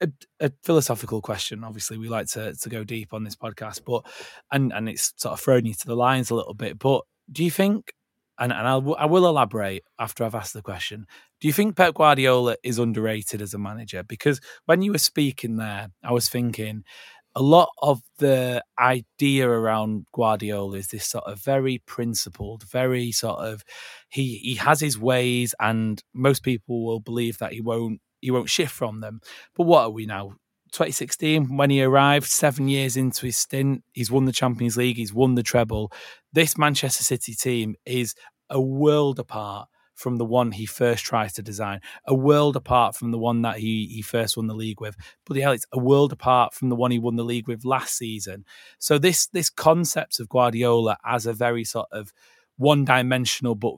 a, 0.01 0.09
a 0.41 0.51
philosophical 0.63 1.21
question. 1.21 1.63
Obviously, 1.63 1.97
we 1.97 2.09
like 2.09 2.27
to 2.27 2.53
to 2.53 2.69
go 2.69 2.83
deep 2.83 3.13
on 3.13 3.23
this 3.23 3.35
podcast, 3.37 3.81
but 3.85 4.05
and 4.51 4.73
and 4.73 4.89
it's 4.89 5.13
sort 5.15 5.33
of 5.33 5.39
thrown 5.39 5.65
you 5.65 5.73
to 5.73 5.87
the 5.87 5.95
lines 5.95 6.29
a 6.29 6.35
little 6.35 6.53
bit. 6.53 6.77
But 6.77 7.03
do 7.31 7.43
you 7.43 7.51
think? 7.51 7.93
And 8.37 8.51
and 8.51 8.67
I'll, 8.67 8.95
I 8.95 9.05
will 9.05 9.27
elaborate 9.27 9.83
after 9.99 10.23
I've 10.23 10.35
asked 10.35 10.53
the 10.53 10.61
question. 10.61 11.07
Do 11.39 11.47
you 11.47 11.53
think 11.53 11.75
Pep 11.77 11.93
Guardiola 11.95 12.57
is 12.63 12.79
underrated 12.79 13.41
as 13.41 13.53
a 13.53 13.57
manager? 13.57 14.03
Because 14.03 14.41
when 14.65 14.81
you 14.81 14.91
were 14.91 14.97
speaking 14.97 15.55
there, 15.57 15.89
I 16.03 16.11
was 16.11 16.27
thinking 16.29 16.83
a 17.35 17.41
lot 17.41 17.69
of 17.81 18.01
the 18.19 18.63
idea 18.79 19.47
around 19.49 20.05
Guardiola 20.13 20.77
is 20.77 20.87
this 20.87 21.05
sort 21.05 21.25
of 21.25 21.39
very 21.41 21.79
principled, 21.85 22.63
very 22.63 23.11
sort 23.11 23.39
of 23.39 23.63
he 24.09 24.37
he 24.37 24.55
has 24.55 24.79
his 24.79 24.97
ways, 24.97 25.53
and 25.59 26.01
most 26.13 26.43
people 26.43 26.85
will 26.85 26.99
believe 26.99 27.37
that 27.39 27.53
he 27.53 27.61
won't 27.61 28.01
he 28.21 28.31
won't 28.31 28.49
shift 28.49 28.73
from 28.73 29.01
them. 29.01 29.19
But 29.55 29.63
what 29.65 29.83
are 29.83 29.89
we 29.91 30.05
now? 30.05 30.33
2016, 30.75 31.55
when 31.55 31.69
he 31.69 31.81
arrived, 31.81 32.27
seven 32.27 32.67
years 32.67 32.97
into 32.97 33.25
his 33.25 33.37
stint, 33.37 33.83
he's 33.93 34.11
won 34.11 34.25
the 34.25 34.31
Champions 34.33 34.75
League, 34.75 34.97
he's 34.97 35.13
won 35.13 35.35
the 35.35 35.43
treble. 35.43 35.91
This 36.33 36.57
Manchester 36.57 37.03
City 37.03 37.33
team 37.33 37.75
is 37.85 38.13
a 38.49 38.59
world 38.59 39.17
apart 39.17 39.69
from 39.95 40.17
the 40.17 40.25
one 40.25 40.51
he 40.51 40.65
first 40.65 41.05
tries 41.05 41.31
to 41.33 41.41
design, 41.41 41.79
a 42.05 42.13
world 42.13 42.57
apart 42.57 42.95
from 42.95 43.11
the 43.11 43.17
one 43.17 43.41
that 43.43 43.57
he 43.57 43.87
he 43.87 44.01
first 44.01 44.35
won 44.35 44.47
the 44.47 44.53
league 44.53 44.81
with. 44.81 44.97
But 45.25 45.37
hell, 45.37 45.53
it's 45.53 45.65
a 45.71 45.79
world 45.79 46.11
apart 46.11 46.53
from 46.53 46.67
the 46.67 46.75
one 46.75 46.91
he 46.91 46.99
won 46.99 47.15
the 47.15 47.23
league 47.23 47.47
with 47.47 47.63
last 47.63 47.97
season. 47.97 48.43
So 48.77 48.97
this 48.97 49.27
this 49.27 49.49
concept 49.49 50.19
of 50.19 50.27
Guardiola 50.27 50.97
as 51.05 51.25
a 51.25 51.33
very 51.33 51.63
sort 51.63 51.87
of 51.93 52.11
one 52.57 52.83
dimensional 52.83 53.55
but 53.55 53.75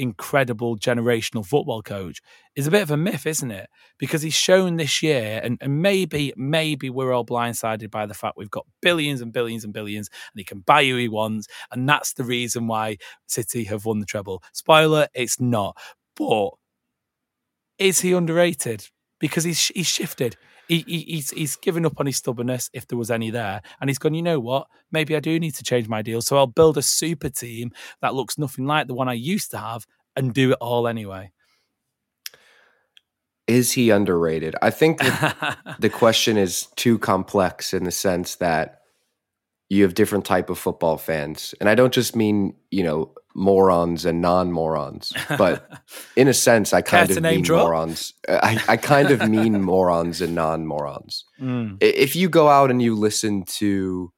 incredible 0.00 0.76
generational 0.76 1.44
football 1.46 1.82
coach 1.82 2.20
is 2.56 2.66
a 2.66 2.70
bit 2.70 2.82
of 2.82 2.90
a 2.90 2.96
myth, 2.96 3.26
isn't 3.26 3.50
it? 3.50 3.68
Because 3.98 4.22
he's 4.22 4.34
shown 4.34 4.76
this 4.76 5.02
year, 5.02 5.40
and, 5.42 5.58
and 5.60 5.82
maybe, 5.82 6.32
maybe 6.36 6.90
we're 6.90 7.12
all 7.12 7.24
blindsided 7.24 7.90
by 7.90 8.06
the 8.06 8.14
fact 8.14 8.36
we've 8.36 8.50
got 8.50 8.66
billions 8.82 9.20
and 9.20 9.32
billions 9.32 9.64
and 9.64 9.72
billions, 9.72 10.08
and 10.32 10.40
he 10.40 10.44
can 10.44 10.60
buy 10.60 10.84
who 10.84 10.96
he 10.96 11.08
wants, 11.08 11.46
and 11.70 11.88
that's 11.88 12.14
the 12.14 12.24
reason 12.24 12.66
why 12.66 12.96
City 13.26 13.64
have 13.64 13.84
won 13.84 14.00
the 14.00 14.06
treble. 14.06 14.42
Spoiler, 14.52 15.08
it's 15.14 15.40
not. 15.40 15.76
But 16.16 16.50
is 17.78 18.00
he 18.00 18.12
underrated? 18.12 18.88
Because 19.18 19.44
he's 19.44 19.68
he's 19.68 19.86
shifted. 19.86 20.36
He, 20.70 20.84
he, 20.86 21.00
he's 21.00 21.30
he's 21.30 21.56
given 21.56 21.84
up 21.84 21.98
on 21.98 22.06
his 22.06 22.18
stubbornness 22.18 22.70
if 22.72 22.86
there 22.86 22.96
was 22.96 23.10
any 23.10 23.30
there, 23.30 23.60
and 23.80 23.90
he's 23.90 23.98
gone. 23.98 24.14
You 24.14 24.22
know 24.22 24.38
what? 24.38 24.68
Maybe 24.92 25.16
I 25.16 25.20
do 25.20 25.38
need 25.40 25.54
to 25.56 25.64
change 25.64 25.88
my 25.88 26.00
deal, 26.00 26.22
so 26.22 26.36
I'll 26.36 26.46
build 26.46 26.78
a 26.78 26.82
super 26.82 27.28
team 27.28 27.72
that 28.02 28.14
looks 28.14 28.38
nothing 28.38 28.66
like 28.66 28.86
the 28.86 28.94
one 28.94 29.08
I 29.08 29.14
used 29.14 29.50
to 29.50 29.58
have, 29.58 29.84
and 30.14 30.32
do 30.32 30.52
it 30.52 30.58
all 30.60 30.86
anyway. 30.86 31.32
is 33.48 33.72
he 33.72 33.90
underrated? 33.90 34.54
I 34.62 34.70
think 34.70 34.98
the 35.80 35.90
question 35.92 36.36
is 36.36 36.68
too 36.76 37.00
complex 37.00 37.74
in 37.74 37.82
the 37.82 37.90
sense 37.90 38.36
that 38.36 38.82
you 39.70 39.82
have 39.84 39.94
different 39.94 40.24
type 40.24 40.50
of 40.50 40.58
football 40.58 40.98
fans 40.98 41.54
and 41.60 41.68
i 41.68 41.74
don't 41.76 41.94
just 41.94 42.14
mean 42.16 42.54
you 42.70 42.82
know 42.82 43.14
morons 43.40 44.04
and 44.04 44.20
non-morons 44.20 45.12
but 45.38 45.66
in 46.16 46.28
a 46.28 46.34
sense 46.34 46.74
i 46.74 46.82
kind 46.82 47.10
of 47.10 47.22
mean 47.22 47.42
drop? 47.42 47.64
morons 47.64 48.12
I, 48.28 48.62
I 48.68 48.76
kind 48.76 49.10
of 49.10 49.28
mean 49.28 49.62
morons 49.72 50.20
and 50.20 50.34
non-morons 50.34 51.24
Mm. 51.40 51.78
If 51.80 52.14
you 52.14 52.28
go 52.28 52.48
out 52.48 52.70
and 52.70 52.82
you 52.82 52.94
listen 52.94 53.44
to 53.60 54.12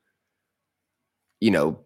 you 1.41 1.51
know 1.51 1.79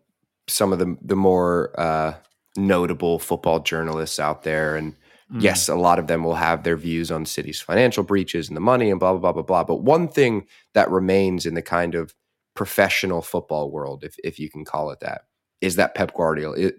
some 0.49 0.73
of 0.73 0.79
the 0.79 0.97
the 1.03 1.17
more 1.17 1.79
uh 1.79 2.15
notable 2.57 3.19
football 3.19 3.61
journalists 3.61 4.19
out 4.19 4.43
there 4.43 4.77
and 4.77 4.95
Mm. 5.29 5.43
yes 5.43 5.69
a 5.69 5.75
lot 5.75 5.99
of 5.99 6.07
them 6.07 6.23
will 6.23 6.37
have 6.37 6.63
their 6.63 6.77
views 6.77 7.11
on 7.11 7.27
city's 7.27 7.61
financial 7.61 8.05
breaches 8.05 8.47
and 8.47 8.57
the 8.57 8.61
money 8.61 8.93
and 8.93 9.01
blah 9.01 9.11
blah 9.13 9.19
blah 9.19 9.33
blah 9.33 9.43
blah 9.43 9.65
but 9.65 9.83
one 9.83 10.07
thing 10.07 10.47
that 10.75 10.89
remains 10.89 11.47
in 11.47 11.55
the 11.55 11.63
kind 11.63 11.97
of 11.97 12.15
professional 12.55 13.23
football 13.23 13.69
world 13.73 14.05
if 14.05 14.15
if 14.23 14.39
you 14.39 14.49
can 14.49 14.65
call 14.65 14.89
it 14.93 15.01
that 15.01 15.23
is 15.61 15.75
that 15.77 15.97
Pep 15.97 16.15
Guardiola 16.15 16.71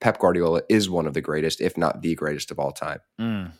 Pep 0.00 0.18
Guardiola 0.18 0.62
is 0.68 0.90
one 0.90 1.06
of 1.06 1.14
the 1.14 1.20
greatest 1.20 1.60
if 1.60 1.76
not 1.76 2.02
the 2.02 2.14
greatest 2.14 2.50
of 2.50 2.58
all 2.58 2.72
time 2.72 3.00
Mm. 3.20 3.52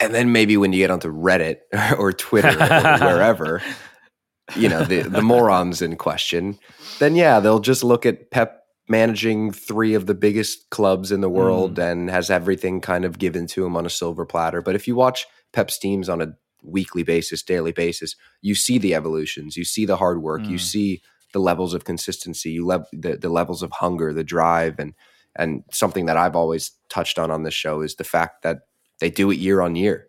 and 0.00 0.14
then 0.14 0.32
maybe 0.32 0.56
when 0.56 0.72
you 0.72 0.78
get 0.78 0.90
onto 0.90 1.12
Reddit 1.12 1.58
or 1.98 2.12
Twitter 2.12 2.48
or 2.48 2.98
wherever, 2.98 3.62
you 4.56 4.68
know 4.68 4.84
the 4.84 5.02
the 5.02 5.22
morons 5.22 5.80
in 5.82 5.96
question, 5.96 6.58
then 6.98 7.14
yeah, 7.16 7.40
they'll 7.40 7.60
just 7.60 7.84
look 7.84 8.04
at 8.04 8.30
Pep 8.30 8.62
managing 8.88 9.52
three 9.52 9.94
of 9.94 10.06
the 10.06 10.14
biggest 10.14 10.68
clubs 10.70 11.12
in 11.12 11.20
the 11.20 11.28
world 11.28 11.76
mm. 11.76 11.90
and 11.90 12.10
has 12.10 12.30
everything 12.30 12.80
kind 12.80 13.04
of 13.04 13.18
given 13.18 13.46
to 13.46 13.64
him 13.64 13.76
on 13.76 13.86
a 13.86 13.90
silver 13.90 14.26
platter. 14.26 14.60
But 14.60 14.74
if 14.74 14.88
you 14.88 14.94
watch 14.94 15.26
Pep's 15.52 15.78
teams 15.78 16.08
on 16.08 16.20
a 16.20 16.34
weekly 16.62 17.02
basis, 17.02 17.42
daily 17.42 17.72
basis, 17.72 18.16
you 18.40 18.54
see 18.54 18.78
the 18.78 18.94
evolutions, 18.94 19.56
you 19.56 19.64
see 19.64 19.86
the 19.86 19.96
hard 19.96 20.20
work, 20.22 20.42
mm. 20.42 20.50
you 20.50 20.58
see 20.58 21.02
the 21.32 21.40
levels 21.40 21.74
of 21.74 21.84
consistency, 21.84 22.52
you 22.52 22.66
le- 22.66 22.86
the 22.92 23.16
the 23.16 23.28
levels 23.28 23.62
of 23.62 23.70
hunger, 23.72 24.12
the 24.12 24.24
drive, 24.24 24.78
and 24.78 24.94
and 25.36 25.64
something 25.70 26.06
that 26.06 26.16
I've 26.16 26.36
always 26.36 26.72
touched 26.88 27.18
on 27.18 27.30
on 27.30 27.42
this 27.42 27.54
show 27.54 27.80
is 27.80 27.96
the 27.96 28.04
fact 28.04 28.42
that 28.42 28.60
they 29.00 29.10
do 29.10 29.30
it 29.30 29.38
year 29.38 29.60
on 29.60 29.76
year. 29.76 30.08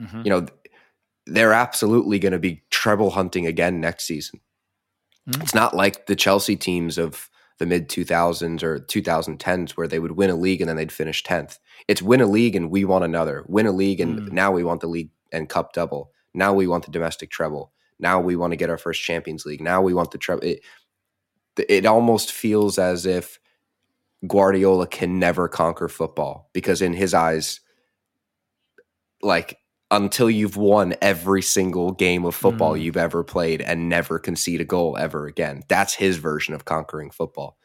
Mm-hmm. 0.00 0.22
You 0.24 0.30
know, 0.30 0.46
they're 1.26 1.52
absolutely 1.52 2.18
going 2.18 2.32
to 2.32 2.38
be 2.38 2.62
treble 2.70 3.10
hunting 3.10 3.46
again 3.46 3.80
next 3.80 4.04
season. 4.04 4.40
Mm-hmm. 5.28 5.42
It's 5.42 5.54
not 5.54 5.74
like 5.74 6.06
the 6.06 6.16
Chelsea 6.16 6.56
teams 6.56 6.98
of 6.98 7.30
the 7.58 7.66
mid 7.66 7.88
2000s 7.88 8.62
or 8.62 8.80
2010s 8.80 9.72
where 9.72 9.86
they 9.86 9.98
would 9.98 10.12
win 10.12 10.30
a 10.30 10.34
league 10.34 10.60
and 10.60 10.68
then 10.68 10.76
they'd 10.76 10.92
finish 10.92 11.22
10th. 11.22 11.58
It's 11.86 12.02
win 12.02 12.20
a 12.20 12.26
league 12.26 12.56
and 12.56 12.70
we 12.70 12.84
want 12.84 13.04
another. 13.04 13.44
Win 13.46 13.66
a 13.66 13.72
league 13.72 14.00
and 14.00 14.20
mm. 14.20 14.32
now 14.32 14.50
we 14.50 14.64
want 14.64 14.80
the 14.80 14.88
league 14.88 15.10
and 15.32 15.48
cup 15.48 15.72
double. 15.72 16.10
Now 16.34 16.52
we 16.52 16.66
want 16.66 16.84
the 16.84 16.90
domestic 16.90 17.30
treble. 17.30 17.72
Now 17.98 18.20
we 18.20 18.36
want 18.36 18.52
to 18.52 18.56
get 18.56 18.70
our 18.70 18.78
first 18.78 19.02
Champions 19.02 19.46
League. 19.46 19.60
Now 19.60 19.80
we 19.82 19.94
want 19.94 20.10
the 20.10 20.18
treble. 20.18 20.44
It, 20.44 20.60
it 21.56 21.86
almost 21.86 22.32
feels 22.32 22.78
as 22.78 23.06
if 23.06 23.38
Guardiola 24.26 24.86
can 24.86 25.18
never 25.18 25.48
conquer 25.48 25.88
football 25.88 26.50
because 26.52 26.82
in 26.82 26.94
his 26.94 27.14
eyes, 27.14 27.60
like 29.22 29.58
until 29.90 30.28
you've 30.28 30.56
won 30.56 30.94
every 31.00 31.42
single 31.42 31.92
game 31.92 32.24
of 32.24 32.34
football 32.34 32.72
mm. 32.72 32.82
you've 32.82 32.96
ever 32.96 33.22
played 33.22 33.60
and 33.60 33.88
never 33.88 34.18
concede 34.18 34.60
a 34.60 34.64
goal 34.64 34.96
ever 34.98 35.26
again. 35.26 35.62
That's 35.68 35.94
his 35.94 36.16
version 36.16 36.54
of 36.54 36.64
conquering 36.64 37.10
football. 37.10 37.58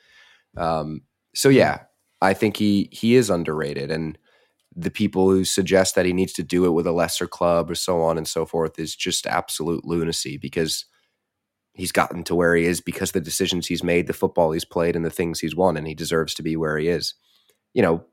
Um, 0.55 1.01
so 1.33 1.49
yeah, 1.49 1.83
I 2.21 2.33
think 2.33 2.57
he 2.57 2.89
he 2.91 3.15
is 3.15 3.29
underrated, 3.29 3.91
and 3.91 4.17
the 4.79 4.91
people 4.91 5.29
who 5.29 5.43
suggest 5.43 5.95
that 5.95 6.05
he 6.05 6.13
needs 6.13 6.33
to 6.33 6.43
do 6.43 6.65
it 6.65 6.69
with 6.69 6.87
a 6.87 6.91
lesser 6.91 7.27
club 7.27 7.69
or 7.69 7.75
so 7.75 8.01
on 8.01 8.17
and 8.17 8.27
so 8.27 8.45
forth 8.45 8.79
is 8.79 8.95
just 8.95 9.27
absolute 9.27 9.83
lunacy 9.83 10.37
because 10.37 10.85
he's 11.73 11.91
gotten 11.91 12.23
to 12.23 12.35
where 12.35 12.55
he 12.55 12.65
is 12.65 12.79
because 12.79 13.11
the 13.11 13.21
decisions 13.21 13.67
he's 13.67 13.83
made, 13.83 14.07
the 14.07 14.13
football 14.13 14.51
he's 14.51 14.65
played, 14.65 14.95
and 14.95 15.03
the 15.03 15.09
things 15.09 15.39
he's 15.39 15.55
won, 15.55 15.75
and 15.75 15.87
he 15.87 15.95
deserves 15.95 16.33
to 16.35 16.43
be 16.43 16.55
where 16.55 16.77
he 16.77 16.87
is. 16.87 17.13
You 17.73 17.81
know, 17.81 18.05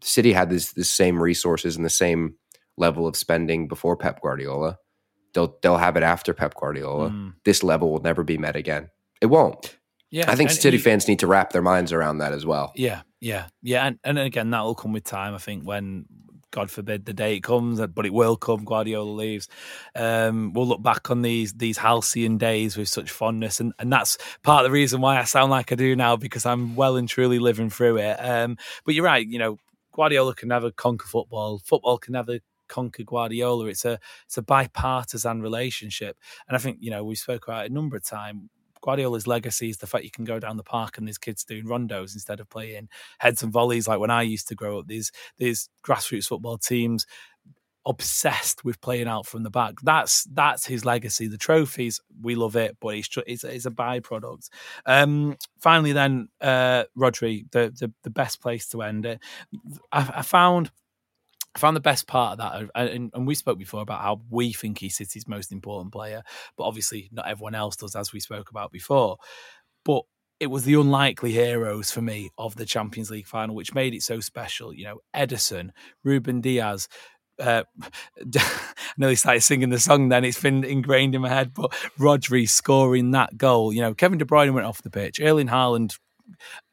City 0.00 0.32
had 0.32 0.50
this 0.50 0.72
the 0.72 0.84
same 0.84 1.22
resources 1.22 1.76
and 1.76 1.84
the 1.84 1.90
same 1.90 2.34
level 2.76 3.06
of 3.06 3.16
spending 3.16 3.68
before 3.68 3.96
Pep 3.96 4.20
Guardiola. 4.20 4.78
They'll 5.34 5.56
they'll 5.62 5.78
have 5.78 5.96
it 5.96 6.02
after 6.02 6.34
Pep 6.34 6.54
Guardiola. 6.54 7.10
Mm. 7.10 7.34
This 7.44 7.62
level 7.62 7.92
will 7.92 8.02
never 8.02 8.24
be 8.24 8.38
met 8.38 8.56
again. 8.56 8.90
It 9.20 9.26
won't. 9.26 9.76
Yeah, 10.10 10.30
I 10.30 10.36
think 10.36 10.50
City 10.50 10.78
he, 10.78 10.82
fans 10.82 11.06
need 11.06 11.18
to 11.18 11.26
wrap 11.26 11.52
their 11.52 11.62
minds 11.62 11.92
around 11.92 12.18
that 12.18 12.32
as 12.32 12.46
well. 12.46 12.72
Yeah, 12.74 13.02
yeah, 13.20 13.46
yeah, 13.62 13.86
and, 13.86 13.98
and 14.04 14.18
again 14.18 14.50
that 14.50 14.62
will 14.62 14.74
come 14.74 14.92
with 14.92 15.04
time. 15.04 15.34
I 15.34 15.38
think 15.38 15.64
when 15.64 16.06
God 16.50 16.70
forbid 16.70 17.04
the 17.04 17.12
day 17.12 17.36
it 17.36 17.40
comes, 17.40 17.80
but 17.88 18.06
it 18.06 18.12
will 18.12 18.36
come. 18.36 18.64
Guardiola 18.64 19.10
leaves. 19.10 19.48
Um, 19.94 20.52
we'll 20.52 20.66
look 20.66 20.82
back 20.82 21.10
on 21.10 21.22
these 21.22 21.52
these 21.54 21.78
halcyon 21.78 22.38
days 22.38 22.76
with 22.76 22.88
such 22.88 23.10
fondness, 23.10 23.60
and, 23.60 23.72
and 23.78 23.92
that's 23.92 24.18
part 24.42 24.64
of 24.64 24.70
the 24.70 24.74
reason 24.74 25.00
why 25.00 25.18
I 25.18 25.24
sound 25.24 25.50
like 25.50 25.72
I 25.72 25.74
do 25.74 25.94
now 25.96 26.16
because 26.16 26.46
I'm 26.46 26.74
well 26.76 26.96
and 26.96 27.08
truly 27.08 27.38
living 27.38 27.70
through 27.70 27.98
it. 27.98 28.14
Um, 28.14 28.56
but 28.84 28.94
you're 28.94 29.04
right. 29.04 29.26
You 29.26 29.38
know, 29.38 29.58
Guardiola 29.92 30.34
can 30.34 30.48
never 30.48 30.70
conquer 30.70 31.06
football. 31.06 31.58
Football 31.64 31.98
can 31.98 32.12
never 32.12 32.38
conquer 32.68 33.02
Guardiola. 33.02 33.66
It's 33.66 33.84
a 33.84 33.98
it's 34.26 34.38
a 34.38 34.42
bipartisan 34.42 35.42
relationship, 35.42 36.16
and 36.48 36.56
I 36.56 36.60
think 36.60 36.78
you 36.80 36.90
know 36.90 37.04
we 37.04 37.14
spoke 37.14 37.46
about 37.46 37.66
it 37.66 37.70
a 37.70 37.74
number 37.74 37.96
of 37.96 38.04
times. 38.04 38.48
Guardiola's 38.80 39.26
legacy 39.26 39.70
is 39.70 39.78
the 39.78 39.86
fact 39.86 40.04
you 40.04 40.10
can 40.10 40.24
go 40.24 40.38
down 40.38 40.56
the 40.56 40.62
park 40.62 40.98
and 40.98 41.06
there's 41.06 41.18
kids 41.18 41.44
doing 41.44 41.64
rondos 41.64 42.14
instead 42.14 42.40
of 42.40 42.48
playing 42.48 42.88
heads 43.18 43.42
and 43.42 43.52
volleys 43.52 43.88
like 43.88 44.00
when 44.00 44.10
I 44.10 44.22
used 44.22 44.48
to 44.48 44.54
grow 44.54 44.78
up. 44.78 44.86
These 44.86 45.12
these 45.36 45.68
grassroots 45.84 46.26
football 46.26 46.58
teams 46.58 47.06
obsessed 47.86 48.64
with 48.64 48.80
playing 48.82 49.08
out 49.08 49.26
from 49.26 49.42
the 49.42 49.50
back. 49.50 49.74
That's 49.82 50.24
that's 50.34 50.66
his 50.66 50.84
legacy. 50.84 51.26
The 51.26 51.38
trophies, 51.38 52.00
we 52.22 52.34
love 52.34 52.54
it, 52.54 52.76
but 52.80 52.88
it's 52.88 53.08
it's, 53.26 53.44
it's 53.44 53.66
a 53.66 53.70
byproduct. 53.70 54.48
Um, 54.86 55.36
finally, 55.58 55.92
then 55.92 56.28
uh, 56.40 56.84
Rodri, 56.96 57.50
the, 57.50 57.72
the 57.78 57.92
the 58.02 58.10
best 58.10 58.40
place 58.40 58.68
to 58.68 58.82
end 58.82 59.06
it. 59.06 59.20
I, 59.90 60.10
I 60.16 60.22
found 60.22 60.70
I 61.54 61.58
found 61.58 61.76
the 61.76 61.80
best 61.80 62.06
part 62.06 62.32
of 62.32 62.38
that, 62.38 62.70
and, 62.74 63.10
and, 63.14 63.26
we 63.26 63.34
spoke 63.34 63.58
before 63.58 63.80
about 63.80 64.02
how 64.02 64.20
we 64.30 64.52
think 64.52 64.78
he's 64.78 64.96
City's 64.96 65.26
most 65.26 65.50
important 65.50 65.92
player, 65.92 66.22
but 66.56 66.64
obviously 66.64 67.08
not 67.10 67.26
everyone 67.26 67.54
else 67.54 67.74
does, 67.76 67.96
as 67.96 68.12
we 68.12 68.20
spoke 68.20 68.50
about 68.50 68.70
before. 68.70 69.16
But 69.84 70.02
it 70.40 70.48
was 70.48 70.64
the 70.64 70.74
unlikely 70.74 71.32
heroes 71.32 71.90
for 71.90 72.00
me 72.00 72.30
of 72.38 72.54
the 72.56 72.66
Champions 72.66 73.10
League 73.10 73.26
final, 73.26 73.54
which 73.54 73.74
made 73.74 73.94
it 73.94 74.02
so 74.02 74.20
special. 74.20 74.72
You 74.72 74.84
know, 74.84 75.00
Ederson, 75.14 75.70
Ruben 76.04 76.40
Dias. 76.40 76.88
Uh, 77.40 77.64
I 78.36 78.42
nearly 78.96 79.16
started 79.16 79.42
singing 79.42 79.70
the 79.70 79.78
song 79.78 80.08
then, 80.08 80.24
it's 80.24 80.40
been 80.40 80.64
ingrained 80.64 81.14
in 81.14 81.22
my 81.22 81.28
head. 81.28 81.54
But 81.54 81.72
Rodri 81.98 82.48
scoring 82.48 83.12
that 83.12 83.36
goal, 83.36 83.72
you 83.72 83.80
know, 83.80 83.94
Kevin 83.94 84.18
De 84.18 84.24
Bruyne 84.24 84.54
went 84.54 84.66
off 84.66 84.82
the 84.82 84.90
pitch. 84.90 85.20
Erling 85.20 85.48
Haaland, 85.48 85.98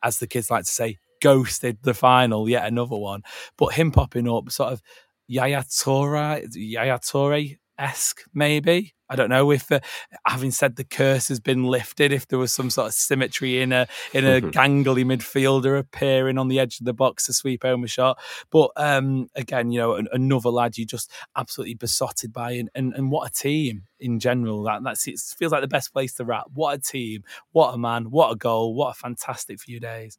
as 0.03 0.19
the 0.19 0.27
kids 0.27 0.51
like 0.51 0.65
to 0.65 0.71
say, 0.71 0.97
ghosted 1.21 1.79
the 1.83 1.93
final, 1.93 2.49
yet 2.49 2.65
another 2.65 2.97
one. 2.97 3.23
But 3.57 3.73
him 3.73 3.91
popping 3.91 4.29
up, 4.29 4.51
sort 4.51 4.73
of 4.73 4.81
Yaya 5.27 5.63
Toure, 5.63 6.47
Yaya 6.53 6.99
Toure 6.99 7.57
esque, 7.77 8.23
maybe. 8.33 8.93
I 9.07 9.15
don't 9.15 9.29
know 9.29 9.51
if, 9.51 9.71
uh, 9.71 9.81
having 10.25 10.49
said 10.49 10.75
the 10.75 10.83
curse 10.83 11.27
has 11.27 11.39
been 11.39 11.63
lifted, 11.63 12.11
if 12.11 12.27
there 12.27 12.39
was 12.39 12.51
some 12.51 12.71
sort 12.71 12.87
of 12.87 12.93
symmetry 12.95 13.61
in 13.61 13.71
a 13.71 13.87
in 14.13 14.25
a 14.25 14.41
gangly 14.41 15.05
midfielder 15.05 15.77
appearing 15.77 16.39
on 16.39 16.47
the 16.47 16.59
edge 16.59 16.79
of 16.79 16.85
the 16.85 16.93
box 16.93 17.27
to 17.27 17.33
sweep 17.33 17.61
home 17.61 17.83
a 17.83 17.87
shot. 17.87 18.17
But 18.49 18.71
um, 18.77 19.27
again, 19.35 19.71
you 19.71 19.79
know, 19.79 20.01
another 20.11 20.49
lad 20.49 20.77
you 20.77 20.87
just 20.87 21.11
absolutely 21.35 21.75
besotted 21.75 22.33
by, 22.33 22.51
and, 22.53 22.69
and, 22.73 22.93
and 22.95 23.11
what 23.11 23.29
a 23.29 23.33
team 23.33 23.83
in 23.99 24.19
general. 24.19 24.63
That 24.63 24.83
that's 24.83 25.07
it 25.07 25.19
feels 25.37 25.51
like 25.51 25.61
the 25.61 25.67
best 25.67 25.93
place 25.93 26.13
to 26.15 26.25
wrap. 26.25 26.45
What 26.53 26.79
a 26.79 26.81
team! 26.81 27.23
What 27.51 27.75
a 27.75 27.77
man! 27.77 28.05
What 28.05 28.31
a 28.31 28.35
goal! 28.35 28.73
What 28.73 28.89
a 28.89 28.93
fantastic 28.95 29.61
few 29.61 29.79
days! 29.79 30.17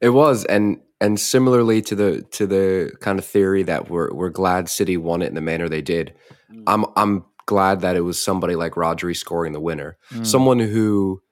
It 0.00 0.10
was, 0.10 0.44
and 0.44 0.80
and 1.00 1.20
similarly 1.20 1.82
to 1.82 1.94
the 1.94 2.22
to 2.32 2.46
the 2.46 2.92
kind 3.00 3.18
of 3.18 3.24
theory 3.24 3.62
that 3.64 3.90
we're 3.90 4.12
we're 4.12 4.30
glad 4.30 4.68
City 4.68 4.96
won 4.96 5.22
it 5.22 5.26
in 5.26 5.34
the 5.34 5.40
manner 5.40 5.68
they 5.68 5.82
did. 5.82 6.14
Mm. 6.52 6.62
I'm 6.66 6.84
I'm 6.96 7.24
glad 7.46 7.80
that 7.80 7.96
it 7.96 8.00
was 8.00 8.22
somebody 8.22 8.56
like 8.56 8.72
Rodri 8.72 9.16
scoring 9.16 9.52
the 9.52 9.60
winner, 9.60 9.96
mm. 10.10 10.26
someone 10.26 10.58
who 10.58 11.22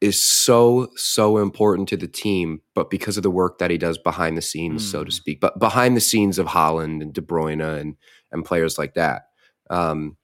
is 0.00 0.22
so 0.22 0.88
so 0.94 1.38
important 1.38 1.88
to 1.88 1.96
the 1.96 2.06
team, 2.06 2.60
but 2.74 2.90
because 2.90 3.16
of 3.16 3.22
the 3.22 3.30
work 3.30 3.58
that 3.58 3.70
he 3.70 3.78
does 3.78 3.98
behind 3.98 4.36
the 4.36 4.42
scenes, 4.42 4.86
mm. 4.86 4.90
so 4.90 5.04
to 5.04 5.10
mm. 5.10 5.14
speak, 5.14 5.40
but 5.40 5.58
behind 5.58 5.96
the 5.96 6.00
scenes 6.00 6.38
of 6.38 6.46
Haaland 6.46 7.02
and 7.02 7.12
De 7.12 7.20
Bruyne 7.20 7.80
and 7.80 7.96
and 8.30 8.44
players 8.44 8.78
like 8.78 8.94
that. 8.94 9.22
Um, 9.70 10.16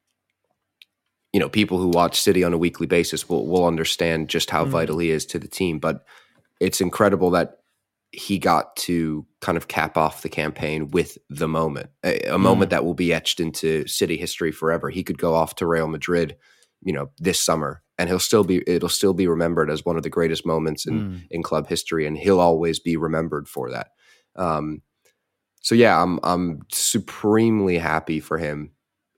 you 1.33 1.41
know, 1.41 1.49
people 1.49 1.79
who 1.79 1.89
watch 1.89 2.21
City 2.21 2.45
on 2.45 2.53
a 2.53 2.59
weekly 2.59 2.87
basis 2.87 3.29
will 3.29 3.47
will 3.47 3.67
understand 3.67 4.29
just 4.29 4.51
how 4.51 4.65
mm. 4.65 4.69
vital 4.69 4.99
he 4.99 5.11
is 5.11 5.27
to 5.27 5.39
the 5.39 5.49
team, 5.49 5.79
but 5.79 6.05
it's 6.61 6.81
incredible 6.81 7.31
that 7.31 7.59
he 8.13 8.39
got 8.39 8.77
to 8.77 9.27
kind 9.41 9.59
of 9.59 9.69
cap 9.69 9.97
off 9.97 10.23
the 10.23 10.29
campaign 10.29 10.91
with 10.91 11.19
the 11.29 11.49
moment, 11.49 11.91
a, 12.05 12.19
a 12.21 12.37
mm. 12.37 12.41
moment 12.41 12.71
that 12.71 12.85
will 12.85 12.95
be 12.95 13.13
etched 13.13 13.41
into 13.41 13.87
city 13.87 14.17
history 14.17 14.53
forever. 14.53 14.89
He 14.89 15.03
could 15.03 15.19
go 15.19 15.35
off 15.35 15.57
to 15.57 15.67
Real 15.67 15.89
Madrid, 15.89 16.37
you 16.83 16.93
know, 16.93 17.11
this 17.19 17.41
summer, 17.41 17.83
and 17.99 18.09
he'll 18.09 18.21
still 18.21 18.45
be 18.45 18.63
it'll 18.69 18.89
still 18.89 19.15
be 19.15 19.27
remembered 19.27 19.71
as 19.71 19.85
one 19.85 19.97
of 19.97 20.03
the 20.03 20.11
greatest 20.11 20.47
moments 20.47 20.87
in 20.87 21.01
mm. 21.01 21.27
in 21.31 21.43
club 21.43 21.69
history, 21.69 22.07
and 22.07 22.17
he'll 22.17 22.41
always 22.41 22.79
be 22.79 22.97
remembered 22.97 23.49
for 23.49 23.71
that. 23.71 23.89
Um, 24.37 24.83
so 25.61 25.75
yeah, 25.75 26.01
I'm 26.01 26.21
I'm 26.23 26.61
supremely 26.71 27.79
happy 27.79 28.21
for 28.21 28.39
him 28.39 28.74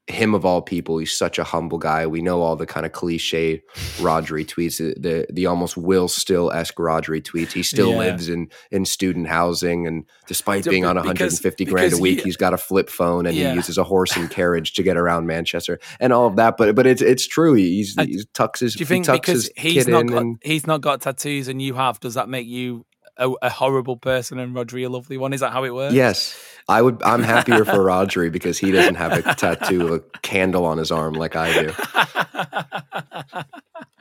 him 0.09 0.35
of 0.35 0.45
all 0.45 0.63
people, 0.63 0.99
he's 0.99 1.17
such 1.17 1.39
a 1.39 1.45
humble 1.45 1.79
guy. 1.79 2.07
We 2.07 2.23
know 2.23 2.41
all 2.41 2.55
the 2.55 2.67
kind 2.67 2.87
of 2.87 2.93
cliche 2.93 3.63
Rodri 3.97 4.47
tweets, 4.47 4.79
the 4.79 5.27
the 5.33 5.47
almost 5.47 5.77
Will 5.77 6.07
Still 6.07 6.53
esque 6.53 6.77
Rodri 6.77 7.21
tweets. 7.21 7.53
He 7.53 7.63
still 7.63 7.91
yeah. 7.91 7.99
lives 7.99 8.29
in 8.29 8.49
in 8.71 8.85
student 8.85 9.27
housing, 9.27 9.87
and 9.87 10.05
despite 10.29 10.65
being 10.65 10.85
on 10.85 10.95
150 10.97 11.65
because, 11.65 11.73
grand 11.73 11.93
a 11.93 11.99
week, 11.99 12.21
he, 12.21 12.29
has 12.29 12.37
got 12.37 12.55
a 12.55 12.59
flip 12.59 12.89
phone 12.89 13.27
and 13.27 13.37
yeah. 13.37 13.51
he 13.51 13.57
uses 13.57 13.79
a 13.79 13.85
horse 13.85 14.17
and 14.17 14.31
carriage 14.31 14.75
to 14.75 14.83
get 14.85 14.97
around 14.97 15.27
Manchester 15.27 15.81
and 15.99 16.13
all 16.13 16.29
of 16.29 16.37
that. 16.37 16.57
But 16.57 16.77
but 16.77 16.87
it's 16.87 17.03
it's 17.03 17.27
true. 17.27 17.55
He's 17.55 17.95
he 17.95 18.23
tucks 18.33 18.61
his. 18.61 18.75
Do 18.75 18.81
you 18.81 18.87
think 18.87 19.07
because 19.07 19.51
he's 19.57 19.89
not 19.89 20.07
got, 20.07 20.23
and, 20.23 20.39
he's 20.45 20.67
not 20.67 20.83
got 20.83 21.01
tattoos 21.01 21.49
and 21.49 21.61
you 21.61 21.75
have? 21.75 21.99
Does 21.99 22.15
that 22.15 22.29
make 22.29 22.47
you 22.47 22.87
a, 23.17 23.31
a 23.43 23.51
horrible 23.51 23.97
person 23.97 24.39
and 24.39 24.55
Rodri 24.55 24.87
a 24.87 24.89
lovely 24.89 25.17
one? 25.17 25.33
Is 25.33 25.41
that 25.41 25.53
how 25.53 25.65
it 25.65 25.75
works? 25.75 25.95
Yes. 25.95 26.39
I 26.69 26.83
would. 26.83 27.03
I'm 27.03 27.23
happier 27.23 27.65
for 27.65 27.73
Rodri 27.79 28.31
because 28.31 28.59
he 28.59 28.73
doesn't 28.73 28.97
have 28.97 29.13
a 29.13 29.23
tattoo 29.35 29.87
of 29.87 29.93
a 29.93 30.01
candle 30.23 30.65
on 30.65 30.79
his 30.79 30.91
arm 30.91 31.15
like 31.15 31.37
I 31.37 31.53
do. 31.53 31.73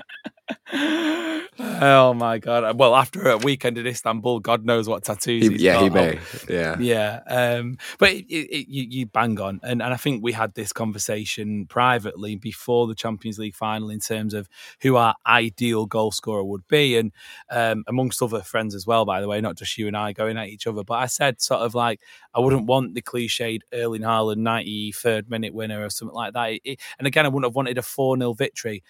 Oh 1.57 2.13
my 2.13 2.38
god! 2.38 2.78
Well, 2.78 2.95
after 2.95 3.30
a 3.30 3.38
weekend 3.38 3.78
in 3.78 3.88
Istanbul, 3.88 4.39
God 4.39 4.65
knows 4.65 4.89
what 4.89 5.03
tattoos. 5.03 5.47
He, 5.47 5.55
yeah, 5.55 5.73
got. 5.73 5.84
he 5.84 5.89
may. 5.89 6.19
Yeah, 6.49 6.78
yeah. 6.80 7.19
Um, 7.28 7.78
but 7.97 8.11
it, 8.11 8.26
it, 8.30 8.67
you, 8.69 8.86
you 8.89 9.05
bang 9.05 9.39
on, 9.39 9.61
and 9.63 9.82
and 9.82 9.93
I 9.93 9.95
think 9.95 10.21
we 10.21 10.34
had 10.34 10.53
this 10.53 10.73
conversation 10.73 11.65
privately 11.67 12.36
before 12.36 12.88
the 12.88 12.95
Champions 12.95 13.39
League 13.39 13.55
final 13.55 13.89
in 13.89 13.99
terms 13.99 14.34
of 14.34 14.49
who 14.82 14.97
our 14.97 15.15
ideal 15.26 15.86
goal 15.86 16.11
scorer 16.11 16.43
would 16.43 16.67
be, 16.67 16.97
and 16.97 17.11
um, 17.49 17.84
amongst 17.88 18.21
other 18.21 18.41
friends 18.41 18.76
as 18.76 18.86
well. 18.86 19.05
By 19.05 19.21
the 19.21 19.28
way, 19.28 19.39
not 19.39 19.57
just 19.57 19.78
you 19.78 19.88
and 19.88 19.95
I 19.95 20.11
going 20.11 20.38
at 20.38 20.49
each 20.49 20.67
other, 20.67 20.84
but 20.84 20.95
I 20.95 21.05
said 21.05 21.41
sort 21.41 21.61
of 21.61 21.73
like 21.73 22.01
I 22.34 22.41
wouldn't 22.41 22.67
want 22.67 22.95
the 22.95 23.01
cliched 23.01 23.61
Erling 23.73 24.01
Haaland 24.01 24.38
ninety 24.38 24.91
third 24.91 25.30
minute 25.30 25.53
winner 25.53 25.84
or 25.84 25.89
something 25.89 26.15
like 26.15 26.34
that. 26.34 26.59
It, 26.63 26.82
and 26.99 27.07
again, 27.07 27.26
I 27.26 27.30
wouldn't 27.30 27.49
have 27.49 27.55
wanted 27.55 27.78
a 27.78 27.82
four 27.82 28.17
0 28.17 28.34
victory. 28.34 28.84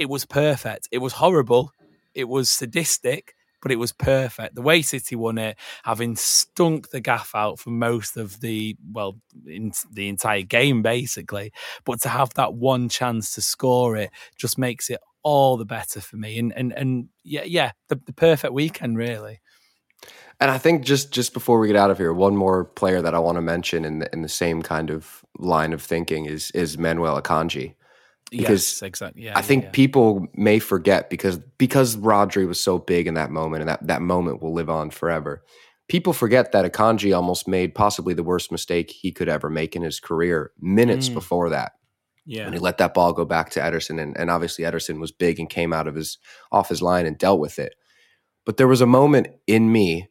It 0.00 0.08
was 0.08 0.24
perfect. 0.24 0.88
It 0.90 0.98
was 0.98 1.12
horrible 1.12 1.72
it 2.14 2.28
was 2.28 2.50
sadistic, 2.50 3.34
but 3.62 3.72
it 3.72 3.76
was 3.76 3.92
perfect. 3.92 4.54
The 4.54 4.62
way 4.62 4.82
City 4.82 5.16
won 5.16 5.38
it, 5.38 5.56
having 5.84 6.16
stunk 6.16 6.90
the 6.90 7.00
gaff 7.00 7.32
out 7.34 7.58
for 7.58 7.70
most 7.70 8.16
of 8.16 8.40
the 8.40 8.76
well, 8.92 9.18
in 9.46 9.72
the 9.92 10.08
entire 10.08 10.42
game 10.42 10.82
basically, 10.82 11.52
but 11.84 12.00
to 12.02 12.08
have 12.08 12.32
that 12.34 12.54
one 12.54 12.88
chance 12.88 13.34
to 13.34 13.42
score 13.42 13.96
it 13.96 14.10
just 14.36 14.58
makes 14.58 14.90
it 14.90 15.00
all 15.22 15.56
the 15.56 15.66
better 15.66 16.00
for 16.00 16.16
me. 16.16 16.38
And 16.38 16.52
and 16.56 16.72
and 16.72 17.08
yeah, 17.22 17.44
yeah, 17.44 17.72
the, 17.88 18.00
the 18.06 18.12
perfect 18.12 18.52
weekend 18.52 18.96
really. 18.96 19.40
And 20.42 20.50
I 20.50 20.56
think 20.56 20.84
just 20.84 21.12
just 21.12 21.34
before 21.34 21.58
we 21.58 21.66
get 21.66 21.76
out 21.76 21.90
of 21.90 21.98
here, 21.98 22.14
one 22.14 22.34
more 22.34 22.64
player 22.64 23.02
that 23.02 23.14
I 23.14 23.18
want 23.18 23.36
to 23.36 23.42
mention 23.42 23.84
in 23.84 23.98
the, 23.98 24.10
in 24.10 24.22
the 24.22 24.28
same 24.28 24.62
kind 24.62 24.88
of 24.90 25.22
line 25.38 25.74
of 25.74 25.82
thinking 25.82 26.24
is 26.24 26.50
is 26.52 26.78
Manuel 26.78 27.20
Akanji 27.20 27.74
because 28.30 28.72
yes, 28.72 28.82
exactly. 28.82 29.24
Yeah, 29.24 29.36
I 29.36 29.42
think 29.42 29.64
yeah. 29.64 29.70
people 29.70 30.26
may 30.34 30.58
forget 30.58 31.10
because 31.10 31.38
because 31.58 31.96
Rodri 31.96 32.46
was 32.46 32.60
so 32.60 32.78
big 32.78 33.06
in 33.06 33.14
that 33.14 33.30
moment, 33.30 33.62
and 33.62 33.68
that 33.68 33.86
that 33.86 34.02
moment 34.02 34.42
will 34.42 34.54
live 34.54 34.70
on 34.70 34.90
forever. 34.90 35.42
People 35.88 36.12
forget 36.12 36.52
that 36.52 36.70
Akanji 36.70 37.14
almost 37.14 37.48
made 37.48 37.74
possibly 37.74 38.14
the 38.14 38.22
worst 38.22 38.52
mistake 38.52 38.90
he 38.90 39.10
could 39.10 39.28
ever 39.28 39.50
make 39.50 39.74
in 39.74 39.82
his 39.82 39.98
career 39.98 40.52
minutes 40.60 41.08
mm. 41.08 41.14
before 41.14 41.50
that. 41.50 41.72
Yeah, 42.24 42.44
and 42.44 42.54
he 42.54 42.60
let 42.60 42.78
that 42.78 42.94
ball 42.94 43.12
go 43.12 43.24
back 43.24 43.50
to 43.50 43.60
Ederson, 43.60 44.00
and, 44.00 44.16
and 44.16 44.30
obviously 44.30 44.64
Ederson 44.64 45.00
was 45.00 45.10
big 45.10 45.40
and 45.40 45.50
came 45.50 45.72
out 45.72 45.88
of 45.88 45.96
his 45.96 46.18
off 46.52 46.68
his 46.68 46.82
line 46.82 47.06
and 47.06 47.18
dealt 47.18 47.40
with 47.40 47.58
it. 47.58 47.74
But 48.46 48.56
there 48.56 48.68
was 48.68 48.80
a 48.80 48.86
moment 48.86 49.28
in 49.46 49.72
me 49.72 50.08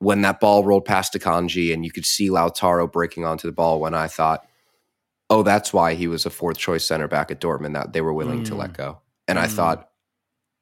when 0.00 0.22
that 0.22 0.40
ball 0.40 0.64
rolled 0.64 0.84
past 0.84 1.14
Akanji, 1.14 1.72
and 1.72 1.84
you 1.84 1.92
could 1.92 2.04
see 2.04 2.28
Lautaro 2.28 2.90
breaking 2.90 3.24
onto 3.24 3.46
the 3.46 3.52
ball 3.52 3.80
when 3.80 3.94
I 3.94 4.08
thought 4.08 4.44
oh, 5.30 5.42
that's 5.42 5.72
why 5.72 5.94
he 5.94 6.06
was 6.06 6.26
a 6.26 6.30
fourth 6.30 6.58
choice 6.58 6.84
center 6.84 7.08
back 7.08 7.30
at 7.30 7.40
Dortmund 7.40 7.74
that 7.74 7.92
they 7.92 8.00
were 8.00 8.12
willing 8.12 8.42
mm. 8.42 8.46
to 8.46 8.54
let 8.54 8.70
mm. 8.70 8.76
go. 8.76 9.00
And 9.26 9.38
mm. 9.38 9.42
I 9.42 9.46
thought, 9.46 9.88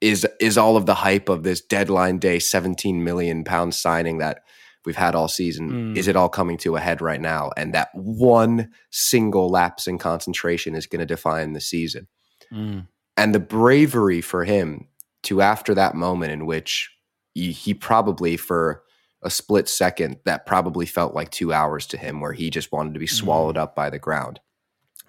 is 0.02 0.26
is 0.40 0.58
all 0.58 0.76
of 0.76 0.84
the 0.84 0.94
hype 0.94 1.28
of 1.30 1.44
this 1.44 1.62
deadline 1.62 2.18
day 2.18 2.38
17 2.38 3.02
million 3.02 3.44
pound 3.44 3.74
signing 3.74 4.18
that 4.18 4.42
we've 4.84 4.96
had 4.96 5.14
all 5.14 5.28
season 5.28 5.94
mm. 5.94 5.96
is 5.96 6.08
it 6.08 6.16
all 6.16 6.28
coming 6.28 6.58
to 6.58 6.76
a 6.76 6.80
head 6.80 7.00
right 7.00 7.20
now 7.20 7.50
and 7.56 7.72
that 7.72 7.88
one 7.94 8.68
single 8.90 9.48
lapse 9.48 9.86
in 9.86 9.96
concentration 9.96 10.74
is 10.74 10.86
going 10.86 10.98
to 10.98 11.06
define 11.06 11.52
the 11.52 11.60
season 11.60 12.08
mm. 12.52 12.84
and 13.16 13.34
the 13.34 13.40
bravery 13.40 14.20
for 14.20 14.44
him 14.44 14.88
to 15.22 15.40
after 15.40 15.72
that 15.72 15.94
moment 15.94 16.32
in 16.32 16.46
which 16.46 16.90
he, 17.32 17.52
he 17.52 17.72
probably 17.72 18.36
for 18.36 18.82
a 19.22 19.30
split 19.30 19.68
second 19.68 20.16
that 20.24 20.46
probably 20.46 20.84
felt 20.84 21.14
like 21.14 21.30
two 21.30 21.52
hours 21.52 21.86
to 21.86 21.96
him 21.96 22.20
where 22.20 22.32
he 22.32 22.50
just 22.50 22.72
wanted 22.72 22.92
to 22.92 23.00
be 23.00 23.06
swallowed 23.06 23.54
mm. 23.54 23.60
up 23.60 23.76
by 23.76 23.88
the 23.88 24.00
ground 24.00 24.40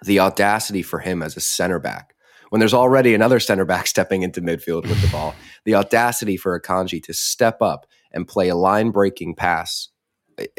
the 0.03 0.19
audacity 0.19 0.81
for 0.81 0.99
him 0.99 1.21
as 1.21 1.35
a 1.37 1.41
center 1.41 1.79
back 1.79 2.13
when 2.53 2.59
there's 2.59 2.73
already 2.75 3.15
another 3.15 3.39
center 3.39 3.65
back 3.65 3.87
stepping 3.93 4.21
into 4.21 4.39
midfield 4.39 4.83
with 4.83 5.01
the 5.01 5.07
ball, 5.07 5.33
the 5.65 5.73
audacity 5.73 6.37
for 6.37 6.59
Akanji 6.59 7.01
to 7.01 7.11
step 7.11 7.63
up 7.63 7.87
and 8.11 8.27
play 8.27 8.47
a 8.47 8.55
line 8.55 8.91
breaking 8.91 9.33
pass 9.33 9.89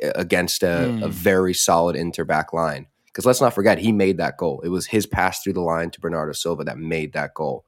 against 0.02 0.64
a, 0.64 0.66
mm. 0.66 1.02
a, 1.02 1.06
hmm. 1.06 1.10
very 1.12 1.54
solid 1.54 1.94
inter 1.94 2.24
back 2.24 2.52
line. 2.52 2.88
Because 3.06 3.24
let's 3.24 3.40
not 3.40 3.54
forget, 3.54 3.78
he 3.78 3.92
made 3.92 4.16
that 4.18 4.36
goal. 4.36 4.60
It 4.64 4.70
was 4.70 4.86
his 4.86 5.06
pass 5.06 5.40
through 5.40 5.52
the 5.52 5.60
line 5.60 5.90
to 5.90 6.00
Bernardo 6.00 6.32
Silva 6.32 6.64
that 6.64 6.78
made 6.78 7.12
that 7.12 7.32
goal. 7.32 7.64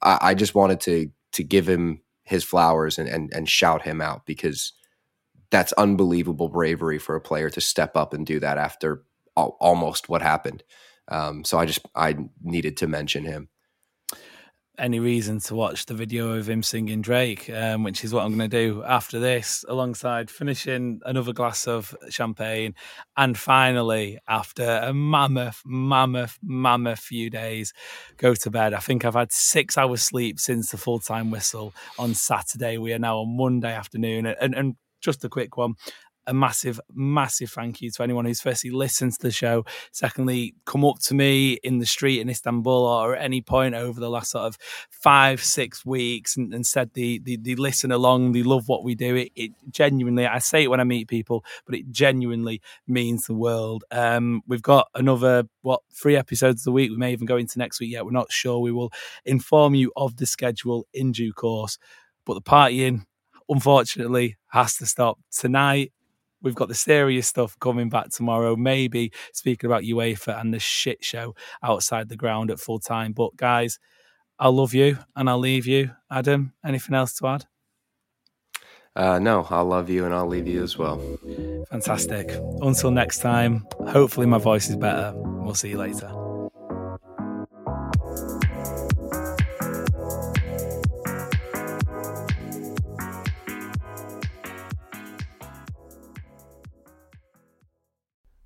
I, 0.00 0.18
I 0.22 0.34
just 0.34 0.54
wanted 0.54 0.80
to 0.80 1.10
to 1.32 1.44
give 1.44 1.68
him 1.68 2.00
his 2.22 2.44
flowers 2.44 2.98
and, 2.98 3.06
and 3.06 3.30
and 3.34 3.50
shout 3.50 3.82
him 3.82 4.00
out 4.00 4.24
because 4.24 4.72
that's 5.50 5.74
unbelievable 5.74 6.48
bravery 6.48 6.98
for 6.98 7.16
a 7.16 7.20
player 7.20 7.50
to 7.50 7.60
step 7.60 7.98
up 7.98 8.14
and 8.14 8.24
do 8.24 8.40
that 8.40 8.56
after 8.56 9.02
al- 9.36 9.58
almost 9.60 10.08
what 10.08 10.22
happened. 10.22 10.62
Um, 11.08 11.44
so 11.44 11.58
I 11.58 11.66
just 11.66 11.80
I 11.94 12.16
needed 12.42 12.76
to 12.78 12.86
mention 12.86 13.24
him. 13.24 13.48
Any 14.78 15.00
reason 15.00 15.40
to 15.40 15.56
watch 15.56 15.86
the 15.86 15.94
video 15.94 16.34
of 16.34 16.48
him 16.48 16.62
singing 16.62 17.02
Drake, 17.02 17.50
um, 17.50 17.82
which 17.82 18.04
is 18.04 18.14
what 18.14 18.24
I'm 18.24 18.36
going 18.36 18.48
to 18.48 18.56
do 18.56 18.84
after 18.84 19.18
this, 19.18 19.64
alongside 19.68 20.30
finishing 20.30 21.00
another 21.04 21.32
glass 21.32 21.66
of 21.66 21.96
champagne, 22.10 22.76
and 23.16 23.36
finally, 23.36 24.20
after 24.28 24.80
a 24.84 24.94
mammoth, 24.94 25.62
mammoth, 25.64 26.38
mammoth 26.42 27.00
few 27.00 27.28
days, 27.28 27.72
go 28.18 28.34
to 28.34 28.50
bed. 28.50 28.72
I 28.72 28.78
think 28.78 29.04
I've 29.04 29.14
had 29.14 29.32
six 29.32 29.76
hours 29.76 30.02
sleep 30.02 30.38
since 30.38 30.70
the 30.70 30.76
full 30.76 31.00
time 31.00 31.32
whistle 31.32 31.74
on 31.98 32.14
Saturday. 32.14 32.78
We 32.78 32.92
are 32.92 33.00
now 33.00 33.18
on 33.18 33.36
Monday 33.36 33.74
afternoon, 33.74 34.26
and, 34.26 34.54
and 34.54 34.76
just 35.00 35.24
a 35.24 35.28
quick 35.28 35.56
one 35.56 35.74
a 36.28 36.34
massive, 36.34 36.78
massive 36.94 37.50
thank 37.50 37.80
you 37.80 37.90
to 37.90 38.02
anyone 38.02 38.26
who's 38.26 38.40
firstly 38.40 38.70
listened 38.70 39.14
to 39.14 39.22
the 39.22 39.32
show. 39.32 39.64
Secondly, 39.92 40.54
come 40.66 40.84
up 40.84 40.98
to 41.00 41.14
me 41.14 41.54
in 41.64 41.78
the 41.78 41.86
street 41.86 42.20
in 42.20 42.28
Istanbul 42.28 42.72
or 42.72 43.16
at 43.16 43.24
any 43.24 43.40
point 43.40 43.74
over 43.74 43.98
the 43.98 44.10
last 44.10 44.32
sort 44.32 44.44
of 44.44 44.58
five, 44.90 45.42
six 45.42 45.84
weeks 45.86 46.36
and, 46.36 46.52
and 46.52 46.66
said 46.66 46.90
they, 46.92 47.18
they, 47.18 47.36
they, 47.36 47.54
listen 47.54 47.90
along, 47.90 48.32
they 48.32 48.42
love 48.42 48.68
what 48.68 48.84
we 48.84 48.94
do. 48.94 49.16
It, 49.16 49.32
it, 49.34 49.52
genuinely, 49.70 50.26
I 50.26 50.38
say 50.38 50.64
it 50.64 50.68
when 50.68 50.80
I 50.80 50.84
meet 50.84 51.08
people, 51.08 51.44
but 51.64 51.74
it 51.74 51.90
genuinely 51.90 52.60
means 52.86 53.26
the 53.26 53.34
world. 53.34 53.84
Um, 53.90 54.42
we've 54.46 54.62
got 54.62 54.88
another, 54.94 55.44
what, 55.62 55.80
three 55.90 56.16
episodes 56.16 56.66
a 56.66 56.70
week. 56.70 56.90
We 56.90 56.98
may 56.98 57.12
even 57.12 57.26
go 57.26 57.38
into 57.38 57.58
next 57.58 57.80
week 57.80 57.92
yet. 57.92 58.04
We're 58.04 58.12
not 58.12 58.30
sure. 58.30 58.60
We 58.60 58.72
will 58.72 58.92
inform 59.24 59.74
you 59.74 59.92
of 59.96 60.18
the 60.18 60.26
schedule 60.26 60.86
in 60.92 61.12
due 61.12 61.32
course. 61.32 61.78
But 62.26 62.34
the 62.34 62.42
partying, 62.42 63.06
unfortunately, 63.48 64.36
has 64.48 64.76
to 64.76 64.86
stop 64.86 65.18
tonight 65.30 65.92
We've 66.42 66.54
got 66.54 66.68
the 66.68 66.74
serious 66.74 67.26
stuff 67.26 67.58
coming 67.58 67.88
back 67.88 68.10
tomorrow. 68.10 68.56
Maybe 68.56 69.12
speaking 69.32 69.68
about 69.68 69.82
UEFA 69.82 70.40
and 70.40 70.52
the 70.52 70.58
shit 70.58 71.04
show 71.04 71.34
outside 71.62 72.08
the 72.08 72.16
ground 72.16 72.50
at 72.50 72.60
full 72.60 72.78
time. 72.78 73.12
But 73.12 73.36
guys, 73.36 73.78
I'll 74.38 74.52
love 74.52 74.74
you 74.74 74.98
and 75.16 75.28
I'll 75.28 75.38
leave 75.38 75.66
you. 75.66 75.90
Adam, 76.10 76.52
anything 76.64 76.94
else 76.94 77.14
to 77.14 77.26
add? 77.26 77.44
Uh, 78.94 79.18
no, 79.18 79.46
I'll 79.50 79.64
love 79.64 79.88
you 79.88 80.04
and 80.04 80.14
I'll 80.14 80.26
leave 80.26 80.48
you 80.48 80.62
as 80.62 80.76
well. 80.76 80.98
Fantastic. 81.70 82.30
Until 82.60 82.90
next 82.90 83.18
time, 83.18 83.64
hopefully 83.88 84.26
my 84.26 84.38
voice 84.38 84.68
is 84.68 84.76
better. 84.76 85.12
We'll 85.14 85.54
see 85.54 85.70
you 85.70 85.78
later. 85.78 86.27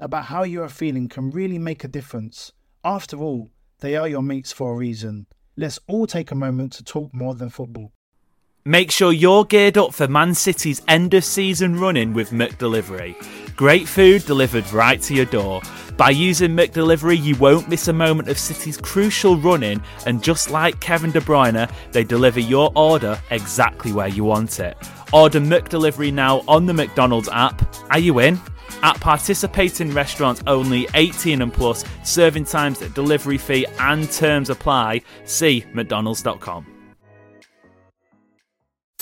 about 0.00 0.24
how 0.24 0.42
you 0.42 0.62
are 0.62 0.68
feeling 0.68 1.08
can 1.08 1.30
really 1.30 1.58
make 1.58 1.84
a 1.84 1.88
difference. 1.88 2.52
After 2.82 3.18
all, 3.18 3.50
they 3.80 3.96
are 3.96 4.08
your 4.08 4.22
mates 4.22 4.52
for 4.52 4.72
a 4.72 4.76
reason. 4.76 5.26
Let's 5.56 5.78
all 5.86 6.06
take 6.06 6.30
a 6.30 6.34
moment 6.34 6.72
to 6.74 6.84
talk 6.84 7.14
more 7.14 7.34
than 7.34 7.50
football. 7.50 7.92
Make 8.64 8.90
sure 8.90 9.12
you're 9.12 9.44
geared 9.44 9.78
up 9.78 9.94
for 9.94 10.06
Man 10.06 10.34
City's 10.34 10.82
end 10.86 11.14
of 11.14 11.24
season 11.24 11.80
running 11.80 12.12
with 12.12 12.30
McDelivery. 12.30 13.16
Great 13.56 13.88
food 13.88 14.24
delivered 14.26 14.70
right 14.70 15.00
to 15.02 15.14
your 15.14 15.24
door. 15.26 15.62
By 15.96 16.10
using 16.10 16.56
McDelivery, 16.56 17.22
you 17.22 17.36
won't 17.36 17.68
miss 17.68 17.88
a 17.88 17.92
moment 17.92 18.28
of 18.28 18.38
City's 18.38 18.76
crucial 18.76 19.36
running, 19.36 19.82
and 20.06 20.22
just 20.22 20.50
like 20.50 20.80
Kevin 20.80 21.10
De 21.10 21.20
Bruyne, 21.20 21.70
they 21.92 22.04
deliver 22.04 22.40
your 22.40 22.70
order 22.74 23.18
exactly 23.30 23.92
where 23.92 24.08
you 24.08 24.24
want 24.24 24.60
it. 24.60 24.76
Order 25.12 25.40
McDelivery 25.40 26.12
now 26.12 26.42
on 26.46 26.66
the 26.66 26.74
McDonald's 26.74 27.28
app. 27.30 27.62
Are 27.90 27.98
you 27.98 28.18
in? 28.18 28.38
At 28.82 29.00
participating 29.00 29.92
restaurants 29.92 30.42
only 30.46 30.88
18 30.94 31.42
and 31.42 31.52
plus, 31.52 31.84
serving 32.04 32.44
times, 32.44 32.78
delivery 32.78 33.38
fee, 33.38 33.66
and 33.78 34.10
terms 34.10 34.50
apply. 34.50 35.02
See 35.24 35.64
McDonald's.com. 35.72 36.66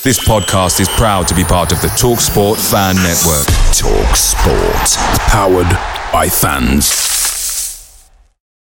This 0.04 0.20
podcast 0.20 0.78
is 0.78 0.88
proud 0.90 1.26
to 1.26 1.34
be 1.34 1.42
part 1.42 1.72
of 1.72 1.80
the 1.82 1.88
TalkSport 1.88 2.56
Fan 2.70 2.94
Network. 2.96 3.46
Talk 3.74 4.14
Sport. 4.14 5.18
Powered 5.28 5.66
by 6.12 6.28
fans. 6.28 7.17